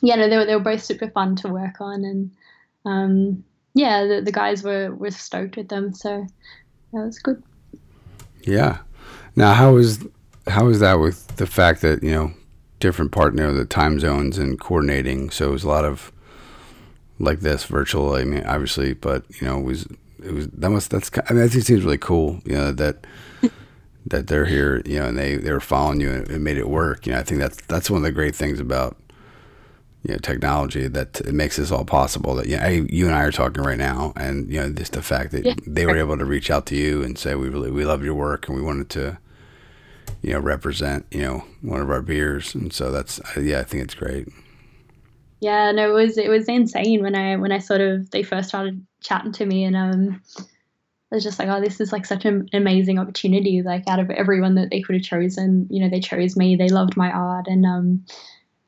yeah, 0.02 0.16
no, 0.16 0.30
they 0.30 0.38
were, 0.38 0.46
they 0.46 0.56
were 0.56 0.62
both 0.64 0.84
super 0.84 1.10
fun 1.10 1.36
to 1.38 1.50
work 1.50 1.80
on, 1.80 2.04
and 2.04 2.32
um, 2.86 3.44
yeah, 3.74 4.06
the, 4.06 4.22
the 4.22 4.32
guys 4.32 4.64
were 4.64 4.94
were 4.96 5.12
stoked 5.12 5.58
with 5.58 5.70
them. 5.70 5.94
So 5.94 6.26
that 6.94 7.06
was 7.06 7.20
good. 7.20 7.42
Yeah. 8.44 8.80
Now, 9.36 9.54
how 9.54 9.74
was 9.74 10.00
how 10.48 10.68
is 10.70 10.80
that 10.80 10.96
with 10.96 11.28
the 11.38 11.48
fact 11.48 11.82
that 11.82 12.02
you 12.04 12.12
know 12.12 12.34
different 12.80 13.12
partner 13.12 13.52
the 13.52 13.66
time 13.66 14.00
zones 14.00 14.38
and 14.38 14.60
coordinating? 14.60 15.30
So 15.30 15.50
it 15.50 15.52
was 15.52 15.64
a 15.64 15.70
lot 15.70 15.86
of 15.86 16.12
like 17.20 17.42
this 17.42 17.66
virtual. 17.66 18.14
I 18.14 18.24
mean, 18.24 18.44
obviously, 18.46 18.94
but 18.94 19.26
you 19.42 19.48
know, 19.48 19.60
it 19.60 19.64
was 19.64 19.88
it 20.24 20.34
was 20.34 20.48
that 20.48 20.70
must 20.70 20.90
that's 20.90 21.12
I 21.30 21.34
mean, 21.34 21.44
that 21.44 21.52
seems 21.52 21.84
really 21.84 21.98
cool. 21.98 22.40
You 22.46 22.56
know 22.56 22.72
that 22.72 23.06
that 24.08 24.28
they're 24.28 24.46
here. 24.46 24.82
You 24.86 25.00
know, 25.00 25.08
and 25.08 25.18
they 25.18 25.36
they 25.36 25.52
were 25.52 25.60
following 25.60 26.02
you 26.02 26.12
and 26.12 26.30
it 26.30 26.40
made 26.40 26.58
it 26.58 26.70
work. 26.70 27.06
You 27.06 27.14
know, 27.14 27.20
I 27.20 27.24
think 27.24 27.40
that's 27.40 27.62
that's 27.68 27.90
one 27.90 27.98
of 27.98 28.04
the 28.04 28.12
great 28.12 28.36
things 28.36 28.60
about 28.60 28.98
you 30.08 30.14
know 30.14 30.20
technology 30.20 30.88
that 30.88 31.20
it 31.22 31.34
makes 31.34 31.58
this 31.58 31.70
all 31.70 31.84
possible. 31.84 32.36
That 32.36 32.48
you, 32.48 32.58
know, 32.58 32.88
you 32.90 33.08
and 33.08 33.16
I 33.16 33.24
are 33.24 33.32
talking 33.32 33.62
right 33.62 33.78
now, 33.78 34.14
and 34.16 34.50
you 34.50 34.62
know 34.62 34.70
just 34.70 34.94
the 34.94 35.04
fact 35.04 35.32
that 35.32 35.46
yeah. 35.46 35.56
they 35.68 35.86
were 35.86 35.98
able 35.98 36.18
to 36.18 36.24
reach 36.24 36.50
out 36.50 36.66
to 36.68 36.76
you 36.76 37.04
and 37.04 37.18
say 37.18 37.36
we 37.36 37.50
really 37.50 37.70
we 37.72 37.84
love 37.84 38.06
your 38.06 38.16
work 38.16 38.48
and 38.48 38.56
we 38.56 38.64
wanted 38.64 38.90
to 38.92 39.18
you 40.22 40.32
know 40.32 40.40
represent 40.40 41.06
you 41.12 41.22
know 41.22 41.44
one 41.62 41.82
of 41.82 41.90
our 41.90 42.02
beers, 42.02 42.56
and 42.56 42.72
so 42.72 42.90
that's 42.90 43.20
yeah 43.38 43.60
I 43.60 43.64
think 43.64 43.84
it's 43.84 43.96
great. 43.96 44.30
Yeah, 45.42 45.74
no, 45.74 45.90
it 45.90 45.94
was 45.94 46.18
it 46.18 46.30
was 46.30 46.48
insane 46.48 47.04
when 47.04 47.14
I 47.14 47.36
when 47.36 47.52
I 47.52 47.60
sort 47.60 47.82
of 47.82 48.10
they 48.12 48.24
first 48.24 48.48
started 48.48 48.86
chatting 49.02 49.34
to 49.34 49.46
me 49.46 49.66
and 49.66 49.76
um 49.76 50.22
I 51.12 51.16
was 51.16 51.24
just 51.24 51.40
like, 51.40 51.48
oh, 51.48 51.62
this 51.62 51.80
is 51.80 51.94
like 51.94 52.06
such 52.06 52.26
an 52.26 52.50
amazing 52.52 53.00
opportunity. 53.00 53.62
Like 53.62 53.84
out 53.88 54.00
of 54.00 54.10
everyone 54.10 54.56
that 54.56 54.72
they 54.72 54.82
could 54.82 54.96
have 54.96 55.04
chosen, 55.04 55.66
you 55.70 55.82
know, 55.82 55.90
they 55.90 56.02
chose 56.02 56.36
me. 56.36 56.58
They 56.58 56.68
loved 56.68 56.98
my 56.98 57.10
art, 57.10 57.48
and 57.48 57.66
um, 57.66 58.06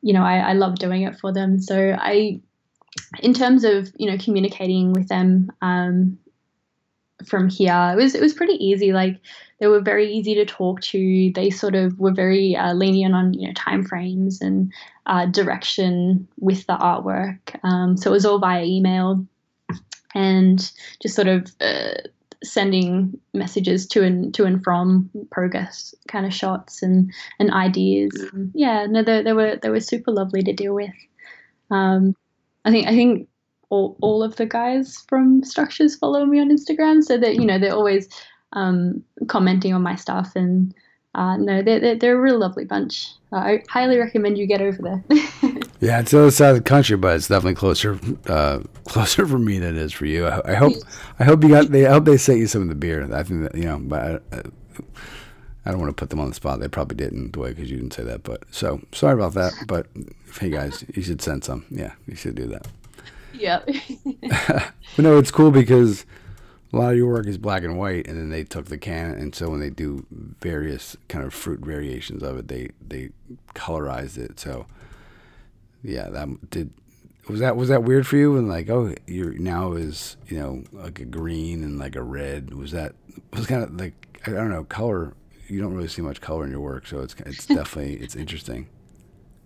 you 0.01 0.13
know, 0.13 0.23
I, 0.23 0.37
I 0.37 0.53
love 0.53 0.75
doing 0.75 1.03
it 1.03 1.19
for 1.19 1.33
them. 1.33 1.59
So 1.59 1.95
I, 1.97 2.41
in 3.21 3.33
terms 3.33 3.63
of 3.63 3.91
you 3.97 4.09
know 4.09 4.17
communicating 4.17 4.93
with 4.93 5.07
them 5.07 5.51
um, 5.61 6.17
from 7.25 7.49
here, 7.49 7.91
it 7.93 8.01
was 8.01 8.15
it 8.15 8.21
was 8.21 8.33
pretty 8.33 8.53
easy. 8.53 8.93
Like 8.93 9.19
they 9.59 9.67
were 9.67 9.81
very 9.81 10.11
easy 10.11 10.35
to 10.35 10.45
talk 10.45 10.81
to. 10.81 11.31
They 11.33 11.49
sort 11.49 11.75
of 11.75 11.99
were 11.99 12.13
very 12.13 12.55
uh, 12.55 12.73
lenient 12.73 13.15
on 13.15 13.33
you 13.33 13.47
know 13.47 13.53
time 13.53 13.83
frames 13.83 14.41
and 14.41 14.71
uh, 15.05 15.25
direction 15.25 16.27
with 16.39 16.65
the 16.67 16.77
artwork. 16.77 17.57
Um, 17.63 17.97
so 17.97 18.09
it 18.09 18.13
was 18.13 18.25
all 18.25 18.39
via 18.39 18.63
email 18.63 19.25
and 20.13 20.71
just 21.01 21.15
sort 21.15 21.27
of. 21.27 21.51
Uh, 21.59 21.93
sending 22.43 23.19
messages 23.33 23.85
to 23.87 24.03
and 24.03 24.33
to 24.33 24.45
and 24.45 24.63
from 24.63 25.09
progress 25.31 25.93
kind 26.07 26.25
of 26.25 26.33
shots 26.33 26.81
and 26.81 27.11
and 27.39 27.51
ideas. 27.51 28.11
And 28.33 28.51
yeah, 28.53 28.85
no, 28.85 29.03
they, 29.03 29.23
they 29.23 29.33
were 29.33 29.57
they 29.61 29.69
were 29.69 29.79
super 29.79 30.11
lovely 30.11 30.41
to 30.43 30.53
deal 30.53 30.73
with. 30.73 30.93
Um, 31.71 32.15
I 32.65 32.71
think 32.71 32.87
I 32.87 32.91
think 32.91 33.27
all 33.69 33.97
all 34.01 34.23
of 34.23 34.35
the 34.37 34.45
guys 34.45 35.03
from 35.07 35.43
Structures 35.43 35.95
follow 35.95 36.25
me 36.25 36.39
on 36.39 36.49
Instagram, 36.49 37.03
so 37.03 37.17
that 37.17 37.35
you 37.35 37.45
know 37.45 37.59
they're 37.59 37.73
always 37.73 38.07
um, 38.53 39.03
commenting 39.27 39.73
on 39.73 39.83
my 39.83 39.95
stuff 39.95 40.35
and. 40.35 40.73
Uh, 41.15 41.35
no, 41.37 41.63
they're, 41.63 41.79
they're, 41.79 41.95
they're, 41.95 42.17
a 42.17 42.21
real 42.21 42.37
lovely 42.37 42.65
bunch. 42.65 43.09
I 43.31 43.63
highly 43.67 43.97
recommend 43.97 44.37
you 44.37 44.45
get 44.45 44.61
over 44.61 44.77
there. 44.79 45.03
yeah, 45.80 45.99
it's 45.99 46.11
the 46.11 46.19
other 46.19 46.32
side 46.32 46.49
of 46.49 46.57
the 46.57 46.63
country, 46.63 46.97
but 46.97 47.15
it's 47.15 47.27
definitely 47.27 47.55
closer 47.55 47.99
uh, 48.27 48.59
closer 48.86 49.25
for 49.25 49.39
me 49.39 49.59
than 49.59 49.77
it 49.77 49.82
is 49.82 49.93
for 49.93 50.05
you. 50.05 50.27
I, 50.27 50.51
I, 50.51 50.55
hope 50.55 50.73
I 51.19 51.23
hope 51.23 51.43
you 51.43 51.49
got 51.49 51.71
they 51.71 51.86
I 51.86 51.91
hope 51.91 52.05
they 52.05 52.17
sent 52.17 52.39
you 52.39 52.47
some 52.47 52.63
of 52.63 52.69
the 52.69 52.75
beer. 52.75 53.03
I 53.13 53.23
think 53.23 53.43
that 53.43 53.55
you 53.55 53.65
know, 53.65 53.80
but 53.80 54.23
I, 54.32 54.41
I 55.65 55.71
don't 55.71 55.80
want 55.80 55.95
to 55.95 55.99
put 55.99 56.09
them 56.09 56.19
on 56.19 56.30
the 56.30 56.36
spot. 56.36 56.59
They 56.59 56.67
probably 56.67 56.97
didn't, 56.97 57.38
way 57.38 57.49
because 57.49 57.69
you 57.69 57.77
didn't 57.77 57.93
say 57.93 58.03
that. 58.03 58.23
But 58.23 58.43
so 58.51 58.82
sorry 58.91 59.13
about 59.13 59.34
that. 59.36 59.53
But 59.67 59.88
hey, 60.39 60.49
guys, 60.49 60.84
you 60.93 61.01
should 61.01 61.21
send 61.21 61.43
some. 61.43 61.65
Yeah, 61.69 61.93
you 62.07 62.15
should 62.15 62.36
do 62.36 62.47
that. 62.47 62.67
Yeah. 63.34 63.61
but 64.05 64.73
no, 64.97 65.17
it's 65.17 65.32
cool 65.32 65.51
because 65.51 66.05
a 66.73 66.77
lot 66.77 66.91
of 66.91 66.97
your 66.97 67.07
work 67.07 67.27
is 67.27 67.38
black 67.38 67.63
and 67.63 67.77
white, 67.77 68.07
and 68.07 68.17
then 68.17 68.30
they 68.30 68.43
took 68.43 68.65
the 68.65 68.77
can, 68.77 69.11
and 69.11 69.34
so 69.34 69.49
when 69.49 69.59
they 69.59 69.69
do 69.69 70.05
various 70.11 70.97
kind 71.07 71.23
of 71.23 71.34
fruit 71.34 71.59
variations 71.59 72.23
of 72.23 72.38
it, 72.38 72.47
they 72.47 72.69
they 72.86 73.11
colorized 73.53 74.17
it. 74.17 74.39
So 74.39 74.65
yeah, 75.84 76.09
that 76.09 76.49
did 76.49 76.71
was 77.27 77.39
that 77.39 77.55
was 77.55 77.69
that 77.69 77.84
weird 77.84 78.07
for 78.07 78.17
you? 78.17 78.38
And 78.38 78.49
like, 78.49 78.69
oh, 78.69 78.93
you're 79.07 79.34
now 79.34 79.73
is 79.73 80.17
you 80.27 80.39
know 80.39 80.63
like 80.71 80.99
a 80.99 81.05
green 81.05 81.63
and 81.63 81.80
like 81.80 81.95
a 81.95 82.03
red. 82.03 82.53
Was 82.53 82.71
that 82.71 82.93
was 83.34 83.47
kind 83.47 83.63
of 83.63 83.80
like 83.80 84.21
I 84.25 84.32
don't 84.32 84.49
know 84.49 84.63
color. 84.63 85.13
You 85.47 85.61
don't 85.61 85.73
really 85.73 85.88
see 85.88 86.01
much 86.01 86.21
color 86.21 86.43
in 86.45 86.51
your 86.51 86.59
work, 86.59 86.88
so 86.88 86.99
it's 86.99 87.15
it's 87.25 87.45
definitely 87.47 87.95
it's 87.95 88.15
interesting. 88.15 88.67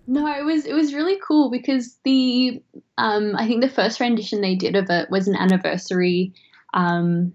No, 0.06 0.28
it 0.28 0.44
was 0.44 0.66
it 0.66 0.74
was 0.74 0.94
really 0.94 1.18
cool 1.26 1.50
because 1.50 1.98
the 2.04 2.62
um 2.98 3.36
I 3.38 3.48
think 3.48 3.62
the 3.62 3.70
first 3.70 4.00
rendition 4.00 4.42
they 4.42 4.56
did 4.56 4.76
of 4.76 4.90
it 4.90 5.10
was 5.10 5.28
an 5.28 5.36
anniversary 5.36 6.34
um, 6.74 7.34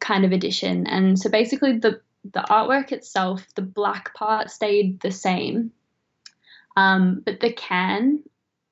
kind 0.00 0.24
of 0.24 0.32
edition. 0.32 0.86
And 0.86 1.18
so 1.18 1.30
basically, 1.30 1.78
the 1.78 2.00
the 2.24 2.40
artwork 2.50 2.92
itself, 2.92 3.46
the 3.54 3.62
black 3.62 4.14
part 4.14 4.50
stayed 4.50 5.00
the 5.00 5.10
same, 5.10 5.72
um, 6.80 7.22
but 7.24 7.40
the 7.40 7.52
can, 7.52 8.22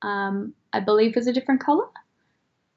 um, 0.01 0.53
I 0.73 0.79
believe, 0.79 1.15
was 1.15 1.27
a 1.27 1.33
different 1.33 1.61
color. 1.61 1.85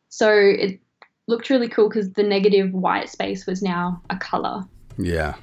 So 0.08 0.30
it 0.30 0.80
looked 1.26 1.50
really 1.50 1.68
cool 1.68 1.88
because 1.88 2.12
the 2.12 2.22
negative 2.22 2.72
white 2.72 3.08
space 3.08 3.46
was 3.46 3.62
now 3.62 4.02
a 4.10 4.16
color. 4.16 4.64
Yeah, 4.98 5.34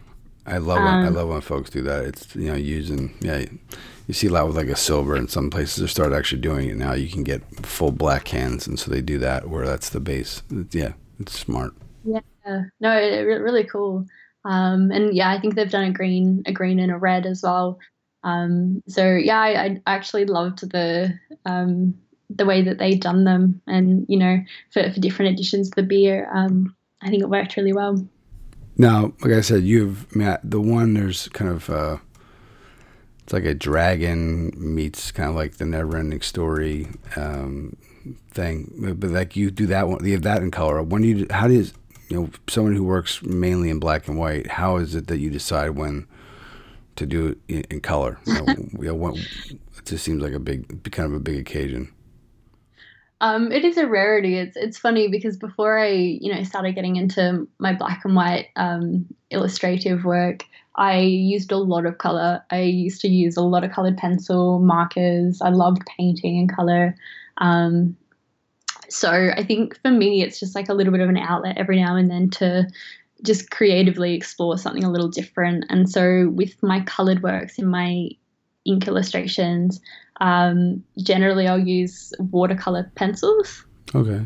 I 0.46 0.58
love 0.58 0.78
when, 0.78 0.88
I 0.88 1.08
um, 1.08 1.16
love 1.16 1.30
when 1.30 1.42
folks 1.42 1.70
do 1.70 1.82
that. 1.84 2.06
It's 2.06 2.36
you 2.36 2.50
know 2.50 2.56
using 2.56 3.16
yeah. 3.22 3.46
You 4.08 4.14
see 4.16 4.26
a 4.26 4.32
lot 4.32 4.48
with 4.48 4.58
like 4.58 4.68
a 4.68 4.76
silver, 4.76 5.16
and 5.16 5.30
some 5.30 5.52
places 5.52 5.82
have 5.82 5.92
started 5.92 6.16
actually 6.16 6.42
doing 6.42 6.68
it 6.68 6.78
now. 6.78 6.94
You 6.94 7.10
can 7.10 7.24
get 7.24 7.44
full 7.66 7.92
black 7.92 8.26
cans, 8.26 8.66
and 8.66 8.80
so 8.80 8.90
they 8.90 9.02
do 9.02 9.20
that 9.20 9.50
where 9.50 9.68
that's 9.68 9.90
the 9.90 10.00
base. 10.00 10.42
Yeah, 10.72 10.94
it's 11.20 11.38
smart. 11.38 11.76
Yeah, 12.04 12.22
no, 12.80 12.98
it, 12.98 13.22
really 13.22 13.66
cool. 13.66 14.08
Um, 14.46 14.90
and 14.92 15.14
yeah, 15.14 15.30
I 15.30 15.40
think 15.40 15.54
they've 15.54 15.70
done 15.70 15.84
a 15.84 15.92
green, 15.92 16.42
a 16.48 16.52
green 16.52 16.80
and 16.80 16.92
a 16.92 16.98
red 16.98 17.28
as 17.28 17.44
well. 17.44 17.78
Um, 18.24 18.84
so 18.88 19.16
yeah, 19.16 19.40
I, 19.40 19.64
I, 19.66 19.82
actually 19.88 20.26
loved 20.26 20.70
the 20.70 21.18
um, 21.46 21.98
the 22.30 22.46
way 22.46 22.62
that 22.62 22.78
they 22.78 22.96
done 22.96 23.24
them, 23.24 23.62
and 23.66 24.06
you 24.10 24.18
know, 24.18 24.40
for, 24.72 24.92
for 24.92 25.00
different 25.00 25.34
editions 25.34 25.70
of 25.70 25.76
the 25.76 25.84
beer, 25.84 26.30
um, 26.34 26.76
I 27.02 27.10
think 27.10 27.24
it 27.24 27.30
worked 27.30 27.56
really 27.56 27.74
well. 27.74 28.06
Now, 28.78 29.14
like 29.22 29.34
I 29.34 29.42
said, 29.42 29.64
you've 29.64 30.14
Matt. 30.16 30.42
The 30.44 30.60
one 30.60 30.94
there's 30.94 31.30
kind 31.30 31.50
of 31.50 31.70
uh, 31.70 31.98
it's 33.24 33.34
like 33.34 33.46
a 33.46 33.54
dragon 33.54 34.52
meets 34.56 35.12
kind 35.12 35.30
of 35.30 35.36
like 35.36 35.58
the 35.58 35.66
never 35.66 35.98
ending 35.98 36.22
story. 36.22 36.88
Um, 37.16 37.78
thing, 38.32 38.96
but 38.98 39.10
like 39.10 39.36
you 39.36 39.52
do 39.52 39.66
that 39.68 39.88
one, 39.88 40.04
you 40.06 40.14
have 40.14 40.24
that 40.24 40.42
in 40.42 40.52
color. 40.52 40.82
When 40.82 41.04
you, 41.04 41.28
how 41.30 41.48
does 41.48 41.74
you 42.10 42.20
know 42.20 42.30
someone 42.48 42.76
who 42.76 42.84
works 42.84 43.22
mainly 43.22 43.70
in 43.70 43.80
black 43.80 44.08
and 44.08 44.18
white? 44.18 44.48
How 44.48 44.78
is 44.78 44.96
it 44.96 45.08
that 45.08 45.20
you 45.20 45.30
decide 45.30 45.72
when 45.72 46.08
to 47.00 47.06
do 47.06 47.28
it 47.28 47.38
in, 47.48 47.62
in 47.70 47.82
color? 47.82 48.18
You 48.28 48.34
know, 48.34 48.46
you 48.48 48.88
know, 48.88 48.94
when, 48.94 49.16
it 49.16 49.86
just 49.86 50.04
seems 50.04 50.22
like 50.22 50.34
a 50.34 50.40
big, 50.40 50.92
kind 50.92 51.12
of 51.12 51.16
a 51.16 51.20
big 51.20 51.40
occasion. 51.40 51.92
Um, 53.22 53.52
it 53.52 53.66
is 53.66 53.78
a 53.78 53.86
rarity. 53.86 54.38
It's 54.38 54.56
it's 54.56 54.78
funny 54.78 55.10
because 55.10 55.36
before 55.36 55.78
I 55.78 55.90
you 55.90 56.34
know 56.34 56.42
started 56.44 56.74
getting 56.74 56.96
into 56.96 57.48
my 57.60 57.74
black 57.74 58.02
and 58.06 58.16
white 58.16 58.48
um, 58.56 59.06
illustrative 59.30 60.06
work, 60.06 60.46
I 60.76 61.00
used 61.00 61.52
a 61.52 61.58
lot 61.58 61.86
of 61.86 61.98
color. 61.98 62.42
I 62.50 62.62
used 62.62 63.02
to 63.02 63.10
use 63.10 63.36
a 63.36 63.42
lot 63.42 63.66
of 63.66 63.72
colored 63.72 63.98
pencil 63.98 64.60
markers. 64.60 65.42
I 65.42 65.50
loved 65.50 65.82
painting 65.98 66.38
in 66.38 66.48
color. 66.48 66.96
Um, 67.40 67.98
so 68.88 69.32
I 69.36 69.44
think 69.44 69.80
for 69.82 69.92
me, 69.92 70.24
it's 70.24 70.40
just 70.40 70.56
like 70.56 70.70
a 70.70 70.74
little 70.74 70.92
bit 70.92 71.02
of 71.02 71.10
an 71.10 71.18
outlet 71.18 71.58
every 71.58 71.82
now 71.82 71.96
and 71.96 72.10
then 72.10 72.30
to 72.32 72.68
just 73.24 73.52
creatively 73.52 74.14
explore 74.14 74.58
something 74.58 74.84
a 74.84 74.92
little 74.92 75.10
different. 75.10 75.66
And 75.70 75.90
so 75.90 76.30
with 76.30 76.62
my 76.64 76.82
colored 76.82 77.24
works 77.24 77.58
in 77.58 77.68
my 77.68 78.10
ink 78.66 78.88
illustrations, 78.88 79.82
um, 80.22 80.84
generally 81.02 81.48
I'll 81.48 81.60
use 81.60 82.14
watercolor 82.20 82.92
pencils. 82.96 83.66
Okay. 83.94 84.26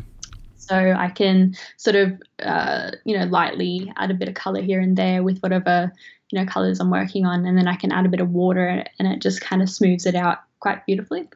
So 0.56 0.76
I 0.76 1.10
can 1.10 1.54
sort 1.76 1.96
of, 1.96 2.22
uh, 2.42 2.92
you 3.04 3.18
know, 3.18 3.26
lightly 3.26 3.92
add 3.96 4.10
a 4.10 4.14
bit 4.14 4.28
of 4.28 4.34
color 4.34 4.62
here 4.62 4.80
and 4.80 4.96
there 4.96 5.22
with 5.22 5.40
whatever, 5.40 5.92
you 6.30 6.38
know, 6.38 6.46
colors 6.46 6.80
I'm 6.80 6.90
working 6.90 7.26
on. 7.26 7.44
And 7.44 7.58
then 7.58 7.68
I 7.68 7.76
can 7.76 7.92
add 7.92 8.06
a 8.06 8.08
bit 8.08 8.20
of 8.20 8.30
water 8.30 8.84
and 8.98 9.08
it 9.08 9.20
just 9.20 9.40
kind 9.40 9.62
of 9.62 9.68
smooths 9.68 10.06
it 10.06 10.14
out 10.14 10.38
quite 10.60 10.86
beautifully 10.86 11.28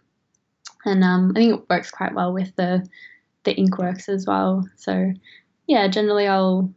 and 0.85 1.05
um, 1.05 1.33
I 1.35 1.41
think 1.41 1.55
it 1.55 1.71
works 1.71 1.91
quite 1.91 2.15
well 2.15 2.33
with 2.33 2.55
the 2.57 2.87
the 3.45 3.55
ink 3.55 3.79
works 3.79 4.09
as 4.09 4.27
well. 4.27 4.69
So 4.77 5.13
yeah, 5.67 5.89
generally 5.89 6.27
I'll 6.27 6.73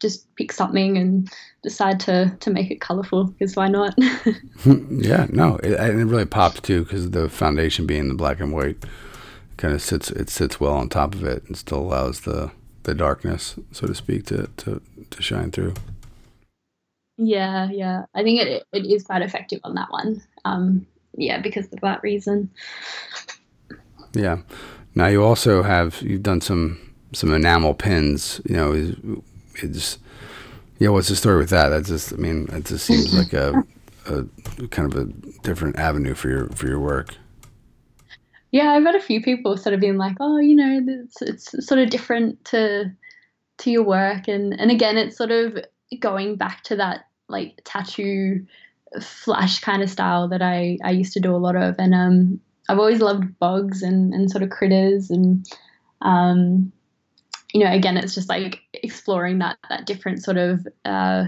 just 0.00 0.34
pick 0.36 0.52
something 0.52 0.96
and 0.96 1.30
decide 1.62 2.00
to 2.00 2.34
to 2.40 2.50
make 2.50 2.70
it 2.70 2.80
colorful 2.80 3.24
because 3.24 3.56
why 3.56 3.68
not? 3.68 3.94
yeah, 4.90 5.26
no, 5.30 5.56
it, 5.56 5.72
it 5.72 6.06
really 6.06 6.24
pops 6.24 6.60
too 6.60 6.84
because 6.84 7.10
the 7.10 7.28
foundation 7.28 7.86
being 7.86 8.08
the 8.08 8.14
black 8.14 8.40
and 8.40 8.52
white 8.52 8.84
kind 9.56 9.74
of 9.74 9.82
sits 9.82 10.10
it 10.10 10.30
sits 10.30 10.58
well 10.58 10.74
on 10.74 10.88
top 10.88 11.14
of 11.14 11.24
it 11.24 11.44
and 11.46 11.56
still 11.56 11.80
allows 11.80 12.20
the 12.20 12.50
the 12.84 12.94
darkness, 12.94 13.56
so 13.72 13.86
to 13.86 13.94
speak, 13.94 14.26
to 14.26 14.48
to 14.58 14.80
to 15.10 15.22
shine 15.22 15.50
through. 15.50 15.74
Yeah, 17.16 17.68
yeah. 17.70 18.06
I 18.14 18.22
think 18.22 18.40
it 18.40 18.64
it 18.72 18.86
is 18.86 19.04
quite 19.04 19.22
effective 19.22 19.60
on 19.64 19.74
that 19.74 19.90
one. 19.90 20.22
Um, 20.44 20.86
yeah, 21.14 21.40
because 21.40 21.66
of 21.72 21.80
that 21.80 22.02
reason. 22.02 22.50
Yeah. 24.14 24.38
Now 24.94 25.06
you 25.06 25.22
also 25.22 25.62
have 25.62 26.00
you've 26.02 26.22
done 26.22 26.40
some 26.40 26.78
some 27.12 27.32
enamel 27.32 27.74
pins. 27.74 28.40
You 28.48 28.56
know, 28.56 29.22
it's 29.62 29.98
yeah. 30.78 30.88
What's 30.88 31.08
the 31.08 31.16
story 31.16 31.38
with 31.38 31.50
that? 31.50 31.68
That 31.68 31.84
just 31.84 32.12
I 32.12 32.16
mean, 32.16 32.48
it 32.52 32.64
just 32.64 32.86
seems 32.86 33.14
like 33.14 33.32
a, 33.32 33.64
a 34.06 34.24
kind 34.68 34.92
of 34.92 34.98
a 34.98 35.04
different 35.42 35.78
avenue 35.78 36.14
for 36.14 36.28
your 36.28 36.48
for 36.50 36.66
your 36.66 36.80
work. 36.80 37.16
Yeah, 38.52 38.72
I've 38.72 38.84
had 38.84 38.96
a 38.96 39.00
few 39.00 39.22
people 39.22 39.56
sort 39.56 39.74
of 39.74 39.80
being 39.80 39.96
like, 39.96 40.16
oh, 40.18 40.38
you 40.38 40.56
know, 40.56 40.80
it's, 40.84 41.22
it's 41.22 41.66
sort 41.66 41.78
of 41.80 41.90
different 41.90 42.44
to 42.46 42.92
to 43.58 43.70
your 43.70 43.84
work, 43.84 44.26
and 44.28 44.58
and 44.58 44.70
again, 44.70 44.96
it's 44.96 45.16
sort 45.16 45.30
of 45.30 45.58
going 45.98 46.36
back 46.36 46.62
to 46.64 46.76
that 46.76 47.06
like 47.28 47.60
tattoo 47.64 48.46
flash 49.00 49.60
kind 49.60 49.82
of 49.82 49.90
style 49.90 50.28
that 50.28 50.42
I 50.42 50.78
I 50.82 50.90
used 50.90 51.12
to 51.12 51.20
do 51.20 51.34
a 51.34 51.38
lot 51.38 51.56
of, 51.56 51.76
and 51.78 51.94
um, 51.94 52.40
I've 52.68 52.78
always 52.78 53.00
loved 53.00 53.38
bugs 53.38 53.82
and 53.82 54.12
and 54.12 54.30
sort 54.30 54.42
of 54.42 54.50
critters, 54.50 55.10
and 55.10 55.46
um, 56.00 56.72
you 57.52 57.64
know, 57.64 57.72
again, 57.72 57.96
it's 57.96 58.14
just 58.14 58.28
like 58.28 58.62
exploring 58.82 59.38
that 59.38 59.58
that 59.68 59.86
different 59.86 60.22
sort 60.22 60.36
of 60.36 60.66
uh, 60.84 61.26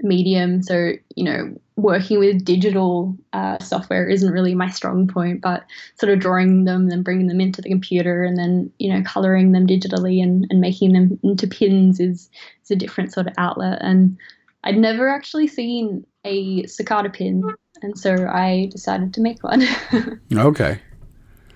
medium. 0.00 0.62
So, 0.62 0.92
you 1.14 1.24
know, 1.24 1.56
working 1.76 2.18
with 2.18 2.44
digital 2.44 3.16
uh, 3.32 3.58
software 3.58 4.08
isn't 4.08 4.32
really 4.32 4.54
my 4.54 4.70
strong 4.70 5.06
point, 5.08 5.40
but 5.40 5.64
sort 5.98 6.12
of 6.12 6.20
drawing 6.20 6.64
them 6.64 6.90
and 6.90 7.04
bringing 7.04 7.26
them 7.26 7.40
into 7.40 7.62
the 7.62 7.68
computer 7.68 8.24
and 8.24 8.36
then, 8.38 8.70
you 8.78 8.92
know, 8.92 9.02
coloring 9.02 9.52
them 9.52 9.66
digitally 9.66 10.22
and, 10.22 10.46
and 10.50 10.60
making 10.60 10.92
them 10.92 11.18
into 11.22 11.46
pins 11.46 12.00
is, 12.00 12.30
is 12.62 12.70
a 12.70 12.76
different 12.76 13.12
sort 13.12 13.26
of 13.26 13.34
outlet. 13.38 13.78
And 13.80 14.16
I'd 14.64 14.78
never 14.78 15.08
actually 15.08 15.48
seen 15.48 16.06
a 16.24 16.66
cicada 16.66 17.10
pin. 17.10 17.42
And 17.82 17.98
so 17.98 18.26
I 18.26 18.68
decided 18.70 19.12
to 19.14 19.20
make 19.20 19.42
one. 19.42 19.64
okay. 20.32 20.80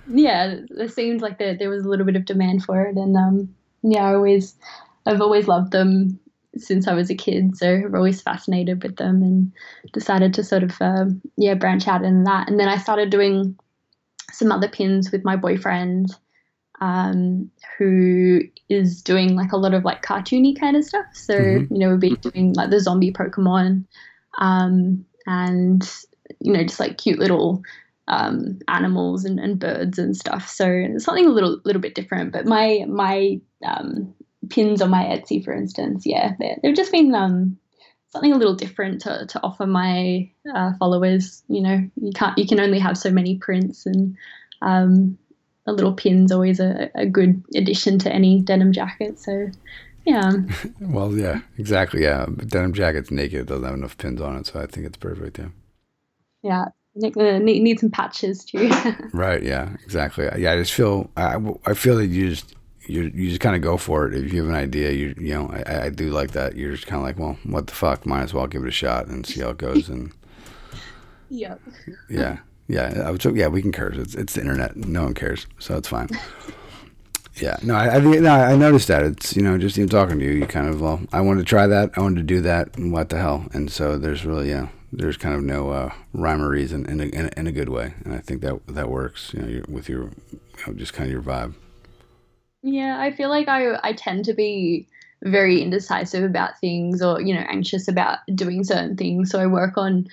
Yeah, 0.09 0.57
it 0.71 0.93
seemed 0.93 1.21
like 1.21 1.39
there, 1.39 1.57
there 1.57 1.71
was 1.71 1.85
a 1.85 1.89
little 1.89 2.07
bit 2.07 2.17
of 2.17 2.25
demand 2.25 2.65
for 2.65 2.83
it. 2.83 2.97
And 2.97 3.17
um, 3.17 3.55
yeah, 3.83 4.05
I 4.05 4.15
always, 4.15 4.57
I've 5.07 5.21
always 5.21 5.49
loved 5.49 5.73
them 5.73 6.19
since 6.57 6.89
I 6.89 6.95
was 6.95 7.11
a 7.11 7.15
kid, 7.15 7.57
so 7.57 7.69
I'm 7.69 7.95
always 7.95 8.21
fascinated 8.21 8.83
with 8.83 8.97
them 8.97 9.23
and 9.23 9.53
decided 9.93 10.35
to 10.35 10.45
sort 10.45 10.63
of 10.63 10.77
um, 10.81 11.21
yeah 11.37 11.55
branch 11.55 11.87
out 11.89 12.05
in 12.05 12.25
that. 12.25 12.49
And 12.49 12.59
then 12.59 12.69
I 12.69 12.79
started 12.79 13.11
doing 13.11 13.57
some 14.33 14.53
other 14.53 14.69
pins 14.69 15.11
with 15.11 15.25
my 15.25 15.37
boyfriend, 15.37 16.15
um, 16.81 17.51
who 17.77 18.41
is 18.69 19.03
doing 19.03 19.35
like 19.35 19.53
a 19.53 19.57
lot 19.57 19.75
of 19.75 19.85
like 19.85 20.03
cartoony 20.03 20.59
kind 20.59 20.77
of 20.77 20.85
stuff. 20.85 21.07
So 21.13 21.35
mm-hmm. 21.35 21.75
you 21.75 21.81
know 21.81 21.91
we've 21.91 22.01
been 22.01 22.15
doing 22.17 22.53
like 22.55 22.71
the 22.71 22.81
zombie 22.81 23.13
Pokemon, 23.13 23.85
um, 24.39 25.05
and 25.27 25.91
you 26.41 26.53
know 26.53 26.63
just 26.63 26.81
like 26.81 26.99
cute 26.99 27.19
little 27.19 27.63
um, 28.09 28.59
animals 28.69 29.25
and, 29.25 29.39
and 29.39 29.59
birds 29.59 29.99
and 29.99 30.17
stuff. 30.17 30.49
So 30.49 30.85
something 30.99 31.27
a 31.27 31.31
little 31.31 31.61
little 31.65 31.83
bit 31.83 31.95
different. 31.95 32.33
But 32.33 32.47
my 32.47 32.85
my 32.89 33.41
um, 33.65 34.15
pins 34.49 34.83
on 34.83 34.91
my 34.91 35.05
Etsy, 35.05 35.45
for 35.45 35.53
instance, 35.53 36.05
yeah, 36.07 36.33
they've 36.63 36.75
just 36.75 36.93
been 36.93 37.15
um, 37.15 37.59
something 38.11 38.33
a 38.33 38.37
little 38.37 38.55
different 38.55 39.01
to, 39.03 39.27
to 39.29 39.43
offer 39.43 39.67
my 39.67 40.31
uh, 40.55 40.73
followers. 40.79 41.43
You 41.49 41.63
know, 41.63 41.91
you 42.01 42.13
can't 42.13 42.37
you 42.39 42.47
can 42.47 42.61
only 42.61 42.79
have 42.79 42.99
so 42.99 43.11
many 43.11 43.37
prints, 43.37 43.87
and 43.87 44.17
um, 44.63 45.19
a 45.67 45.73
little 45.73 45.93
pin's 45.93 46.33
always 46.33 46.61
a, 46.61 46.91
a 46.95 47.07
good 47.07 47.43
addition 47.55 47.99
to 48.01 48.13
any 48.13 48.41
denim 48.41 48.73
jacket. 48.73 49.19
So. 49.19 49.51
Yeah. 50.05 50.33
well, 50.81 51.13
yeah, 51.13 51.41
exactly. 51.59 52.03
Yeah, 52.03 52.25
but 52.29 52.49
denim 52.49 52.73
jacket's 52.73 53.11
naked; 53.11 53.41
it 53.41 53.47
doesn't 53.47 53.65
have 53.65 53.75
enough 53.75 53.99
pins 53.99 54.23
on 54.23 54.37
it, 54.37 54.47
so 54.47 54.59
I 54.59 54.67
think 54.67 54.87
it's 54.87 54.97
perfect. 54.97 55.39
Yeah. 55.39 55.49
Yeah, 56.43 56.65
uh, 57.05 57.39
need, 57.39 57.63
need 57.63 57.79
some 57.79 57.91
patches 57.91 58.45
too. 58.45 58.71
right. 59.13 59.43
Yeah. 59.43 59.75
Exactly. 59.85 60.29
Yeah. 60.37 60.53
I 60.53 60.57
just 60.59 60.73
feel 60.73 61.11
I, 61.17 61.37
I 61.67 61.75
feel 61.75 61.97
that 61.97 62.07
you 62.07 62.31
just 62.31 62.55
you 62.89 63.11
you 63.15 63.29
just 63.29 63.41
kind 63.41 63.55
of 63.55 63.63
go 63.63 63.77
for 63.77 64.07
it. 64.07 64.15
If 64.15 64.33
you 64.33 64.43
have 64.43 64.49
an 64.49 64.57
idea, 64.57 64.93
you 64.93 65.15
you 65.19 65.35
know, 65.35 65.51
I, 65.51 65.87
I 65.87 65.89
do 65.91 66.11
like 66.11 66.33
that. 66.33 66.57
You're 66.57 66.73
just 66.73 66.87
kind 66.87 67.01
of 67.01 67.07
like, 67.07 67.19
well, 67.19 67.39
what 67.45 67.67
the 67.67 67.75
fuck? 67.75 68.07
Might 68.07 68.23
as 68.23 68.35
well 68.35 68.47
give 68.47 68.63
it 68.63 68.69
a 68.69 68.73
shot 68.73 69.07
and 69.07 69.27
see 69.27 69.41
how 69.41 69.51
it 69.51 69.59
goes. 69.59 69.89
And 69.89 70.13
yeah, 71.29 71.57
yeah, 72.09 72.39
yeah. 72.67 73.03
I 73.05 73.11
would, 73.11 73.25
yeah, 73.37 73.49
we 73.49 73.63
can 73.63 73.73
curse. 73.73 73.97
It's 73.97 74.15
it's 74.15 74.35
the 74.35 74.41
internet. 74.41 74.77
No 74.77 75.05
one 75.05 75.15
cares, 75.15 75.47
so 75.59 75.77
it's 75.77 75.89
fine. 75.89 76.09
Yeah, 77.41 77.57
no, 77.63 77.75
I, 77.75 77.97
I 77.97 78.01
no, 78.01 78.31
I 78.31 78.57
noticed 78.57 78.89
that. 78.89 79.05
It's 79.05 79.37
you 79.37 79.43
know, 79.43 79.59
just 79.59 79.79
even 79.79 79.89
talking 79.89 80.19
to 80.19 80.25
you, 80.25 80.33
you 80.33 80.47
kind 80.47 80.69
of 80.69 80.81
well, 80.81 81.01
I 81.13 81.21
wanted 81.21 81.41
to 81.41 81.47
try 81.47 81.67
that. 81.67 81.93
I 81.97 82.01
wanted 82.01 82.17
to 82.17 82.23
do 82.25 82.41
that. 82.41 82.77
And 82.77 82.93
what 82.93 83.11
the 83.11 83.19
hell? 83.19 83.47
And 83.53 83.71
so 83.71 83.97
there's 83.97 84.25
really 84.25 84.51
yeah, 84.51 84.69
there's 84.93 85.17
kind 85.17 85.35
of 85.35 85.43
no 85.43 85.71
uh, 85.71 85.93
rhyme 86.13 86.43
or 86.43 86.49
reason 86.49 86.85
in 86.87 87.01
a, 87.01 87.05
in 87.05 87.27
a, 87.27 87.31
in 87.37 87.47
a 87.47 87.53
good 87.53 87.69
way, 87.69 87.95
and 88.05 88.13
I 88.15 88.19
think 88.19 88.41
that 88.43 88.67
that 88.67 88.89
works. 88.89 89.33
You 89.35 89.43
know, 89.43 89.63
with 89.69 89.89
your 89.89 90.05
you 90.31 90.41
know, 90.67 90.73
just 90.73 90.93
kind 90.93 91.07
of 91.07 91.13
your 91.13 91.23
vibe. 91.23 91.55
Yeah, 92.63 92.99
I 92.99 93.13
feel 93.13 93.29
like 93.29 93.49
I 93.49 93.79
I 93.83 93.93
tend 93.93 94.25
to 94.27 94.35
be 94.35 94.89
very 95.23 95.61
indecisive 95.61 96.23
about 96.23 96.59
things 96.61 97.03
or 97.03 97.21
you 97.21 97.35
know 97.35 97.45
anxious 97.49 97.89
about 97.89 98.19
doing 98.35 98.65
certain 98.65 98.97
things. 98.97 99.31
So 99.31 99.41
i 99.41 99.47
work 99.47 99.77
on 99.77 100.07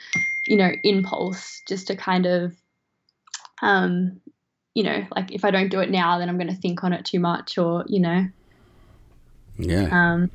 you 0.48 0.58
know 0.58 0.72
impulse 0.84 1.62
just 1.68 1.88
to 1.88 1.96
kind 1.96 2.26
of 2.26 2.56
um 3.62 4.20
you 4.74 4.84
know 4.84 5.06
like 5.16 5.32
if 5.32 5.46
i 5.46 5.52
don't 5.52 5.70
do 5.70 5.80
it 5.80 5.90
now 5.90 6.20
then 6.20 6.28
i'm 6.28 6.38
going 6.38 6.54
to 6.54 6.62
think 6.62 6.84
on 6.84 6.94
it 6.94 7.06
too 7.06 7.20
much 7.20 7.58
or 7.58 7.84
you 7.88 8.00
know. 8.00 8.28
Yeah. 9.58 9.90
Um 9.92 10.32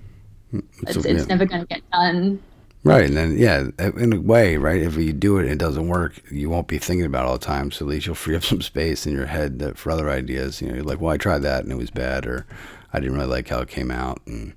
it's, 0.53 0.97
it's, 0.97 1.07
it's 1.07 1.07
yeah. 1.07 1.27
never 1.27 1.47
going 1.47 1.61
to 1.61 1.67
get 1.67 1.83
done 1.93 2.43
Right, 2.83 3.05
and 3.05 3.17
then 3.17 3.37
yeah, 3.37 3.69
in 3.79 4.15
a 4.15 4.21
way, 4.21 4.57
right. 4.57 4.81
If 4.81 4.97
you 4.97 5.13
do 5.13 5.37
it 5.37 5.43
and 5.43 5.53
it 5.53 5.59
doesn't 5.59 5.89
work, 5.89 6.15
you 6.31 6.49
won't 6.49 6.67
be 6.67 6.79
thinking 6.79 7.05
about 7.05 7.27
it 7.27 7.29
all 7.29 7.39
the 7.39 7.45
time. 7.45 7.71
So 7.71 7.85
at 7.85 7.91
least 7.91 8.07
you'll 8.07 8.15
free 8.15 8.37
up 8.37 8.43
some 8.45 8.63
space 8.63 9.07
in 9.07 9.13
your 9.13 9.27
head 9.27 9.59
that, 9.59 9.77
for 9.77 9.91
other 9.91 10.09
ideas. 10.09 10.63
You 10.63 10.69
know, 10.69 10.75
you're 10.77 10.85
like, 10.85 11.01
well, 11.01 11.13
I 11.13 11.19
tried 11.19 11.41
that 11.41 11.63
and 11.63 11.73
it 11.73 11.77
was 11.77 11.91
bad, 11.91 12.27
or 12.27 12.47
I 12.93 13.01
didn't 13.01 13.17
really 13.17 13.27
like 13.27 13.49
how 13.49 13.61
it 13.61 13.69
came 13.69 13.91
out, 13.91 14.23
and 14.27 14.55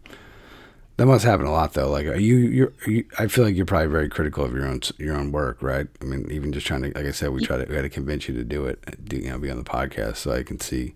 that 0.95 1.05
must 1.05 1.25
happen 1.25 1.45
a 1.45 1.51
lot 1.51 1.73
though. 1.73 1.89
Like, 1.89 2.05
are 2.05 2.15
you, 2.15 2.37
you're, 2.37 2.73
are 2.87 2.91
you, 2.91 3.05
I 3.19 3.27
feel 3.27 3.43
like 3.43 3.57
you're 3.57 3.65
probably 3.65 3.87
very 3.87 4.07
critical 4.07 4.45
of 4.45 4.53
your 4.53 4.67
own 4.67 4.79
your 4.97 5.17
own 5.17 5.33
work, 5.33 5.61
right? 5.61 5.87
I 6.01 6.05
mean, 6.05 6.25
even 6.31 6.53
just 6.53 6.65
trying 6.65 6.83
to, 6.83 6.93
like 6.95 7.05
I 7.05 7.11
said, 7.11 7.31
we 7.31 7.45
try 7.45 7.57
to 7.57 7.65
we 7.65 7.75
had 7.75 7.81
to 7.81 7.89
convince 7.89 8.29
you 8.29 8.35
to 8.35 8.45
do 8.45 8.65
it, 8.67 9.03
do 9.03 9.17
you 9.17 9.29
know, 9.31 9.37
be 9.37 9.51
on 9.51 9.57
the 9.57 9.65
podcast, 9.65 10.15
so 10.17 10.31
I 10.31 10.43
can 10.43 10.61
see 10.61 10.95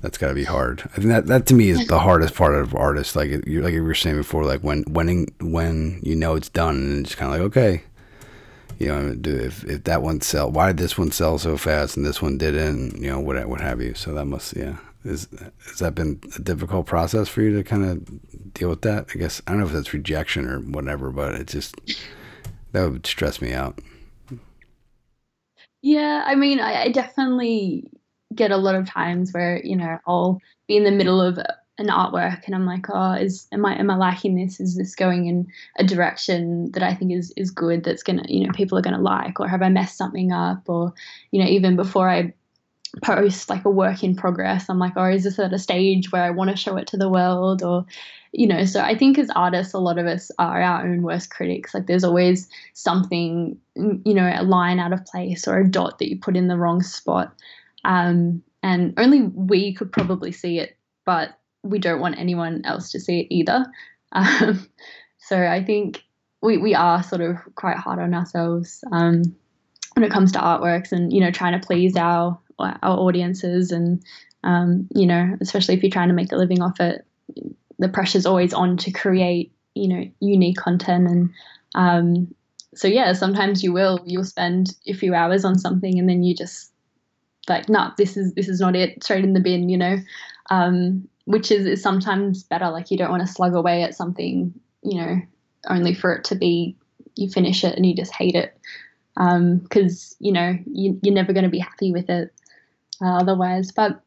that's 0.00 0.18
got 0.18 0.28
to 0.28 0.34
be 0.34 0.44
hard. 0.44 0.82
I 0.92 0.96
think 0.96 1.08
that 1.08 1.26
that 1.26 1.46
to 1.46 1.54
me 1.54 1.70
is 1.70 1.86
the 1.86 1.98
hardest 1.98 2.34
part 2.34 2.54
of 2.54 2.74
artists. 2.74 3.16
Like 3.16 3.30
you 3.46 3.62
like 3.62 3.72
you 3.72 3.82
were 3.82 3.94
saying 3.94 4.16
before, 4.16 4.44
like 4.44 4.60
when 4.60 4.82
when 4.84 5.26
when 5.40 6.00
you 6.02 6.14
know 6.14 6.34
it's 6.34 6.48
done 6.48 6.76
and 6.76 7.06
it's 7.06 7.14
kind 7.14 7.32
of 7.32 7.40
like 7.40 7.46
okay, 7.48 7.82
you 8.78 8.88
know, 8.88 9.16
if 9.24 9.64
if 9.64 9.84
that 9.84 10.02
one 10.02 10.20
sell, 10.20 10.50
why 10.50 10.68
did 10.68 10.78
this 10.78 10.96
one 10.96 11.10
sell 11.10 11.38
so 11.38 11.56
fast 11.56 11.96
and 11.96 12.06
this 12.06 12.22
one 12.22 12.38
didn't? 12.38 13.00
You 13.00 13.10
know, 13.10 13.20
what 13.20 13.48
what 13.48 13.60
have 13.60 13.80
you. 13.80 13.94
So 13.94 14.14
that 14.14 14.26
must 14.26 14.56
yeah. 14.56 14.76
Is 15.04 15.28
has 15.66 15.78
that 15.78 15.94
been 15.94 16.20
a 16.36 16.40
difficult 16.40 16.86
process 16.86 17.28
for 17.28 17.42
you 17.42 17.56
to 17.56 17.64
kind 17.64 17.84
of 17.84 18.54
deal 18.54 18.68
with 18.68 18.82
that? 18.82 19.06
I 19.14 19.18
guess 19.18 19.42
I 19.46 19.52
don't 19.52 19.60
know 19.60 19.66
if 19.66 19.72
that's 19.72 19.94
rejection 19.94 20.48
or 20.48 20.60
whatever, 20.60 21.10
but 21.10 21.34
it 21.34 21.48
just 21.48 21.76
that 22.72 22.88
would 22.88 23.06
stress 23.06 23.40
me 23.40 23.52
out. 23.52 23.80
Yeah, 25.80 26.24
I 26.26 26.34
mean, 26.34 26.58
I, 26.60 26.82
I 26.82 26.88
definitely 26.90 27.90
get 28.34 28.50
a 28.50 28.56
lot 28.56 28.74
of 28.74 28.88
times 28.88 29.32
where 29.32 29.60
you 29.64 29.76
know 29.76 29.98
I'll 30.06 30.40
be 30.66 30.76
in 30.76 30.84
the 30.84 30.90
middle 30.90 31.20
of 31.20 31.38
an 31.78 31.86
artwork 31.86 32.44
and 32.46 32.54
I'm 32.54 32.66
like, 32.66 32.86
oh, 32.92 33.12
is 33.12 33.46
am 33.52 33.64
I 33.64 33.78
am 33.78 33.90
I 33.90 33.96
liking 33.96 34.34
this? 34.34 34.60
Is 34.60 34.76
this 34.76 34.94
going 34.94 35.26
in 35.26 35.46
a 35.78 35.84
direction 35.84 36.72
that 36.72 36.82
I 36.82 36.94
think 36.94 37.12
is 37.12 37.32
is 37.36 37.50
good? 37.50 37.84
That's 37.84 38.02
gonna 38.02 38.24
you 38.28 38.46
know 38.46 38.52
people 38.52 38.76
are 38.76 38.82
gonna 38.82 39.00
like, 39.00 39.40
or 39.40 39.48
have 39.48 39.62
I 39.62 39.68
messed 39.68 39.96
something 39.96 40.32
up? 40.32 40.68
Or 40.68 40.92
you 41.30 41.40
know 41.40 41.48
even 41.48 41.76
before 41.76 42.08
I 42.10 42.34
post 43.02 43.48
like 43.48 43.64
a 43.64 43.70
work 43.70 44.02
in 44.02 44.16
progress, 44.16 44.68
I'm 44.68 44.78
like, 44.78 44.94
oh, 44.96 45.04
is 45.04 45.24
this 45.24 45.38
at 45.38 45.52
a 45.52 45.58
stage 45.58 46.10
where 46.10 46.22
I 46.22 46.30
want 46.30 46.50
to 46.50 46.56
show 46.56 46.76
it 46.76 46.86
to 46.88 46.96
the 46.96 47.08
world? 47.08 47.62
Or 47.62 47.86
you 48.32 48.46
know, 48.46 48.64
so 48.64 48.80
I 48.82 48.96
think 48.96 49.18
as 49.18 49.30
artists, 49.36 49.72
a 49.72 49.78
lot 49.78 49.98
of 49.98 50.06
us 50.06 50.30
are 50.38 50.60
our 50.60 50.84
own 50.84 51.02
worst 51.02 51.30
critics. 51.30 51.72
Like 51.74 51.86
there's 51.86 52.04
always 52.04 52.48
something, 52.74 53.56
you 53.76 54.14
know, 54.14 54.30
a 54.34 54.42
line 54.42 54.80
out 54.80 54.92
of 54.92 55.04
place 55.06 55.46
or 55.46 55.58
a 55.58 55.68
dot 55.68 55.98
that 55.98 56.10
you 56.10 56.18
put 56.18 56.36
in 56.36 56.48
the 56.48 56.58
wrong 56.58 56.82
spot. 56.82 57.32
Um, 57.84 58.42
and 58.62 58.94
only 58.98 59.22
we 59.22 59.74
could 59.74 59.92
probably 59.92 60.32
see 60.32 60.58
it, 60.58 60.76
but 61.04 61.30
we 61.62 61.78
don't 61.78 62.00
want 62.00 62.18
anyone 62.18 62.62
else 62.64 62.92
to 62.92 63.00
see 63.00 63.20
it 63.20 63.26
either. 63.30 63.66
Um, 64.10 64.66
so 65.18 65.36
I 65.36 65.62
think 65.62 66.02
we, 66.40 66.56
we 66.56 66.74
are 66.74 67.02
sort 67.02 67.20
of 67.20 67.36
quite 67.56 67.76
hard 67.76 67.98
on 67.98 68.14
ourselves 68.14 68.82
um, 68.90 69.20
when 69.92 70.02
it 70.02 70.10
comes 70.10 70.32
to 70.32 70.38
artworks 70.38 70.92
and, 70.92 71.12
you 71.12 71.20
know, 71.20 71.30
trying 71.30 71.60
to 71.60 71.66
please 71.66 71.94
our, 71.94 72.40
our 72.58 72.78
audiences 72.82 73.70
and, 73.70 74.02
um, 74.44 74.88
you 74.94 75.06
know, 75.06 75.36
especially 75.42 75.74
if 75.74 75.82
you're 75.82 75.90
trying 75.90 76.08
to 76.08 76.14
make 76.14 76.32
a 76.32 76.36
living 76.36 76.62
off 76.62 76.80
it, 76.80 77.04
the 77.78 77.90
pressure's 77.90 78.24
always 78.24 78.54
on 78.54 78.78
to 78.78 78.90
create, 78.92 79.52
you 79.74 79.88
know, 79.88 80.10
unique 80.20 80.56
content 80.56 81.06
and, 81.06 81.30
um, 81.74 82.34
so 82.74 82.86
yeah, 82.86 83.12
sometimes 83.12 83.62
you 83.62 83.72
will 83.72 84.00
you'll 84.06 84.24
spend 84.24 84.74
a 84.86 84.92
few 84.92 85.14
hours 85.14 85.44
on 85.44 85.58
something 85.58 85.98
and 85.98 86.08
then 86.08 86.22
you 86.22 86.34
just 86.34 86.72
like 87.48 87.68
no 87.68 87.90
this 87.96 88.16
is 88.16 88.34
this 88.34 88.48
is 88.48 88.60
not 88.60 88.76
it 88.76 89.02
straight 89.02 89.24
in 89.24 89.32
the 89.32 89.40
bin 89.40 89.68
you 89.68 89.76
know? 89.76 89.96
Um, 90.50 91.06
which 91.26 91.50
is, 91.50 91.66
is 91.66 91.82
sometimes 91.82 92.42
better 92.42 92.70
like 92.70 92.90
you 92.90 92.96
don't 92.96 93.10
want 93.10 93.26
to 93.26 93.32
slug 93.32 93.54
away 93.54 93.82
at 93.82 93.94
something 93.94 94.52
you 94.82 94.96
know 94.96 95.20
only 95.68 95.94
for 95.94 96.14
it 96.14 96.24
to 96.24 96.34
be 96.34 96.76
you 97.16 97.28
finish 97.28 97.64
it 97.64 97.76
and 97.76 97.84
you 97.84 97.94
just 97.94 98.14
hate 98.14 98.34
it. 98.34 98.56
Because 99.14 100.12
um, 100.12 100.16
you 100.20 100.32
know 100.32 100.56
you, 100.72 100.98
you're 101.02 101.14
never 101.14 101.32
going 101.32 101.44
to 101.44 101.50
be 101.50 101.58
happy 101.58 101.92
with 101.92 102.08
it 102.08 102.32
uh, 103.02 103.18
otherwise. 103.18 103.72
But 103.72 104.00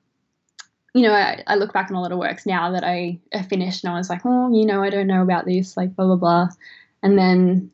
you 0.94 1.04
know 1.04 1.14
I, 1.14 1.44
I, 1.48 1.56
look 1.56 1.74
back 1.74 1.90
on 1.90 1.98
a 1.98 2.02
lot 2.02 2.12
of 2.12 2.18
works 2.18 2.46
now 2.46 2.72
that 2.72 2.84
i 2.84 3.18
finished 3.48 3.86
and 3.86 3.94
i 3.94 3.98
was 3.98 4.10
like 4.10 4.26
oh 4.26 4.54
you 4.54 4.66
know 4.66 4.84
i 4.84 4.90
don't 4.90 5.08
know 5.08 5.22
about 5.22 5.46
this 5.46 5.78
like 5.78 5.96
blah 5.96 6.06
blah 6.06 6.16
blah. 6.16 6.48
And 7.04 7.18
then 7.18 7.72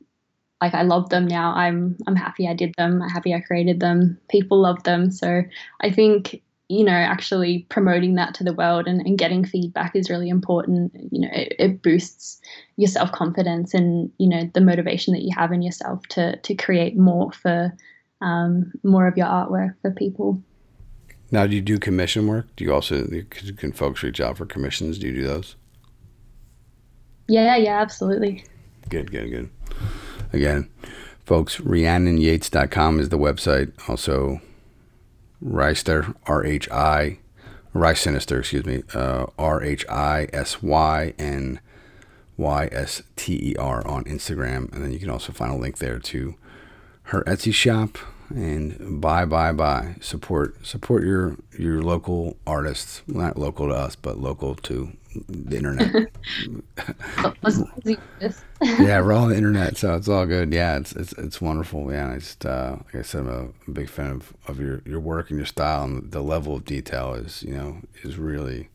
like 0.62 0.74
I 0.74 0.84
love 0.84 1.10
them 1.10 1.28
now. 1.28 1.54
I'm 1.54 1.98
I'm 2.08 2.16
happy 2.16 2.48
I 2.48 2.54
did 2.54 2.74
them. 2.78 3.02
I'm 3.02 3.10
happy 3.10 3.34
I 3.34 3.42
created 3.42 3.80
them. 3.80 4.18
People 4.30 4.62
love 4.62 4.84
them. 4.84 5.12
So 5.12 5.44
I 5.82 5.92
think 5.92 6.42
you 6.70 6.84
know 6.84 6.92
actually 6.92 7.66
promoting 7.70 8.16
that 8.16 8.34
to 8.34 8.44
the 8.44 8.54
world 8.54 8.88
and, 8.88 9.02
and 9.06 9.18
getting 9.18 9.46
feedback 9.46 9.96
is 9.96 10.10
really 10.10 10.30
important. 10.30 10.92
You 11.12 11.22
know, 11.22 11.30
it, 11.32 11.56
it 11.60 11.82
boosts 11.82 12.42
your 12.76 12.90
self 12.90 13.12
confidence 13.12 13.74
and 13.74 14.12
you 14.18 14.28
know 14.28 14.50
the 14.54 14.62
motivation 14.62 15.14
that 15.14 15.24
you 15.24 15.34
have 15.36 15.52
in 15.52 15.62
yourself 15.62 16.06
to 16.10 16.38
to 16.38 16.56
create 16.56 16.98
more 16.98 17.32
for 17.32 17.74
um, 18.22 18.72
more 18.84 19.08
of 19.08 19.18
your 19.18 19.28
artwork 19.28 19.76
for 19.82 19.92
people. 19.92 20.42
Now, 21.30 21.46
do 21.46 21.56
you 21.56 21.62
do 21.62 21.78
commission 21.78 22.26
work? 22.28 22.48
Do 22.56 22.64
you 22.64 22.74
also 22.74 23.06
can 23.58 23.74
folks 23.74 24.02
reach 24.02 24.22
out 24.22 24.38
for 24.38 24.46
commissions? 24.46 24.98
Do 24.98 25.08
you 25.08 25.14
do 25.14 25.28
those? 25.28 25.56
Yeah, 27.28 27.58
yeah, 27.58 27.82
absolutely. 27.82 28.46
Good, 28.90 29.12
good, 29.12 29.30
good. 29.30 29.50
Again, 30.34 30.70
folks, 31.24 31.58
RhiannonYates.com 31.58 33.00
is 33.00 33.10
the 33.10 33.18
website. 33.18 33.72
Also, 33.90 34.42
Rhysster, 35.44 36.16
R 36.26 36.46
H 36.46 36.70
I, 36.70 37.20
Rhys 37.74 38.06
Synyster, 38.06 38.40
excuse 38.40 38.66
me, 38.66 38.84
uh, 38.94 39.28
R 39.38 39.64
H 39.64 39.86
I 39.88 40.28
S 40.34 40.62
Y 40.62 41.14
N 41.18 41.60
Y 42.36 42.70
S 42.72 43.04
T 43.16 43.52
E 43.52 43.56
R 43.58 43.86
on 43.88 44.04
Instagram. 44.06 44.72
And 44.74 44.84
then 44.84 44.92
you 44.92 45.00
can 45.00 45.10
also 45.10 45.32
find 45.32 45.54
a 45.54 45.58
link 45.58 45.78
there 45.78 46.00
to 46.00 46.36
her 47.04 47.24
Etsy 47.24 47.54
shop 47.54 47.98
and 48.30 49.02
buy, 49.02 49.26
buy, 49.26 49.52
buy. 49.52 49.96
Support, 50.02 50.66
support 50.66 51.04
your 51.04 51.38
your 51.58 51.82
local 51.82 52.38
artists. 52.46 53.02
Not 53.08 53.38
local 53.38 53.68
to 53.68 53.74
us, 53.74 53.96
but 53.96 54.20
local 54.20 54.56
to 54.56 54.92
the 55.28 55.58
internet. 55.58 55.94
yeah, 58.80 59.02
we're 59.02 59.14
all 59.14 59.24
on 59.24 59.30
the 59.30 59.38
internet, 59.38 59.78
so 59.78 59.96
it's 59.96 60.08
all 60.08 60.26
good. 60.26 60.54
Yeah, 60.54 60.78
it's 60.78 60.92
it's 60.94 61.14
it's 61.14 61.42
wonderful. 61.42 61.92
Yeah, 61.92 62.12
I 62.12 62.16
just 62.16 62.46
uh, 62.46 62.78
like 62.86 62.96
I 62.96 63.02
said, 63.02 63.22
I'm 63.22 63.30
a, 63.30 63.48
a, 63.68 63.72
big 63.72 63.90
fan 63.90 64.12
of, 64.12 64.34
of 64.48 64.60
your, 64.60 64.82
your 64.86 65.00
work 65.00 65.30
and 65.30 65.40
your 65.40 65.46
style, 65.46 65.84
and 65.84 66.12
the 66.12 66.22
level 66.22 66.56
of 66.56 66.66
detail 66.66 67.14
is 67.14 67.44
you 67.44 67.56
know 67.56 67.78
is 68.04 68.18
really 68.18 68.70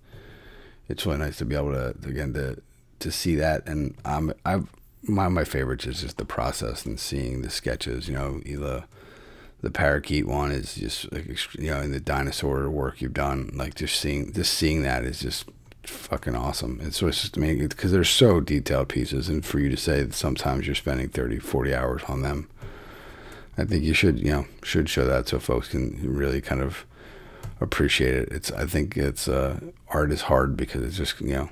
it's 0.89 1.07
really 1.07 1.19
nice 1.19 1.39
to 1.39 1.45
be 1.45 1.55
able 1.55 1.73
to 1.73 1.95
again 2.09 2.33
to 2.35 2.61
to 3.01 3.11
see 3.11 3.35
that. 3.37 3.67
And 3.67 3.97
I'm 4.05 4.33
I've 4.45 4.69
my 5.03 5.29
my 5.29 5.45
favorites 5.45 5.87
is 5.87 6.01
just 6.01 6.17
the 6.17 6.25
process 6.25 6.87
and 6.87 6.99
seeing 6.99 7.43
the 7.43 7.51
sketches. 7.51 8.09
You 8.09 8.15
know, 8.15 8.41
either 8.45 8.85
the 9.63 9.71
parakeet 9.71 10.27
one 10.27 10.53
is 10.53 10.75
just 10.75 11.11
like 11.13 11.27
you 11.55 11.71
know, 11.71 11.81
in 11.81 11.93
the 11.93 12.01
dinosaur 12.01 12.69
work 12.69 13.01
you've 13.01 13.15
done, 13.15 13.51
like 13.55 13.75
just 13.75 13.99
seeing 13.99 14.33
just 14.33 14.53
seeing 14.53 14.83
that 14.83 15.05
is 15.05 15.21
just 15.21 15.45
fucking 15.85 16.35
awesome. 16.35 16.79
and 16.81 16.95
so 16.95 17.09
It's 17.09 17.23
just, 17.23 17.37
mean, 17.37 17.67
because 17.67 17.93
they're 17.93 18.05
so 18.05 18.41
detailed 18.41 18.89
pieces, 18.89 19.29
and 19.29 19.45
for 19.45 19.59
you 19.59 19.69
to 19.69 19.77
say 19.77 20.03
that 20.03 20.15
sometimes 20.15 20.67
you're 20.67 20.75
spending 20.75 21.09
30, 21.09 21.39
40 21.39 21.75
hours 21.75 22.03
on 22.09 22.23
them, 22.23 22.49
I 23.59 23.65
think 23.65 23.85
you 23.85 23.95
should, 23.95 24.19
you 24.19 24.31
know, 24.31 24.47
should 24.63 24.89
show 24.89 25.05
that 25.05 25.29
so 25.29 25.39
folks 25.39 25.69
can 25.69 25.99
really 26.03 26.41
kind 26.41 26.63
of 26.63 26.87
appreciate 27.61 28.15
it. 28.15 28.29
It's, 28.31 28.51
I 28.53 28.67
think 28.67 28.97
it's, 28.97 29.29
uh, 29.29 29.61
art 29.89 30.11
is 30.11 30.23
hard 30.23 30.57
because 30.57 30.83
it's 30.83 30.97
just, 30.97 31.21
you 31.21 31.35
know, 31.35 31.51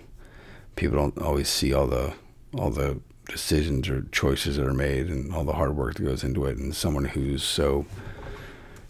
people 0.77 0.97
don't 0.97 1.19
always 1.19 1.49
see 1.49 1.73
all 1.73 1.87
the, 1.87 2.15
all 2.57 2.71
the 2.71 3.01
decisions 3.31 3.89
or 3.89 4.03
choices 4.13 4.57
that 4.57 4.67
are 4.67 4.75
made 4.75 5.07
and 5.09 5.33
all 5.35 5.45
the 5.45 5.53
hard 5.53 5.77
work 5.77 5.95
that 5.95 6.03
goes 6.03 6.25
into 6.25 6.45
it. 6.47 6.59
And 6.59 6.75
someone 6.75 7.07
who's 7.07 7.43
so, 7.43 7.87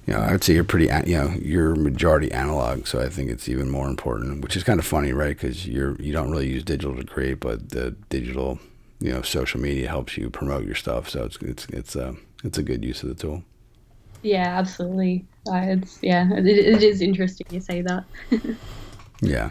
you 0.06 0.14
know, 0.14 0.20
I 0.20 0.32
would 0.32 0.42
say 0.42 0.54
you're 0.54 0.64
pretty, 0.64 0.86
you 1.08 1.16
know, 1.16 1.34
you're 1.40 1.76
majority 1.76 2.32
analog, 2.32 2.86
so 2.86 3.00
I 3.00 3.08
think 3.08 3.30
it's 3.30 3.48
even 3.48 3.70
more 3.70 3.88
important. 3.88 4.42
Which 4.42 4.56
is 4.56 4.64
kind 4.64 4.80
of 4.80 4.86
funny, 4.86 5.12
right? 5.12 5.36
Because 5.36 5.68
you're 5.68 6.00
you 6.00 6.12
don't 6.12 6.30
really 6.30 6.48
use 6.48 6.64
digital 6.64 6.96
to 6.96 7.04
create, 7.04 7.40
but 7.40 7.70
the 7.70 7.92
digital, 8.08 8.58
you 8.98 9.12
know, 9.12 9.22
social 9.22 9.60
media 9.60 9.88
helps 9.88 10.16
you 10.16 10.30
promote 10.30 10.64
your 10.64 10.74
stuff. 10.74 11.08
So 11.08 11.24
it's 11.24 11.36
it's 11.42 11.66
it's 11.66 11.96
a 11.96 12.08
uh, 12.08 12.12
it's 12.42 12.58
a 12.58 12.62
good 12.62 12.84
use 12.84 13.02
of 13.02 13.10
the 13.10 13.14
tool. 13.14 13.44
Yeah, 14.22 14.58
absolutely. 14.58 15.24
Uh, 15.50 15.78
it's 15.78 15.98
yeah, 16.02 16.32
it, 16.32 16.46
it 16.46 16.82
is 16.82 17.00
interesting 17.00 17.46
you 17.50 17.60
say 17.60 17.82
that. 17.82 18.04
yeah. 19.20 19.50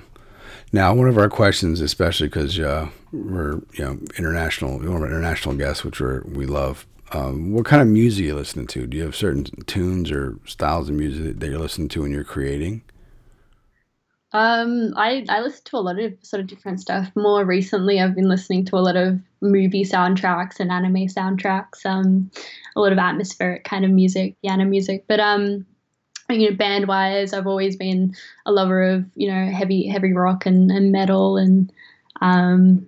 Now, 0.71 0.93
one 0.93 1.07
of 1.07 1.17
our 1.17 1.29
questions, 1.29 1.81
especially 1.81 2.27
because 2.27 2.59
uh, 2.59 2.89
we're 3.11 3.55
you 3.73 3.85
know 3.85 3.99
international, 4.17 4.79
one 4.79 5.03
of 5.03 5.09
international 5.09 5.55
guests, 5.55 5.83
which 5.83 5.99
we 5.99 6.19
we 6.19 6.45
love, 6.45 6.85
um, 7.11 7.53
what 7.53 7.65
kind 7.65 7.81
of 7.81 7.87
music 7.87 8.23
are 8.23 8.27
you 8.27 8.35
listening 8.35 8.67
to? 8.67 8.85
Do 8.85 8.97
you 8.97 9.03
have 9.03 9.15
certain 9.15 9.45
tunes 9.65 10.11
or 10.11 10.37
styles 10.45 10.89
of 10.89 10.95
music 10.95 11.39
that 11.39 11.49
you're 11.49 11.59
listening 11.59 11.89
to 11.89 12.01
when 12.01 12.11
you're 12.11 12.23
creating? 12.23 12.83
Um, 14.31 14.93
I 14.95 15.25
I 15.27 15.41
listen 15.41 15.63
to 15.65 15.77
a 15.77 15.79
lot 15.79 15.99
of 15.99 16.13
sort 16.21 16.41
of 16.41 16.47
different 16.47 16.79
stuff. 16.79 17.11
More 17.15 17.43
recently, 17.45 17.99
I've 17.99 18.15
been 18.15 18.29
listening 18.29 18.63
to 18.65 18.75
a 18.75 18.77
lot 18.77 18.95
of 18.95 19.19
movie 19.41 19.83
soundtracks 19.83 20.59
and 20.59 20.71
anime 20.71 21.07
soundtracks. 21.07 21.83
Um, 21.83 22.29
a 22.75 22.79
lot 22.79 22.91
of 22.91 22.99
atmospheric 22.99 23.63
kind 23.63 23.85
of 23.85 23.91
music, 23.91 24.35
piano 24.43 24.65
music. 24.65 25.05
But 25.07 25.19
um, 25.19 25.65
you 26.29 26.49
know, 26.49 26.55
band 26.55 26.87
wise, 26.87 27.33
I've 27.33 27.47
always 27.47 27.75
been 27.75 28.15
a 28.45 28.51
lover 28.51 28.83
of 28.83 29.05
you 29.15 29.27
know 29.27 29.51
heavy 29.51 29.87
heavy 29.87 30.13
rock 30.13 30.45
and, 30.45 30.71
and 30.71 30.91
metal 30.91 31.37
and 31.37 31.71
um, 32.21 32.85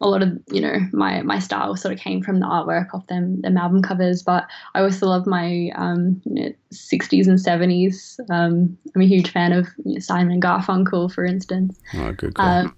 a 0.00 0.08
lot 0.08 0.22
of 0.22 0.38
you 0.50 0.60
know 0.60 0.78
my 0.92 1.22
my 1.22 1.38
style 1.38 1.76
sort 1.76 1.94
of 1.94 2.00
came 2.00 2.22
from 2.22 2.40
the 2.40 2.46
artwork 2.46 2.88
of 2.92 3.06
them 3.06 3.40
them 3.40 3.56
album 3.56 3.82
covers. 3.82 4.22
But 4.22 4.46
i 4.74 4.80
also 4.80 5.06
love 5.06 5.26
my 5.26 5.70
um, 5.76 6.20
you 6.24 6.34
know, 6.34 6.52
60s 6.72 7.28
and 7.28 7.38
70s 7.38 8.20
um, 8.30 8.76
i'm 8.94 9.02
a 9.02 9.06
huge 9.06 9.30
fan 9.30 9.52
of 9.52 9.68
you 9.84 9.94
know, 9.94 10.00
simon 10.00 10.40
garfunkel 10.40 11.12
for 11.12 11.24
instance. 11.24 11.78
Oh 11.94 12.12
good 12.12 12.34
call. 12.34 12.48
Um, 12.48 12.76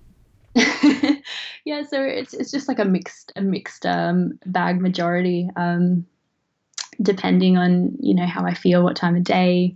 yeah 1.65 1.83
so 1.83 2.01
it's 2.01 2.33
it's 2.35 2.53
just 2.53 2.69
like 2.69 2.79
a 2.79 2.85
mixed 2.85 3.33
a 3.35 3.41
mixed 3.41 3.87
um, 3.87 4.39
bag 4.47 4.81
majority 4.81 5.49
um, 5.57 6.07
depending 7.03 7.57
on 7.57 7.97
you 7.99 8.15
know 8.15 8.27
how 8.27 8.47
i 8.47 8.55
feel 8.55 8.85
what 8.85 8.95
time 8.95 9.17
of 9.17 9.25
day 9.25 9.75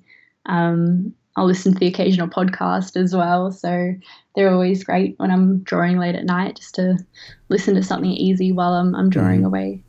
um, 0.48 1.14
I'll 1.36 1.46
listen 1.46 1.72
to 1.72 1.78
the 1.78 1.86
occasional 1.86 2.26
podcast 2.26 2.96
as 2.96 3.14
well. 3.14 3.52
So 3.52 3.94
they're 4.34 4.52
always 4.52 4.82
great 4.82 5.14
when 5.18 5.30
I'm 5.30 5.60
drawing 5.60 5.98
late 5.98 6.16
at 6.16 6.24
night 6.24 6.56
just 6.56 6.74
to 6.76 6.98
listen 7.48 7.76
to 7.76 7.82
something 7.82 8.10
easy 8.10 8.50
while 8.50 8.72
I'm, 8.72 8.94
I'm 8.94 9.08
drawing 9.08 9.42
mm. 9.42 9.46
away. 9.46 9.82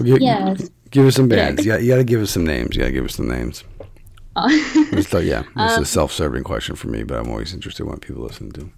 Yeah. 0.00 0.54
Give 0.90 1.06
us 1.06 1.16
some 1.16 1.28
bands. 1.28 1.64
Yeah. 1.64 1.78
You, 1.78 1.88
got, 1.92 1.96
to 1.96 2.04
give 2.04 2.20
us 2.20 2.30
some 2.30 2.44
names. 2.44 2.76
You 2.76 2.82
got 2.82 2.88
to 2.88 2.92
give 2.92 3.06
us 3.06 3.14
some 3.14 3.28
names. 3.28 3.64
Oh. 4.36 4.48
yeah, 4.92 4.92
this 4.92 5.12
um, 5.14 5.22
is 5.22 5.42
a 5.56 5.78
um, 5.78 5.84
self-serving 5.84 6.44
question 6.44 6.76
for 6.76 6.88
me, 6.88 7.02
but 7.02 7.18
I'm 7.18 7.30
always 7.30 7.52
interested 7.52 7.82
in 7.82 7.88
what 7.88 8.00
people 8.00 8.22
listen 8.22 8.50
to. 8.52 8.70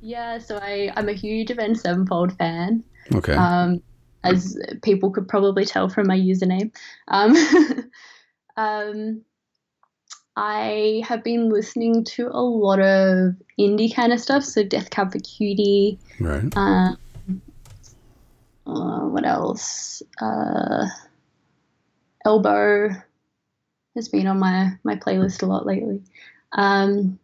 Yeah, 0.00 0.38
so 0.38 0.58
I, 0.62 0.92
I'm 0.96 1.08
a 1.08 1.12
huge 1.12 1.50
Avenged 1.50 1.80
Sevenfold 1.80 2.36
fan. 2.38 2.84
Okay. 3.14 3.34
Um, 3.34 3.82
as 4.22 4.58
people 4.82 5.10
could 5.10 5.26
probably 5.26 5.64
tell 5.64 5.88
from 5.88 6.06
my 6.06 6.16
username. 6.16 6.72
Um, 7.08 7.34
um, 8.56 9.22
I 10.36 11.02
have 11.06 11.24
been 11.24 11.50
listening 11.50 12.04
to 12.04 12.28
a 12.28 12.40
lot 12.40 12.80
of 12.80 13.34
indie 13.58 13.94
kind 13.94 14.12
of 14.12 14.20
stuff, 14.20 14.44
so 14.44 14.62
Death 14.62 14.90
Cab 14.90 15.12
for 15.12 15.18
Cutie. 15.18 15.98
Right. 16.18 16.56
Um, 16.56 16.98
uh, 18.66 19.00
what 19.06 19.26
else? 19.26 20.02
Uh, 20.20 20.86
Elbow 22.24 22.90
has 23.96 24.08
been 24.08 24.26
on 24.26 24.38
my 24.38 24.72
my 24.84 24.96
playlist 24.96 25.42
a 25.42 25.46
lot 25.46 25.66
lately. 25.66 26.02
Um, 26.52 27.18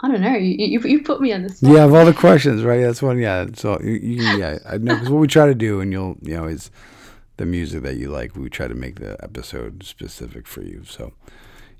I 0.00 0.08
don't 0.08 0.20
know. 0.20 0.34
You, 0.34 0.66
you, 0.66 0.80
you 0.80 1.02
put 1.02 1.20
me 1.20 1.32
on 1.32 1.44
the 1.44 1.50
spot. 1.50 1.70
Yeah, 1.70 1.84
of 1.84 1.94
all 1.94 2.04
the 2.04 2.12
questions, 2.12 2.64
right? 2.64 2.80
That's 2.80 3.02
one. 3.02 3.18
Yeah. 3.18 3.46
So 3.54 3.78
you, 3.80 3.92
you 3.92 4.38
yeah, 4.38 4.58
I 4.68 4.78
know 4.78 4.94
because 4.94 5.10
what 5.10 5.20
we 5.20 5.28
try 5.28 5.46
to 5.46 5.54
do, 5.54 5.80
and 5.80 5.92
you'll 5.92 6.16
you 6.22 6.34
know 6.34 6.46
is 6.46 6.70
the 7.36 7.46
music 7.46 7.82
that 7.82 7.96
you 7.96 8.08
like. 8.08 8.34
We 8.34 8.48
try 8.48 8.66
to 8.66 8.74
make 8.74 8.98
the 8.98 9.16
episode 9.22 9.84
specific 9.84 10.46
for 10.46 10.62
you. 10.62 10.82
So 10.84 11.12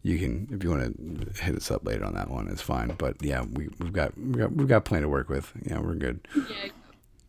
you 0.03 0.19
can 0.19 0.49
if 0.51 0.65
you 0.65 0.71
want 0.71 0.97
to 0.97 1.43
hit 1.43 1.57
us 1.57 1.71
up 1.71 1.87
later 1.87 2.05
on 2.05 2.15
that 2.15 2.31
one, 2.31 2.49
it's 2.49 2.63
fine. 2.63 2.95
But 2.99 3.23
yeah, 3.23 3.43
we 3.43 3.69
we've 3.79 3.93
got 3.93 4.17
we've 4.19 4.39
got 4.39 4.53
we've 4.53 4.69
got 4.69 4.85
plenty 4.85 5.03
to 5.03 5.09
work 5.09 5.29
with. 5.29 5.53
Yeah, 5.65 5.81
we're 5.81 5.95
good. 5.95 6.27
Yeah. 6.35 6.71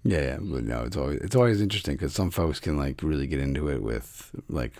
Yeah, 0.06 0.20
yeah, 0.20 0.38
but 0.42 0.66
no, 0.66 0.84
it's 0.84 0.98
always 0.98 1.22
it's 1.22 1.36
always 1.36 1.62
interesting 1.62 1.96
because 1.96 2.14
some 2.14 2.30
folks 2.30 2.60
can 2.60 2.78
like 2.78 3.02
really 3.02 3.26
get 3.26 3.40
into 3.40 3.70
it 3.70 3.82
with 3.82 4.32
like 4.50 4.74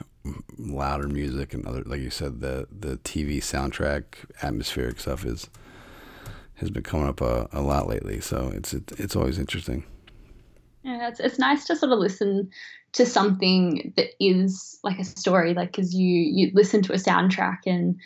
louder 0.58 1.08
music 1.08 1.54
and 1.54 1.66
other, 1.66 1.82
like 1.86 2.02
you 2.02 2.10
said, 2.10 2.42
the 2.42 2.68
the 2.70 2.98
TV 2.98 3.38
soundtrack 3.38 4.04
atmospheric 4.42 5.00
stuff 5.00 5.26
is 5.26 5.50
has 6.56 6.70
been 6.70 6.84
coming 6.84 7.08
up 7.08 7.22
a, 7.22 7.48
a 7.54 7.62
lot 7.62 7.88
lately. 7.88 8.20
So 8.20 8.52
it's 8.54 8.74
it, 8.74 8.92
it's 8.98 9.16
always 9.16 9.40
interesting. 9.40 9.86
Yeah, 10.84 11.08
it's 11.08 11.22
it's 11.22 11.40
nice 11.40 11.64
to 11.66 11.78
sort 11.78 11.94
of 11.94 12.00
listen 12.00 12.52
to 12.94 13.06
something 13.06 13.94
that 13.98 14.10
is 14.20 14.80
like 14.84 15.00
a 15.00 15.04
story, 15.04 15.54
like 15.54 15.72
because 15.72 15.94
you 15.94 16.08
you 16.08 16.52
listen 16.54 16.82
to 16.84 16.94
a 16.94 16.98
soundtrack 16.98 17.60
and 17.66 18.00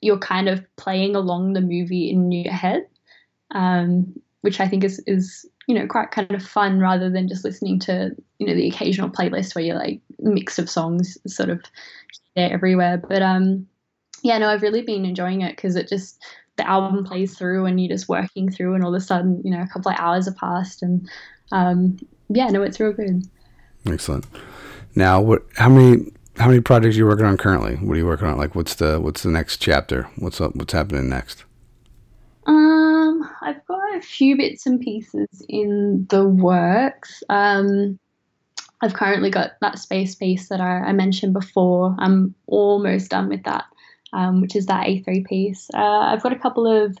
you're 0.00 0.18
kind 0.18 0.48
of 0.48 0.64
playing 0.76 1.16
along 1.16 1.52
the 1.52 1.60
movie 1.60 2.10
in 2.10 2.30
your 2.30 2.52
head, 2.52 2.86
um, 3.52 4.12
which 4.42 4.60
I 4.60 4.68
think 4.68 4.84
is 4.84 5.02
is 5.06 5.46
you 5.66 5.74
know 5.74 5.86
quite 5.86 6.10
kind 6.10 6.30
of 6.32 6.42
fun 6.42 6.80
rather 6.80 7.08
than 7.08 7.28
just 7.28 7.44
listening 7.44 7.78
to 7.80 8.14
you 8.38 8.46
know 8.46 8.54
the 8.54 8.68
occasional 8.68 9.08
playlist 9.08 9.54
where 9.54 9.64
you're 9.64 9.78
like 9.78 10.00
mix 10.18 10.58
of 10.58 10.68
songs 10.68 11.16
sort 11.26 11.48
of 11.50 11.62
there 12.34 12.52
everywhere. 12.52 12.98
But 12.98 13.22
um, 13.22 13.66
yeah, 14.22 14.38
no, 14.38 14.48
I've 14.48 14.62
really 14.62 14.82
been 14.82 15.04
enjoying 15.04 15.42
it 15.42 15.56
because 15.56 15.76
it 15.76 15.88
just 15.88 16.20
the 16.56 16.68
album 16.68 17.04
plays 17.04 17.36
through 17.36 17.66
and 17.66 17.80
you're 17.80 17.94
just 17.94 18.08
working 18.08 18.50
through 18.50 18.74
and 18.74 18.84
all 18.84 18.94
of 18.94 19.00
a 19.00 19.04
sudden 19.04 19.40
you 19.44 19.50
know 19.50 19.62
a 19.62 19.68
couple 19.68 19.90
of 19.90 19.98
hours 19.98 20.26
have 20.26 20.36
passed 20.36 20.82
and 20.82 21.08
um, 21.52 21.98
yeah, 22.28 22.48
no, 22.48 22.62
it's 22.62 22.80
real 22.80 22.92
good. 22.92 23.28
Excellent. 23.86 24.26
Now, 24.94 25.20
what? 25.20 25.42
How 25.56 25.68
many? 25.68 26.10
How 26.36 26.48
many 26.48 26.60
projects 26.60 26.96
are 26.96 26.98
you 26.98 27.06
working 27.06 27.26
on 27.26 27.36
currently? 27.36 27.76
What 27.76 27.94
are 27.94 27.98
you 27.98 28.06
working 28.06 28.26
on? 28.26 28.36
Like, 28.36 28.54
what's 28.54 28.74
the 28.74 29.00
what's 29.00 29.22
the 29.22 29.30
next 29.30 29.58
chapter? 29.58 30.08
What's 30.16 30.40
up? 30.40 30.56
What's 30.56 30.72
happening 30.72 31.08
next? 31.08 31.44
Um, 32.46 33.28
I've 33.40 33.64
got 33.66 33.96
a 33.96 34.00
few 34.00 34.36
bits 34.36 34.66
and 34.66 34.80
pieces 34.80 35.44
in 35.48 36.06
the 36.10 36.26
works. 36.26 37.22
Um, 37.28 37.98
I've 38.80 38.94
currently 38.94 39.30
got 39.30 39.52
that 39.60 39.78
space 39.78 40.14
piece 40.14 40.48
that 40.48 40.60
I, 40.60 40.80
I 40.80 40.92
mentioned 40.92 41.32
before. 41.32 41.94
I'm 41.98 42.34
almost 42.46 43.10
done 43.10 43.28
with 43.28 43.42
that, 43.44 43.64
um, 44.12 44.40
which 44.40 44.56
is 44.56 44.66
that 44.66 44.86
A3 44.86 45.24
piece. 45.26 45.70
Uh, 45.72 46.00
I've 46.00 46.22
got 46.22 46.32
a 46.32 46.38
couple 46.38 46.66
of 46.66 46.96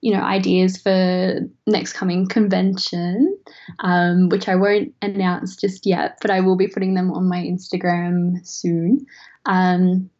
you 0.00 0.12
know 0.12 0.20
ideas 0.20 0.76
for 0.76 1.40
next 1.66 1.94
coming 1.94 2.26
convention 2.26 3.36
um, 3.80 4.28
which 4.28 4.48
i 4.48 4.54
won't 4.54 4.94
announce 5.02 5.56
just 5.56 5.86
yet 5.86 6.18
but 6.20 6.30
i 6.30 6.40
will 6.40 6.56
be 6.56 6.68
putting 6.68 6.94
them 6.94 7.10
on 7.12 7.28
my 7.28 7.38
instagram 7.38 8.46
soon 8.46 9.06
um, 9.46 10.10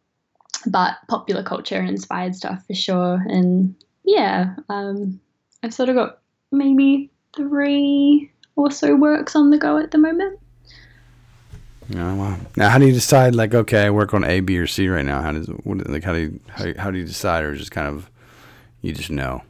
but 0.65 0.97
popular 1.07 1.43
culture 1.43 1.81
inspired 1.81 2.35
stuff 2.35 2.65
for 2.65 2.73
sure 2.73 3.23
and 3.27 3.75
yeah 4.03 4.55
um, 4.69 5.19
i've 5.63 5.73
sort 5.73 5.89
of 5.89 5.95
got 5.95 6.19
maybe 6.51 7.09
three 7.35 8.31
or 8.55 8.71
so 8.71 8.95
works 8.95 9.35
on 9.35 9.49
the 9.51 9.57
go 9.57 9.77
at 9.77 9.91
the 9.91 9.97
moment 9.97 10.39
Oh 11.95 12.15
wow! 12.15 12.37
Now, 12.57 12.69
how 12.69 12.79
do 12.79 12.85
you 12.85 12.91
decide? 12.91 13.33
Like, 13.33 13.53
okay, 13.53 13.85
I 13.85 13.91
work 13.91 14.13
on 14.13 14.25
A, 14.25 14.41
B, 14.41 14.57
or 14.57 14.67
C 14.67 14.89
right 14.89 15.05
now. 15.05 15.21
How 15.21 15.31
does 15.31 15.47
what, 15.47 15.89
like 15.89 16.03
how 16.03 16.11
do 16.11 16.19
you 16.19 16.39
how, 16.49 16.73
how 16.77 16.91
do 16.91 16.97
you 16.97 17.05
decide, 17.05 17.45
or 17.45 17.55
just 17.55 17.71
kind 17.71 17.87
of 17.87 18.09
you 18.81 18.91
just 18.91 19.09
know? 19.09 19.41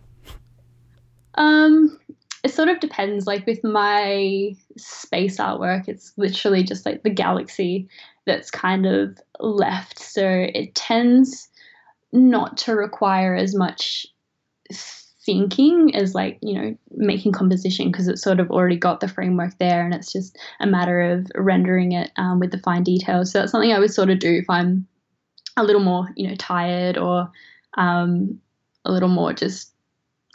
Um, 1.38 2.00
it 2.44 2.54
sort 2.54 2.70
of 2.70 2.80
depends. 2.80 3.26
Like 3.26 3.46
with 3.46 3.64
my 3.64 4.54
space 4.78 5.38
artwork, 5.38 5.88
it's 5.88 6.14
literally 6.18 6.64
just 6.64 6.86
like 6.86 7.04
the 7.04 7.10
galaxy 7.10 7.88
that's 8.26 8.52
kind 8.52 8.86
of 8.86 9.18
left. 9.40 10.00
So 10.00 10.26
it 10.28 10.76
tends 10.76 11.50
not 12.12 12.58
to 12.58 12.76
require 12.76 13.36
as 13.36 13.56
much 13.56 14.08
thinking 15.28 15.94
as 15.94 16.16
like 16.16 16.40
you 16.42 16.54
know 16.54 16.78
making 16.92 17.34
composition 17.34 17.92
because 17.92 18.08
it's 18.08 18.22
sort 18.22 18.40
of 18.40 18.50
already 18.50 18.78
got 18.78 19.02
the 19.02 19.10
framework 19.10 19.52
there 19.60 19.84
and 19.84 19.94
it's 19.94 20.12
just 20.12 20.38
a 20.62 20.66
matter 20.66 21.02
of 21.02 21.30
rendering 21.36 21.92
it 21.92 22.12
um, 22.16 22.40
with 22.40 22.50
the 22.52 22.58
fine 22.60 22.82
details 22.82 23.30
so 23.32 23.40
that's 23.40 23.52
something 23.52 23.74
i 23.74 23.80
would 23.80 23.94
sort 23.94 24.10
of 24.10 24.20
do 24.20 24.32
if 24.32 24.46
i'm 24.50 24.88
a 25.58 25.66
little 25.66 25.84
more 25.84 26.08
you 26.16 26.30
know 26.30 26.36
tired 26.36 26.98
or 26.98 27.30
um, 27.78 28.40
a 28.86 28.92
little 28.92 29.10
more 29.10 29.34
just 29.34 29.74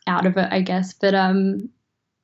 out 0.06 0.26
of 0.26 0.36
it, 0.36 0.48
I 0.50 0.62
guess. 0.62 0.92
But 0.92 1.14
um, 1.14 1.68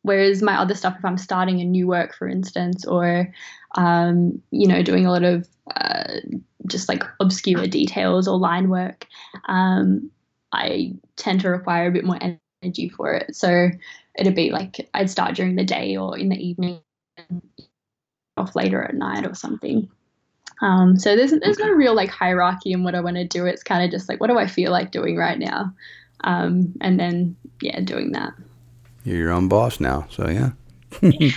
whereas 0.03 0.43
my 0.43 0.57
other 0.57 0.74
stuff, 0.74 0.97
if 0.99 1.05
I'm 1.05 1.18
starting 1.18 1.61
a 1.61 1.64
new 1.64 1.87
work, 1.87 2.14
for 2.14 2.29
instance, 2.29 2.85
or 2.85 3.33
um, 3.74 4.41
you 4.51 4.66
know, 4.66 4.83
doing 4.83 5.07
a 5.07 5.12
lot 5.12 5.24
of 5.24 5.49
uh, 5.74 6.16
just 6.66 6.89
like 6.89 7.05
obscure 7.20 7.66
details 7.66 8.29
or 8.29 8.39
line 8.39 8.68
work, 8.68 9.07
um, 9.49 10.11
I 10.53 10.95
tend 11.16 11.41
to 11.43 11.51
require 11.51 11.89
a 11.89 11.93
bit 11.93 12.05
more 12.05 12.18
energy 12.62 12.89
for 12.89 13.14
it. 13.14 13.37
So 13.37 13.70
it'd 14.18 14.35
be 14.35 14.51
like 14.51 14.89
I'd 14.95 15.11
start 15.11 15.35
during 15.35 15.57
the 15.57 15.64
day 15.64 15.97
or 15.97 16.18
in 16.18 16.29
the 16.29 16.37
evening, 16.37 16.81
off 18.37 18.57
later 18.57 18.83
at 18.83 18.95
night 18.95 19.26
or 19.26 19.35
something. 19.35 19.89
Um, 20.61 20.99
so 20.99 21.14
there's 21.14 21.33
there's 21.41 21.59
no 21.59 21.70
real 21.70 21.95
like 21.95 22.11
hierarchy 22.11 22.72
in 22.72 22.83
what 22.83 22.95
I 22.95 23.01
want 23.01 23.16
to 23.16 23.24
do. 23.24 23.47
It's 23.47 23.62
kind 23.62 23.85
of 23.85 23.91
just 23.91 24.09
like 24.09 24.20
what 24.20 24.29
do 24.29 24.39
I 24.39 24.47
feel 24.47 24.72
like 24.72 24.91
doing 24.91 25.16
right 25.16 25.39
now 25.39 25.72
um, 26.25 26.75
and 26.81 26.99
then 26.99 27.37
yeah, 27.61 27.81
doing 27.81 28.12
that. 28.12 28.35
You're 29.05 29.16
your 29.16 29.33
own 29.33 29.49
boss 29.49 29.81
now, 29.81 30.07
so 30.11 30.29
yeah. 30.29 30.51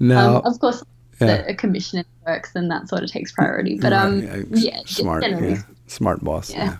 now, 0.00 0.36
um, 0.36 0.42
of 0.44 0.58
course, 0.60 0.82
yeah. 1.20 1.44
a 1.46 1.54
commission 1.54 2.04
works, 2.26 2.52
and 2.54 2.70
that 2.70 2.88
sort 2.88 3.02
of 3.02 3.10
takes 3.10 3.32
priority. 3.32 3.78
But 3.78 3.92
um, 3.92 4.20
right, 4.20 4.46
yeah, 4.50 4.76
yeah, 4.76 4.80
smart, 4.86 5.24
yeah. 5.26 5.62
smart 5.86 6.22
boss. 6.22 6.50
Yeah. 6.50 6.64
yeah. 6.64 6.76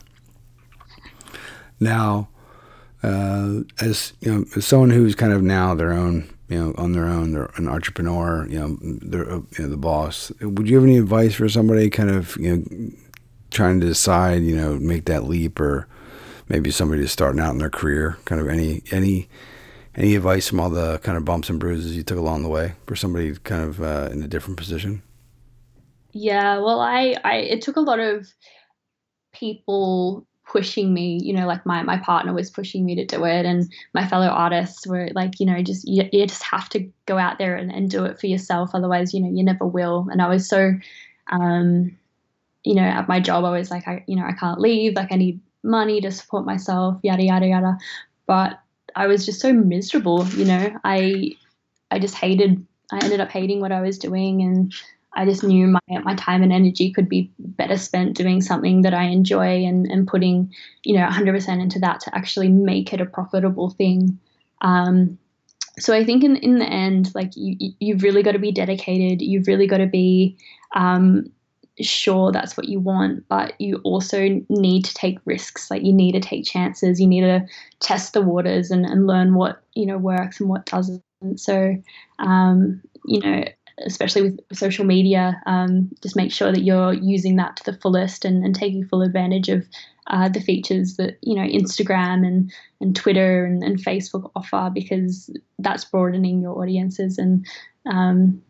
Now, 1.81 2.29
uh, 3.03 3.61
as 3.81 4.13
you 4.21 4.33
know, 4.33 4.45
as 4.57 4.67
someone 4.67 4.91
who's 4.91 5.15
kind 5.15 5.33
of 5.33 5.43
now 5.43 5.75
their 5.75 5.93
own, 5.93 6.29
you 6.49 6.59
know, 6.59 6.75
on 6.77 6.93
their 6.93 7.07
own, 7.07 7.33
they're 7.33 7.51
an 7.57 7.69
entrepreneur, 7.69 8.47
you 8.49 8.59
know, 8.59 8.79
they're 8.81 9.29
you 9.31 9.47
know, 9.59 9.69
the 9.69 9.77
boss. 9.77 10.31
Would 10.41 10.69
you 10.69 10.77
have 10.77 10.85
any 10.85 10.99
advice 10.99 11.35
for 11.35 11.49
somebody 11.49 11.89
kind 11.91 12.11
of 12.11 12.37
you 12.37 12.57
know 12.57 12.91
trying 13.51 13.81
to 13.81 13.87
decide, 13.87 14.43
you 14.43 14.57
know, 14.57 14.79
make 14.79 15.07
that 15.07 15.25
leap 15.25 15.59
or 15.59 15.89
maybe 16.51 16.71
somebody 16.71 17.03
just 17.03 17.15
starting 17.15 17.41
out 17.41 17.53
in 17.53 17.59
their 17.59 17.71
career, 17.71 18.19
kind 18.27 18.41
of 18.41 18.49
any 18.49 18.83
any 18.91 19.29
any 19.95 20.15
advice 20.15 20.49
from 20.49 20.61
all 20.61 20.69
the 20.69 20.99
kind 20.99 21.17
of 21.17 21.25
bumps 21.25 21.49
and 21.49 21.59
bruises 21.59 21.97
you 21.97 22.03
took 22.03 22.19
along 22.19 22.43
the 22.43 22.49
way 22.49 22.75
for 22.87 22.95
somebody 22.95 23.35
kind 23.37 23.63
of 23.63 23.81
uh, 23.81 24.11
in 24.13 24.23
a 24.23 24.29
different 24.29 24.59
position? 24.59 25.03
Yeah, 26.13 26.59
well, 26.59 26.81
I, 26.81 27.17
I 27.25 27.37
it 27.37 27.63
took 27.63 27.77
a 27.77 27.81
lot 27.81 28.01
of 28.01 28.29
people 29.33 30.27
pushing 30.45 30.93
me 30.93 31.21
you 31.23 31.33
know 31.33 31.47
like 31.47 31.65
my 31.65 31.81
my 31.85 31.97
partner 31.97 32.35
was 32.35 32.51
pushing 32.51 32.85
me 32.85 32.97
to 32.97 33.05
do 33.05 33.25
it 33.25 33.47
and 33.47 33.73
my 33.95 34.05
fellow 34.05 34.27
artists 34.27 34.85
were 34.85 35.09
like 35.15 35.39
you 35.39 35.47
know 35.47 35.63
just 35.63 35.87
you, 35.87 36.03
you 36.13 36.27
just 36.27 36.43
have 36.43 36.69
to 36.69 36.91
go 37.07 37.17
out 37.17 37.39
there 37.39 37.55
and, 37.55 37.71
and 37.71 37.89
do 37.89 38.05
it 38.05 38.19
for 38.19 38.27
yourself 38.27 38.71
otherwise 38.75 39.15
you 39.15 39.21
know 39.21 39.31
you 39.31 39.45
never 39.45 39.65
will 39.65 40.09
and 40.11 40.21
i 40.21 40.27
was 40.27 40.49
so 40.49 40.73
um 41.31 41.97
you 42.65 42.75
know 42.75 42.83
at 42.83 43.07
my 43.07 43.21
job 43.21 43.45
i 43.45 43.51
was 43.51 43.71
like 43.71 43.87
i 43.87 44.03
you 44.09 44.17
know 44.17 44.25
i 44.25 44.33
can't 44.33 44.61
leave 44.61 44.97
like 44.97 45.13
i 45.13 45.17
need 45.17 45.41
money 45.63 46.01
to 46.01 46.11
support 46.11 46.45
myself, 46.45 46.99
yada 47.03 47.23
yada 47.23 47.47
yada. 47.47 47.79
But 48.27 48.59
I 48.97 49.07
was 49.07 49.27
just 49.27 49.41
so 49.41 49.53
miserable, 49.53 50.27
you 50.29 50.45
know. 50.45 50.79
I 50.85 51.33
I 51.91 51.99
just 51.99 52.15
hated 52.15 52.65
I 52.93 52.99
ended 53.05 53.21
up 53.21 53.31
hating 53.31 53.61
what 53.61 53.73
I 53.73 53.81
was 53.81 53.99
doing 53.99 54.43
and 54.43 54.73
I 55.13 55.25
just 55.25 55.43
knew 55.43 55.67
my 55.67 55.81
my 55.89 56.15
time 56.15 56.43
and 56.43 56.53
energy 56.53 56.93
could 56.93 57.09
be 57.09 57.31
better 57.39 57.77
spent 57.77 58.17
doing 58.17 58.41
something 58.41 58.83
that 58.83 58.95
I 58.95 59.05
enjoy 59.05 59.65
and, 59.65 59.87
and 59.87 60.07
putting, 60.07 60.53
you 60.85 60.95
know, 60.95 61.07
100% 61.07 61.61
into 61.61 61.79
that 61.81 62.01
to 62.01 62.15
actually 62.17 62.49
make 62.49 62.93
it 62.93 63.01
a 63.01 63.07
profitable 63.07 63.71
thing. 63.71 64.19
Um, 64.61 65.19
so 65.79 65.95
I 65.95 66.05
think 66.05 66.23
in, 66.23 66.37
in 66.37 66.59
the 66.59 66.67
end, 66.67 67.15
like 67.15 67.33
you, 67.35 67.73
you've 67.81 68.03
really 68.03 68.23
got 68.23 68.33
to 68.33 68.39
be 68.39 68.53
dedicated. 68.53 69.23
You've 69.23 69.47
really 69.47 69.67
got 69.67 69.79
to 69.79 69.87
be 69.87 70.37
um, 70.75 71.33
sure 71.83 72.33
that's 72.33 72.57
what 72.57 72.69
you 72.69 72.81
want, 72.81 73.27
but 73.29 73.59
you 73.61 73.77
also 73.85 74.41
need 74.49 74.85
to 74.85 74.95
take 74.95 75.19
risks. 75.25 75.71
Like 75.71 75.83
you 75.83 75.93
need 75.93 76.13
to 76.13 76.21
take 76.21 76.45
chances. 76.45 77.01
You 77.01 77.07
need 77.07 77.23
to 77.23 77.47
test 77.81 78.13
the 78.13 78.23
waters 78.23 78.71
and, 78.71 78.85
and 78.85 79.07
learn 79.07 79.35
what 79.35 79.63
you 79.75 79.87
know 79.87 79.99
works 79.99 80.41
and 80.41 80.49
what 80.49 80.67
doesn't. 80.67 81.03
So, 81.37 81.77
um, 82.19 82.83
you 83.05 83.21
know, 83.21 83.45
especially 83.85 84.23
with 84.23 84.41
social 84.53 84.85
media, 84.85 85.41
um, 85.47 85.91
just 86.03 86.17
make 86.17 86.33
sure 86.33 86.53
that 86.53 86.63
you're 86.63 86.93
using 86.93 87.37
that 87.37 87.57
to 87.57 87.65
the 87.65 87.79
fullest 87.79 88.25
and, 88.25 88.45
and 88.45 88.55
taking 88.55 88.87
full 88.87 89.03
advantage 89.03 89.49
of 89.49 89.67
uh, 90.07 90.29
the 90.29 90.41
features 90.41 90.97
that 90.97 91.19
you 91.23 91.35
know 91.35 91.47
Instagram 91.47 92.27
and 92.27 92.53
and 92.81 92.97
Twitter 92.97 93.45
and, 93.45 93.63
and 93.63 93.79
Facebook 93.79 94.31
offer 94.35 94.71
because 94.73 95.31
that's 95.59 95.85
broadening 95.85 96.41
your 96.43 96.61
audiences 96.61 97.19
and 97.19 97.47
um, 97.87 98.43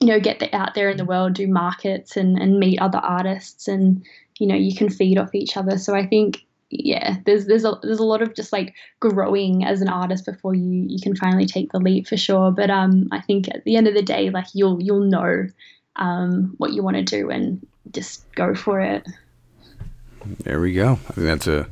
you 0.00 0.08
know 0.08 0.20
get 0.20 0.38
the, 0.38 0.54
out 0.54 0.74
there 0.74 0.90
in 0.90 0.96
the 0.96 1.04
world 1.04 1.34
do 1.34 1.46
markets 1.46 2.16
and, 2.16 2.38
and 2.38 2.58
meet 2.58 2.78
other 2.80 2.98
artists 2.98 3.68
and 3.68 4.04
you 4.38 4.46
know 4.46 4.54
you 4.54 4.74
can 4.74 4.90
feed 4.90 5.18
off 5.18 5.34
each 5.34 5.56
other. 5.56 5.78
So 5.78 5.94
i 5.94 6.06
think 6.06 6.44
yeah 6.70 7.18
there's 7.24 7.46
there's 7.46 7.64
a 7.64 7.78
there's 7.82 8.00
a 8.00 8.04
lot 8.04 8.22
of 8.22 8.34
just 8.34 8.52
like 8.52 8.74
growing 9.00 9.64
as 9.64 9.80
an 9.80 9.88
artist 9.88 10.26
before 10.26 10.54
you 10.54 10.84
you 10.88 10.98
can 11.00 11.14
finally 11.14 11.46
take 11.46 11.72
the 11.72 11.78
leap 11.78 12.08
for 12.08 12.16
sure. 12.16 12.50
But 12.50 12.70
um 12.70 13.08
i 13.12 13.20
think 13.20 13.48
at 13.48 13.64
the 13.64 13.76
end 13.76 13.88
of 13.88 13.94
the 13.94 14.02
day 14.02 14.30
like 14.30 14.46
you'll 14.52 14.82
you'll 14.82 15.00
know 15.04 15.46
um 15.96 16.54
what 16.58 16.72
you 16.72 16.82
want 16.82 16.96
to 16.96 17.02
do 17.02 17.30
and 17.30 17.66
just 17.92 18.30
go 18.34 18.54
for 18.54 18.80
it. 18.80 19.06
There 20.42 20.60
we 20.60 20.72
go. 20.72 20.92
I 20.92 21.12
think 21.12 21.26
that's 21.26 21.46
a 21.46 21.68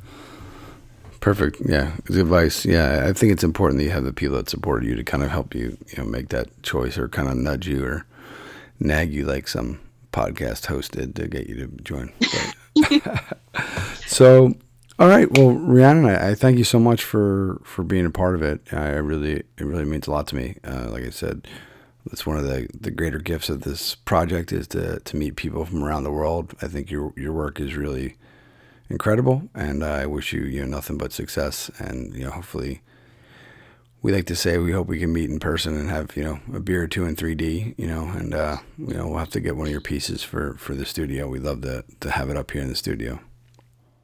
perfect 1.20 1.60
yeah 1.64 1.96
advice. 2.08 2.64
Yeah 2.64 3.06
i 3.06 3.12
think 3.12 3.32
it's 3.32 3.44
important 3.44 3.78
that 3.78 3.84
you 3.84 3.90
have 3.90 4.04
the 4.04 4.12
people 4.12 4.36
that 4.36 4.48
support 4.48 4.84
you 4.84 4.94
to 4.94 5.02
kind 5.02 5.22
of 5.22 5.30
help 5.30 5.54
you 5.54 5.76
you 5.88 5.96
know 5.98 6.04
make 6.04 6.28
that 6.28 6.62
choice 6.62 6.98
or 6.98 7.08
kind 7.08 7.28
of 7.28 7.36
nudge 7.36 7.66
you 7.66 7.84
or 7.84 8.06
nag 8.80 9.12
you 9.12 9.24
like 9.24 9.48
some 9.48 9.80
podcast 10.12 10.66
hosted 10.66 11.14
to 11.14 11.26
get 11.28 11.48
you 11.48 11.56
to 11.56 11.66
join. 11.82 12.12
so, 14.06 14.54
all 14.98 15.08
right. 15.08 15.30
Well, 15.36 15.52
Rhiannon, 15.52 16.06
I, 16.06 16.30
I, 16.30 16.34
thank 16.34 16.58
you 16.58 16.64
so 16.64 16.78
much 16.78 17.02
for 17.02 17.60
for 17.64 17.82
being 17.82 18.06
a 18.06 18.10
part 18.10 18.34
of 18.34 18.42
it. 18.42 18.60
I 18.72 18.90
really, 18.90 19.36
it 19.36 19.64
really 19.64 19.84
means 19.84 20.06
a 20.06 20.12
lot 20.12 20.26
to 20.28 20.36
me. 20.36 20.56
Uh, 20.64 20.88
like 20.90 21.04
I 21.04 21.10
said, 21.10 21.46
that's 22.06 22.26
one 22.26 22.36
of 22.36 22.44
the, 22.44 22.68
the 22.78 22.90
greater 22.90 23.18
gifts 23.18 23.48
of 23.48 23.62
this 23.62 23.94
project 23.94 24.52
is 24.52 24.68
to, 24.68 25.00
to 25.00 25.16
meet 25.16 25.36
people 25.36 25.64
from 25.64 25.82
around 25.82 26.04
the 26.04 26.12
world. 26.12 26.54
I 26.62 26.68
think 26.68 26.90
your 26.90 27.12
your 27.16 27.32
work 27.32 27.60
is 27.60 27.76
really 27.76 28.16
incredible, 28.88 29.48
and 29.54 29.82
I 29.82 30.06
wish 30.06 30.32
you 30.32 30.42
you 30.42 30.60
know 30.60 30.76
nothing 30.76 30.98
but 30.98 31.12
success. 31.12 31.70
And 31.78 32.14
you 32.14 32.24
know, 32.24 32.30
hopefully, 32.30 32.82
we 34.04 34.12
like 34.12 34.26
to 34.26 34.36
say 34.36 34.58
we 34.58 34.70
hope 34.70 34.86
we 34.86 34.98
can 34.98 35.14
meet 35.14 35.30
in 35.30 35.40
person 35.40 35.74
and 35.78 35.88
have 35.88 36.14
you 36.14 36.22
know 36.22 36.38
a 36.52 36.60
beer 36.60 36.82
or 36.82 36.86
two 36.86 37.06
in 37.06 37.16
3D. 37.16 37.74
You 37.78 37.86
know, 37.86 38.02
and 38.02 38.34
uh, 38.34 38.58
you 38.76 38.92
know 38.92 39.08
we'll 39.08 39.18
have 39.18 39.30
to 39.30 39.40
get 39.40 39.56
one 39.56 39.66
of 39.66 39.72
your 39.72 39.80
pieces 39.80 40.22
for 40.22 40.54
for 40.58 40.74
the 40.74 40.84
studio. 40.84 41.26
We'd 41.26 41.42
love 41.42 41.62
to 41.62 41.84
to 42.00 42.10
have 42.10 42.28
it 42.28 42.36
up 42.36 42.50
here 42.50 42.60
in 42.60 42.68
the 42.68 42.76
studio. 42.76 43.18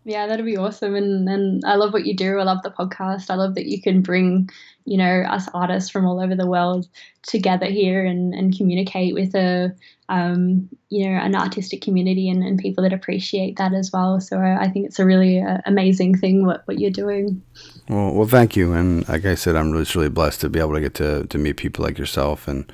Yeah, 0.05 0.27
that'd 0.27 0.47
be 0.47 0.57
awesome. 0.57 0.95
And 0.95 1.29
and 1.29 1.63
I 1.67 1.75
love 1.75 1.93
what 1.93 2.07
you 2.07 2.17
do. 2.17 2.39
I 2.39 2.45
love 2.45 2.63
the 2.63 2.71
podcast. 2.71 3.29
I 3.29 3.35
love 3.35 3.55
that 3.57 3.67
you 3.67 3.83
can 3.83 4.01
bring, 4.01 4.49
you 4.87 4.97
know, 4.97 5.23
us 5.29 5.49
artists 5.53 5.91
from 5.91 6.07
all 6.07 6.19
over 6.19 6.35
the 6.35 6.47
world 6.47 6.89
together 7.21 7.67
here 7.67 8.03
and, 8.03 8.33
and 8.33 8.57
communicate 8.57 9.13
with 9.13 9.35
a 9.35 9.75
um, 10.09 10.69
you 10.89 11.09
know, 11.09 11.19
an 11.19 11.37
artistic 11.37 11.83
community 11.83 12.31
and, 12.31 12.43
and 12.43 12.59
people 12.59 12.83
that 12.83 12.93
appreciate 12.95 13.57
that 13.57 13.75
as 13.75 13.93
well. 13.93 14.19
So 14.19 14.39
I, 14.39 14.63
I 14.63 14.69
think 14.69 14.87
it's 14.87 14.99
a 14.99 15.05
really 15.05 15.41
uh, 15.41 15.59
amazing 15.67 16.17
thing 16.17 16.47
what, 16.47 16.67
what 16.67 16.81
you're 16.81 16.91
doing. 16.91 17.43
Well, 17.89 18.13
well, 18.13 18.29
thank 18.29 18.57
you. 18.57 18.73
And 18.73 19.09
like 19.09 19.25
I 19.25 19.35
said, 19.35 19.57
I'm 19.57 19.73
just 19.73 19.95
really 19.95 20.09
blessed 20.09 20.41
to 20.43 20.49
be 20.49 20.61
able 20.61 20.75
to 20.75 20.81
get 20.81 20.95
to, 20.95 21.27
to 21.27 21.39
meet 21.39 21.57
people 21.57 21.85
like 21.85 21.99
yourself 21.99 22.47
and 22.47 22.71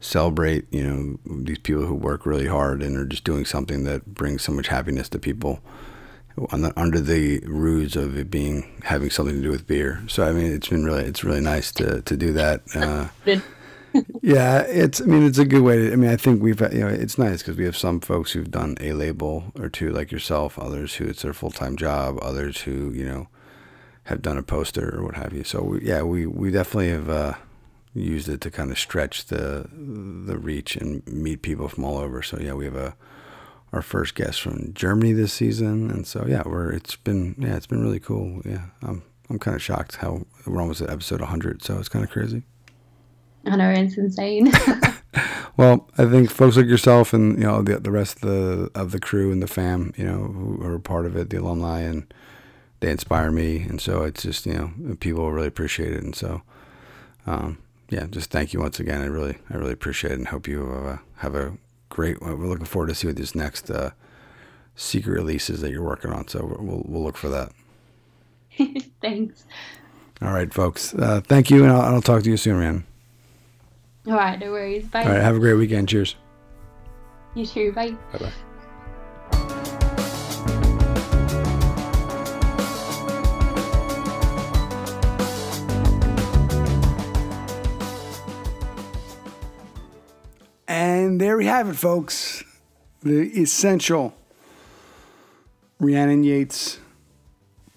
celebrate, 0.00 0.72
you 0.72 0.84
know, 0.84 1.42
these 1.44 1.58
people 1.58 1.84
who 1.84 1.94
work 1.94 2.24
really 2.24 2.46
hard 2.46 2.82
and 2.82 2.96
are 2.96 3.04
just 3.04 3.24
doing 3.24 3.44
something 3.44 3.84
that 3.84 4.14
brings 4.14 4.42
so 4.42 4.52
much 4.52 4.68
happiness 4.68 5.08
to 5.10 5.18
people 5.18 5.60
under 6.76 7.00
the 7.00 7.40
ruse 7.46 7.96
of 7.96 8.16
it 8.16 8.30
being 8.30 8.70
having 8.84 9.10
something 9.10 9.36
to 9.36 9.42
do 9.42 9.50
with 9.50 9.66
beer. 9.66 10.02
So 10.08 10.24
I 10.24 10.32
mean, 10.32 10.52
it's 10.52 10.68
been 10.68 10.84
really 10.84 11.04
it's 11.04 11.24
really 11.24 11.40
nice 11.40 11.72
to 11.72 12.02
to 12.02 12.16
do 12.16 12.32
that. 12.34 12.62
Uh, 12.74 13.08
yeah, 14.22 14.60
it's 14.60 15.00
I 15.00 15.04
mean 15.04 15.24
it's 15.24 15.38
a 15.38 15.44
good 15.44 15.62
way 15.62 15.76
to. 15.76 15.92
I 15.92 15.96
mean 15.96 16.10
I 16.10 16.16
think 16.16 16.42
we've 16.42 16.60
you 16.60 16.80
know 16.80 16.88
it's 16.88 17.18
nice 17.18 17.42
because 17.42 17.56
we 17.56 17.64
have 17.64 17.76
some 17.76 18.00
folks 18.00 18.32
who've 18.32 18.50
done 18.50 18.76
a 18.80 18.92
label 18.92 19.52
or 19.58 19.68
two 19.68 19.90
like 19.90 20.12
yourself, 20.12 20.58
others 20.58 20.94
who 20.96 21.06
it's 21.06 21.22
their 21.22 21.32
full 21.32 21.50
time 21.50 21.76
job, 21.76 22.18
others 22.22 22.62
who 22.62 22.92
you 22.92 23.04
know 23.04 23.28
have 24.08 24.22
done 24.22 24.36
a 24.36 24.42
poster 24.42 24.96
or 24.96 25.04
what 25.04 25.14
have 25.14 25.32
you. 25.32 25.44
So 25.44 25.62
we, 25.62 25.82
yeah, 25.82 26.02
we 26.02 26.26
we 26.26 26.50
definitely 26.50 26.90
have. 26.90 27.08
Uh, 27.08 27.34
used 27.94 28.28
it 28.28 28.40
to 28.42 28.50
kind 28.50 28.70
of 28.70 28.78
stretch 28.78 29.26
the 29.26 29.68
the 29.72 30.38
reach 30.38 30.76
and 30.76 31.06
meet 31.06 31.42
people 31.42 31.68
from 31.68 31.84
all 31.84 31.98
over. 31.98 32.22
So 32.22 32.38
yeah, 32.38 32.54
we 32.54 32.64
have 32.64 32.76
a 32.76 32.96
our 33.72 33.82
first 33.82 34.14
guest 34.14 34.40
from 34.40 34.72
Germany 34.72 35.12
this 35.12 35.32
season, 35.32 35.90
and 35.90 36.06
so 36.06 36.26
yeah, 36.26 36.42
we're 36.46 36.72
it's 36.72 36.96
been 36.96 37.34
yeah 37.38 37.56
it's 37.56 37.66
been 37.66 37.82
really 37.82 38.00
cool. 38.00 38.40
Yeah, 38.44 38.66
I'm 38.82 39.02
I'm 39.28 39.38
kind 39.38 39.54
of 39.54 39.62
shocked 39.62 39.96
how 39.96 40.26
we're 40.46 40.60
almost 40.60 40.80
at 40.80 40.90
episode 40.90 41.20
100, 41.20 41.62
so 41.62 41.78
it's 41.78 41.88
kind 41.88 42.04
of 42.04 42.10
crazy. 42.10 42.42
I 43.44 43.56
know 43.56 43.70
it's 43.70 43.96
insane. 43.96 44.50
well, 45.56 45.88
I 45.98 46.06
think 46.06 46.30
folks 46.30 46.56
like 46.56 46.66
yourself 46.66 47.12
and 47.12 47.38
you 47.38 47.44
know 47.44 47.62
the 47.62 47.78
the 47.78 47.90
rest 47.90 48.22
of 48.22 48.28
the 48.28 48.70
of 48.74 48.92
the 48.92 49.00
crew 49.00 49.32
and 49.32 49.42
the 49.42 49.46
fam, 49.46 49.92
you 49.96 50.04
know, 50.04 50.18
who 50.18 50.62
are 50.64 50.78
part 50.78 51.06
of 51.06 51.16
it, 51.16 51.30
the 51.30 51.38
alumni, 51.38 51.80
and 51.80 52.12
they 52.80 52.90
inspire 52.90 53.30
me, 53.30 53.58
and 53.62 53.80
so 53.80 54.02
it's 54.02 54.22
just 54.22 54.46
you 54.46 54.54
know 54.54 54.96
people 54.96 55.30
really 55.30 55.48
appreciate 55.48 55.92
it, 55.92 56.02
and 56.02 56.14
so. 56.14 56.42
Um, 57.26 57.58
yeah, 57.90 58.06
just 58.06 58.30
thank 58.30 58.52
you 58.52 58.60
once 58.60 58.78
again. 58.80 59.00
I 59.00 59.06
really, 59.06 59.38
I 59.50 59.56
really 59.56 59.72
appreciate 59.72 60.12
it, 60.12 60.18
and 60.18 60.28
hope 60.28 60.46
you 60.46 60.70
uh, 60.70 60.98
have 61.16 61.34
a 61.34 61.56
great. 61.88 62.20
We're 62.20 62.34
looking 62.34 62.66
forward 62.66 62.88
to 62.88 62.94
see 62.94 63.06
what 63.06 63.16
these 63.16 63.34
next 63.34 63.70
uh, 63.70 63.90
secret 64.76 65.12
releases 65.12 65.60
that 65.62 65.70
you're 65.70 65.82
working 65.82 66.12
on. 66.12 66.28
So 66.28 66.56
we'll 66.60 66.82
we'll 66.86 67.02
look 67.02 67.16
for 67.16 67.28
that. 67.30 67.52
Thanks. 69.00 69.44
All 70.20 70.32
right, 70.32 70.52
folks. 70.52 70.94
Uh, 70.94 71.20
thank 71.24 71.48
you, 71.50 71.62
and 71.62 71.72
I'll, 71.72 71.94
I'll, 71.94 72.02
talk 72.02 72.24
to 72.24 72.30
you 72.30 72.36
soon, 72.36 72.58
man. 72.58 72.84
All 74.06 74.14
right, 74.14 74.38
no 74.38 74.50
worries. 74.50 74.84
Bye. 74.86 75.04
All 75.04 75.10
right, 75.10 75.22
have 75.22 75.36
a 75.36 75.40
great 75.40 75.54
weekend. 75.54 75.88
Cheers. 75.88 76.16
You 77.34 77.46
too. 77.46 77.72
Bye. 77.72 77.92
Bye 78.12 78.18
bye. 78.18 78.32
And 91.08 91.18
there 91.18 91.38
we 91.38 91.46
have 91.46 91.70
it, 91.70 91.74
folks. 91.74 92.44
The 93.02 93.30
essential 93.40 94.14
Rhiannon 95.80 96.22
Yates 96.22 96.80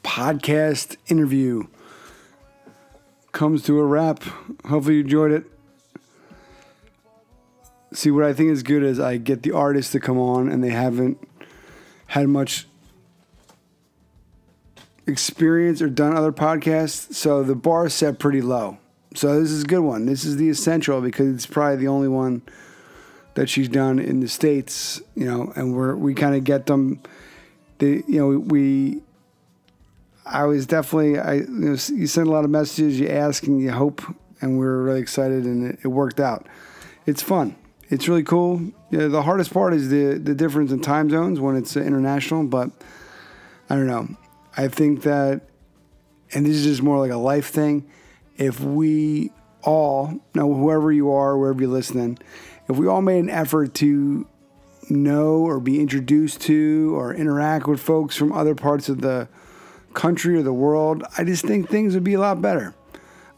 podcast 0.03 0.97
interview 1.07 1.67
comes 3.32 3.63
to 3.63 3.79
a 3.79 3.86
wrap. 3.86 4.21
Hopefully, 4.65 4.95
you 4.95 5.01
enjoyed 5.03 5.32
it. 5.32 5.45
See, 7.93 8.11
what 8.11 8.25
I 8.25 8.34
think 8.34 8.49
is 8.51 8.63
good 8.63 8.84
is 8.84 8.99
I 8.99 9.15
get 9.15 9.43
the 9.43 9.53
artists 9.53 9.93
to 9.93 10.01
come 10.01 10.17
on 10.17 10.49
and 10.49 10.61
they 10.61 10.71
haven't 10.71 11.25
had 12.07 12.27
much 12.27 12.67
experience 15.07 15.82
or 15.82 15.88
done 15.88 16.17
other 16.17 16.34
podcasts, 16.34 17.13
so 17.13 17.43
the 17.43 17.55
bar 17.55 17.86
is 17.86 17.93
set 17.93 18.19
pretty 18.19 18.41
low. 18.41 18.77
So 19.15 19.39
this 19.39 19.51
is 19.51 19.63
a 19.63 19.67
good 19.67 19.79
one. 19.79 20.05
This 20.05 20.25
is 20.25 20.36
the 20.36 20.49
essential 20.49 20.99
because 20.99 21.34
it's 21.34 21.45
probably 21.45 21.77
the 21.77 21.88
only 21.88 22.09
one 22.09 22.41
that 23.34 23.49
she's 23.49 23.69
done 23.69 23.99
in 23.99 24.19
the 24.19 24.27
states, 24.27 25.01
you 25.15 25.25
know, 25.25 25.51
and 25.55 25.75
we're 25.75 25.95
we 25.95 26.13
kind 26.13 26.36
of 26.36 26.43
get 26.43 26.65
them. 26.65 27.01
The 27.79 28.03
you 28.07 28.19
know 28.19 28.39
we. 28.39 29.01
I 30.23 30.45
was 30.45 30.65
definitely 30.65 31.19
I 31.19 31.34
you, 31.36 31.47
know, 31.47 31.71
you 31.71 32.07
send 32.07 32.27
a 32.27 32.32
lot 32.32 32.45
of 32.45 32.51
messages, 32.51 32.99
you 32.99 33.09
ask 33.09 33.43
and 33.47 33.59
you 33.59 33.71
hope, 33.71 34.01
and 34.39 34.59
we 34.59 34.65
are 34.65 34.84
really 34.84 35.01
excited, 35.01 35.45
and 35.45 35.71
it, 35.71 35.79
it, 35.84 35.88
worked 35.88 36.19
out. 36.19 36.47
It's 37.05 37.21
fun. 37.21 37.55
It's 37.89 38.07
really 38.07 38.23
cool. 38.23 38.61
You 38.91 38.97
know, 38.99 39.09
the 39.09 39.23
hardest 39.23 39.53
part 39.53 39.73
is 39.73 39.89
the 39.89 40.19
the 40.19 40.36
difference 40.36 40.71
in 40.71 40.82
time 40.82 41.09
zones 41.09 41.39
when 41.39 41.55
it's 41.55 41.75
uh, 41.75 41.82
international, 41.82 42.45
but 42.45 42.71
I 43.69 43.75
don't 43.75 43.88
know. 43.88 44.09
I 44.55 44.67
think 44.67 45.03
that, 45.03 45.41
and 46.34 46.45
this 46.45 46.57
is 46.57 46.65
just 46.65 46.82
more 46.82 46.99
like 46.99 47.11
a 47.11 47.17
life 47.17 47.47
thing. 47.47 47.89
If 48.38 48.59
we 48.59 49.32
all, 49.63 50.19
now 50.36 50.47
whoever 50.47 50.91
you 50.91 51.11
are, 51.11 51.38
wherever 51.38 51.61
you're 51.61 51.71
listening, 51.71 52.19
if 52.72 52.78
we 52.78 52.88
all 52.88 53.01
made 53.01 53.19
an 53.19 53.30
effort 53.30 53.74
to 53.76 54.28
know 54.89 55.38
or 55.38 55.59
be 55.59 55.80
introduced 55.80 56.41
to 56.41 56.93
or 56.97 57.13
interact 57.13 57.67
with 57.67 57.80
folks 57.80 58.15
from 58.15 58.32
other 58.32 58.55
parts 58.55 58.89
of 58.89 59.01
the 59.01 59.28
country 59.93 60.36
or 60.38 60.43
the 60.43 60.53
world, 60.53 61.03
I 61.17 61.24
just 61.24 61.45
think 61.45 61.69
things 61.69 61.93
would 61.93 62.03
be 62.03 62.13
a 62.13 62.19
lot 62.19 62.41
better. 62.41 62.74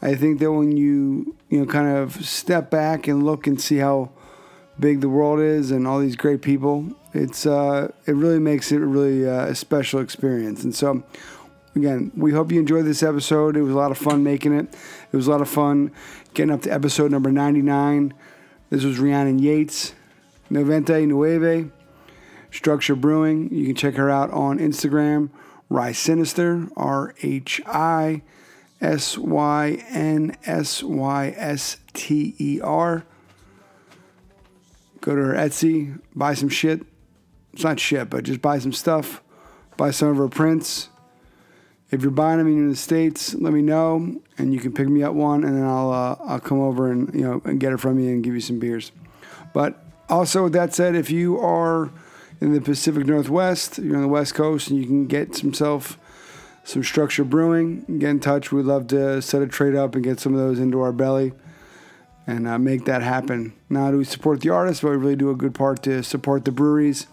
I 0.00 0.14
think 0.14 0.38
that 0.40 0.52
when 0.52 0.76
you 0.76 1.36
you 1.48 1.60
know 1.60 1.66
kind 1.66 1.96
of 1.96 2.24
step 2.24 2.70
back 2.70 3.08
and 3.08 3.24
look 3.24 3.46
and 3.46 3.60
see 3.60 3.78
how 3.78 4.10
big 4.78 5.00
the 5.00 5.08
world 5.08 5.40
is 5.40 5.70
and 5.70 5.86
all 5.86 5.98
these 5.98 6.16
great 6.16 6.42
people, 6.42 6.92
it's 7.12 7.46
uh, 7.46 7.90
it 8.06 8.12
really 8.12 8.38
makes 8.40 8.70
it 8.72 8.78
really 8.78 9.28
uh, 9.28 9.46
a 9.46 9.54
special 9.54 10.00
experience. 10.00 10.64
And 10.64 10.74
so, 10.74 11.02
again, 11.74 12.12
we 12.16 12.32
hope 12.32 12.52
you 12.52 12.60
enjoyed 12.60 12.84
this 12.84 13.02
episode. 13.02 13.56
It 13.56 13.62
was 13.62 13.72
a 13.72 13.78
lot 13.78 13.90
of 13.90 13.98
fun 13.98 14.22
making 14.22 14.52
it. 14.52 14.74
It 15.10 15.16
was 15.16 15.26
a 15.26 15.30
lot 15.30 15.40
of 15.40 15.48
fun 15.48 15.90
getting 16.34 16.52
up 16.52 16.62
to 16.62 16.70
episode 16.70 17.10
number 17.10 17.32
ninety 17.32 17.62
nine. 17.62 18.12
This 18.74 18.82
was 18.82 18.98
Rhiannon 18.98 19.38
Yates, 19.38 19.94
Noventa 20.50 21.06
Nueve, 21.06 21.70
Structure 22.50 22.96
Brewing. 22.96 23.54
You 23.54 23.66
can 23.66 23.76
check 23.76 23.94
her 23.94 24.10
out 24.10 24.32
on 24.32 24.58
Instagram, 24.58 25.30
Rhi 25.70 25.90
Synyster, 25.90 26.68
R 26.76 27.14
H 27.22 27.62
I 27.66 28.22
S 28.80 29.16
Y 29.16 29.78
N 29.90 30.36
S 30.44 30.82
Y 30.82 31.34
S 31.36 31.76
T 31.92 32.34
E 32.36 32.60
R. 32.60 33.04
Go 35.00 35.14
to 35.14 35.22
her 35.22 35.34
Etsy, 35.34 36.00
buy 36.12 36.34
some 36.34 36.48
shit. 36.48 36.84
It's 37.52 37.62
not 37.62 37.78
shit, 37.78 38.10
but 38.10 38.24
just 38.24 38.42
buy 38.42 38.58
some 38.58 38.72
stuff. 38.72 39.22
Buy 39.76 39.92
some 39.92 40.08
of 40.08 40.16
her 40.16 40.26
prints. 40.28 40.88
If 41.94 42.02
you're 42.02 42.10
buying 42.10 42.38
them 42.38 42.48
in 42.48 42.68
the 42.68 42.76
states, 42.76 43.34
let 43.34 43.52
me 43.52 43.62
know, 43.62 44.16
and 44.36 44.52
you 44.52 44.58
can 44.58 44.72
pick 44.72 44.88
me 44.88 45.04
up 45.04 45.14
one, 45.14 45.44
and 45.44 45.56
then 45.56 45.64
I'll 45.64 45.92
uh, 45.92 46.16
I'll 46.24 46.40
come 46.40 46.60
over 46.60 46.90
and 46.90 47.14
you 47.14 47.20
know 47.20 47.40
and 47.44 47.60
get 47.60 47.72
it 47.72 47.78
from 47.78 48.00
you 48.00 48.10
and 48.10 48.24
give 48.24 48.34
you 48.34 48.40
some 48.40 48.58
beers. 48.58 48.90
But 49.52 49.80
also, 50.08 50.42
with 50.44 50.52
that 50.54 50.74
said, 50.74 50.96
if 50.96 51.10
you 51.10 51.38
are 51.38 51.90
in 52.40 52.52
the 52.52 52.60
Pacific 52.60 53.06
Northwest, 53.06 53.78
you're 53.78 53.94
on 53.94 54.02
the 54.02 54.08
West 54.08 54.34
Coast, 54.34 54.70
and 54.70 54.78
you 54.78 54.86
can 54.86 55.06
get 55.06 55.36
some 55.36 55.54
self 55.54 55.96
some 56.64 56.82
structure 56.82 57.24
brewing, 57.24 57.84
get 57.98 58.10
in 58.10 58.20
touch. 58.20 58.50
We'd 58.50 58.64
love 58.64 58.88
to 58.88 59.22
set 59.22 59.42
a 59.42 59.46
trade 59.46 59.76
up 59.76 59.94
and 59.94 60.02
get 60.02 60.18
some 60.18 60.32
of 60.32 60.40
those 60.40 60.58
into 60.58 60.80
our 60.80 60.92
belly 60.92 61.32
and 62.26 62.48
uh, 62.48 62.58
make 62.58 62.86
that 62.86 63.02
happen. 63.02 63.52
Not 63.68 63.92
do 63.92 63.98
we 63.98 64.04
support 64.04 64.40
the 64.40 64.48
artists, 64.48 64.82
but 64.82 64.90
we 64.90 64.96
really 64.96 65.16
do 65.16 65.30
a 65.30 65.34
good 65.34 65.54
part 65.54 65.82
to 65.84 66.02
support 66.02 66.44
the 66.44 66.50
breweries, 66.50 67.06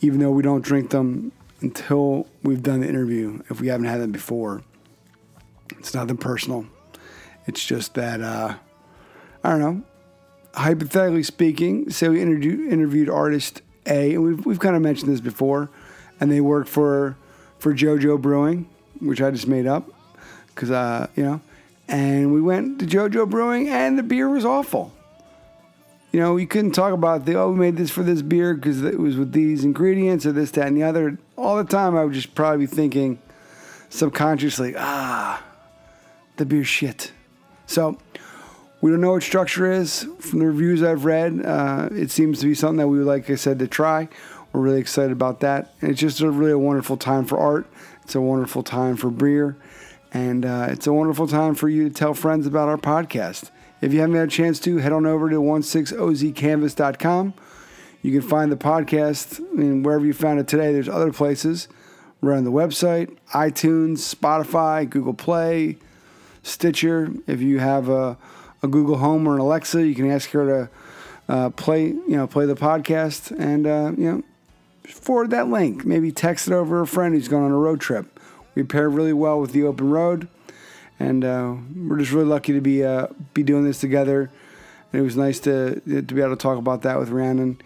even 0.00 0.20
though 0.20 0.30
we 0.30 0.42
don't 0.42 0.62
drink 0.62 0.90
them 0.90 1.32
until 1.60 2.26
we've 2.42 2.62
done 2.62 2.80
the 2.80 2.88
interview 2.88 3.40
if 3.50 3.60
we 3.60 3.68
haven't 3.68 3.86
had 3.86 4.00
them 4.00 4.12
before. 4.12 4.62
It's 5.78 5.94
nothing 5.94 6.16
personal. 6.16 6.66
It's 7.46 7.64
just 7.64 7.94
that, 7.94 8.20
uh, 8.20 8.54
I 9.42 9.50
don't 9.50 9.60
know. 9.60 9.82
Hypothetically 10.54 11.22
speaking, 11.22 11.90
say 11.90 12.08
we 12.08 12.20
interviewed, 12.20 12.72
interviewed 12.72 13.08
artist 13.08 13.62
A, 13.86 14.14
and 14.14 14.22
we've, 14.22 14.46
we've 14.46 14.60
kind 14.60 14.76
of 14.76 14.82
mentioned 14.82 15.12
this 15.12 15.20
before, 15.20 15.70
and 16.20 16.30
they 16.30 16.40
work 16.40 16.66
for, 16.66 17.16
for 17.58 17.74
JoJo 17.74 18.20
Brewing, 18.20 18.68
which 19.00 19.20
I 19.20 19.30
just 19.30 19.46
made 19.48 19.66
up 19.66 19.88
because, 20.48 20.70
uh, 20.70 21.06
you 21.16 21.22
know, 21.24 21.40
and 21.86 22.32
we 22.32 22.40
went 22.40 22.80
to 22.80 22.86
JoJo 22.86 23.30
Brewing, 23.30 23.68
and 23.68 23.98
the 23.98 24.02
beer 24.02 24.28
was 24.28 24.44
awful. 24.44 24.92
you 26.12 26.20
know, 26.20 26.36
you 26.36 26.46
couldn't 26.46 26.72
talk 26.72 26.92
about 26.92 27.26
the 27.26 27.34
oh 27.34 27.50
we 27.52 27.58
made 27.58 27.76
this 27.76 27.90
for 27.90 28.02
this 28.02 28.22
beer 28.22 28.54
because 28.54 28.82
it 28.82 28.98
was 28.98 29.16
with 29.16 29.32
these 29.32 29.64
ingredients 29.64 30.24
or 30.26 30.32
this 30.32 30.50
that 30.52 30.66
and 30.66 30.76
the 30.76 30.82
other. 30.82 31.18
All 31.38 31.56
the 31.56 31.62
time, 31.62 31.96
I 31.96 32.04
would 32.04 32.14
just 32.14 32.34
probably 32.34 32.66
be 32.66 32.74
thinking 32.74 33.20
subconsciously, 33.90 34.74
ah, 34.76 35.40
the 36.36 36.44
beer 36.44 36.64
shit. 36.64 37.12
So 37.66 37.96
we 38.80 38.90
don't 38.90 39.00
know 39.00 39.12
what 39.12 39.22
structure 39.22 39.70
is 39.70 40.04
from 40.18 40.40
the 40.40 40.46
reviews 40.46 40.82
I've 40.82 41.04
read. 41.04 41.40
Uh, 41.46 41.90
it 41.92 42.10
seems 42.10 42.40
to 42.40 42.46
be 42.46 42.56
something 42.56 42.78
that 42.78 42.88
we 42.88 42.98
would 42.98 43.06
like 43.06 43.30
I 43.30 43.36
said 43.36 43.60
to 43.60 43.68
try. 43.68 44.08
We're 44.52 44.62
really 44.62 44.80
excited 44.80 45.12
about 45.12 45.38
that, 45.40 45.72
and 45.80 45.92
it's 45.92 46.00
just 46.00 46.20
a 46.20 46.28
really 46.28 46.50
a 46.50 46.58
wonderful 46.58 46.96
time 46.96 47.24
for 47.24 47.38
art. 47.38 47.68
It's 48.02 48.16
a 48.16 48.20
wonderful 48.20 48.64
time 48.64 48.96
for 48.96 49.08
beer, 49.08 49.56
and 50.12 50.44
uh, 50.44 50.66
it's 50.70 50.88
a 50.88 50.92
wonderful 50.92 51.28
time 51.28 51.54
for 51.54 51.68
you 51.68 51.88
to 51.88 51.94
tell 51.94 52.14
friends 52.14 52.48
about 52.48 52.68
our 52.68 52.78
podcast. 52.78 53.52
If 53.80 53.92
you 53.92 54.00
haven't 54.00 54.16
had 54.16 54.26
a 54.26 54.30
chance 54.30 54.58
to, 54.60 54.78
head 54.78 54.92
on 54.92 55.06
over 55.06 55.30
to 55.30 55.36
16ozcanvas.com. 55.36 57.34
You 58.02 58.12
can 58.12 58.28
find 58.28 58.52
the 58.52 58.56
podcast 58.56 59.40
I 59.40 59.54
mean, 59.54 59.82
wherever 59.82 60.04
you 60.04 60.12
found 60.12 60.40
it 60.40 60.48
today. 60.48 60.72
There's 60.72 60.88
other 60.88 61.12
places. 61.12 61.68
We're 62.20 62.34
on 62.34 62.44
the 62.44 62.52
website, 62.52 63.16
iTunes, 63.32 64.14
Spotify, 64.14 64.88
Google 64.88 65.14
Play, 65.14 65.78
Stitcher. 66.42 67.10
If 67.26 67.40
you 67.40 67.58
have 67.60 67.88
a, 67.88 68.16
a 68.62 68.68
Google 68.68 68.98
Home 68.98 69.26
or 69.26 69.34
an 69.34 69.40
Alexa, 69.40 69.86
you 69.86 69.94
can 69.94 70.10
ask 70.10 70.30
her 70.30 70.46
to 70.46 71.32
uh, 71.32 71.50
play, 71.50 71.86
you 71.86 72.04
know, 72.08 72.26
play 72.26 72.46
the 72.46 72.56
podcast 72.56 73.30
and 73.38 73.66
uh, 73.66 73.92
you 73.96 74.12
know, 74.12 74.22
forward 74.88 75.30
that 75.30 75.48
link. 75.48 75.84
Maybe 75.84 76.10
text 76.10 76.48
it 76.48 76.54
over 76.54 76.80
a 76.80 76.86
friend 76.86 77.14
who's 77.14 77.28
going 77.28 77.44
on 77.44 77.52
a 77.52 77.56
road 77.56 77.80
trip. 77.80 78.18
We 78.54 78.64
pair 78.64 78.88
really 78.88 79.12
well 79.12 79.40
with 79.40 79.52
the 79.52 79.62
open 79.62 79.90
road 79.90 80.28
and 80.98 81.24
uh, 81.24 81.54
we're 81.76 81.98
just 81.98 82.12
really 82.12 82.26
lucky 82.26 82.52
to 82.52 82.60
be 82.60 82.84
uh, 82.84 83.08
be 83.34 83.42
doing 83.42 83.64
this 83.64 83.80
together. 83.80 84.30
And 84.92 85.00
it 85.00 85.04
was 85.04 85.16
nice 85.16 85.40
to 85.40 85.80
to 85.80 86.02
be 86.02 86.20
able 86.20 86.36
to 86.36 86.36
talk 86.36 86.58
about 86.58 86.82
that 86.82 86.98
with 86.98 87.10
Rhiannon 87.10 87.60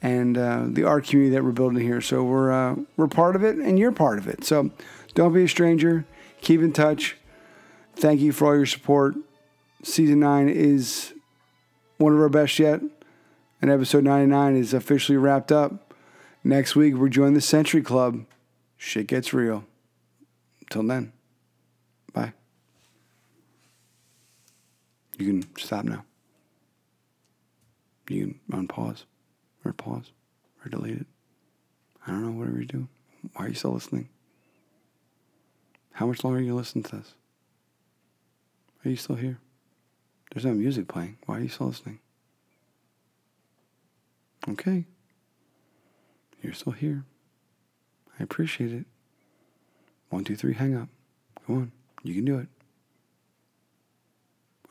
and 0.00 0.38
uh, 0.38 0.64
the 0.66 0.84
art 0.84 1.06
community 1.06 1.34
that 1.34 1.44
we're 1.44 1.52
building 1.52 1.82
here. 1.82 2.00
So 2.00 2.22
we're 2.22 2.52
uh, 2.52 2.76
we're 2.96 3.08
part 3.08 3.36
of 3.36 3.44
it, 3.44 3.56
and 3.56 3.78
you're 3.78 3.92
part 3.92 4.18
of 4.18 4.28
it. 4.28 4.44
So 4.44 4.70
don't 5.14 5.32
be 5.32 5.44
a 5.44 5.48
stranger. 5.48 6.06
Keep 6.40 6.60
in 6.60 6.72
touch. 6.72 7.16
Thank 7.96 8.20
you 8.20 8.32
for 8.32 8.46
all 8.46 8.56
your 8.56 8.66
support. 8.66 9.16
Season 9.82 10.20
nine 10.20 10.48
is 10.48 11.12
one 11.98 12.12
of 12.12 12.20
our 12.20 12.28
best 12.28 12.58
yet, 12.58 12.80
and 13.60 13.70
episode 13.70 14.04
99 14.04 14.56
is 14.56 14.72
officially 14.72 15.18
wrapped 15.18 15.50
up. 15.50 15.94
Next 16.44 16.76
week, 16.76 16.94
we're 16.94 17.08
joining 17.08 17.34
the 17.34 17.40
Century 17.40 17.82
Club. 17.82 18.24
Shit 18.76 19.08
gets 19.08 19.32
real. 19.32 19.64
Until 20.60 20.84
then, 20.84 21.12
bye. 22.12 22.32
You 25.18 25.26
can 25.26 25.56
stop 25.56 25.84
now. 25.84 26.04
You 28.08 28.38
can 28.48 28.66
unpause 28.66 29.04
or 29.64 29.72
pause 29.72 30.12
or 30.64 30.68
delete 30.70 31.00
it. 31.00 31.06
I 32.06 32.10
don't 32.10 32.24
know, 32.24 32.38
whatever 32.38 32.56
you're 32.56 32.64
doing. 32.64 32.88
Why 33.34 33.46
are 33.46 33.48
you 33.48 33.54
still 33.54 33.72
listening? 33.72 34.08
How 35.92 36.06
much 36.06 36.24
longer 36.24 36.38
are 36.38 36.42
you 36.42 36.54
listening 36.54 36.84
to 36.84 36.96
this? 36.96 37.14
Are 38.84 38.88
you 38.88 38.96
still 38.96 39.16
here? 39.16 39.38
There's 40.32 40.44
no 40.44 40.54
music 40.54 40.88
playing. 40.88 41.18
Why 41.26 41.38
are 41.38 41.40
you 41.40 41.48
still 41.48 41.66
listening? 41.66 41.98
Okay. 44.48 44.84
You're 46.42 46.52
still 46.52 46.72
here. 46.72 47.04
I 48.18 48.22
appreciate 48.22 48.72
it. 48.72 48.86
One, 50.10 50.24
two, 50.24 50.36
three, 50.36 50.54
hang 50.54 50.76
up. 50.76 50.88
Go 51.46 51.54
on. 51.54 51.72
You 52.02 52.14
can 52.14 52.24
do 52.24 52.38
it. 52.38 52.48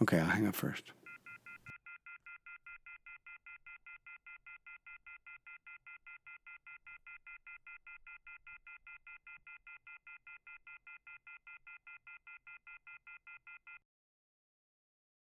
Okay, 0.01 0.19
I'll 0.19 0.27
hang 0.27 0.47
up 0.47 0.55
first. 0.55 0.83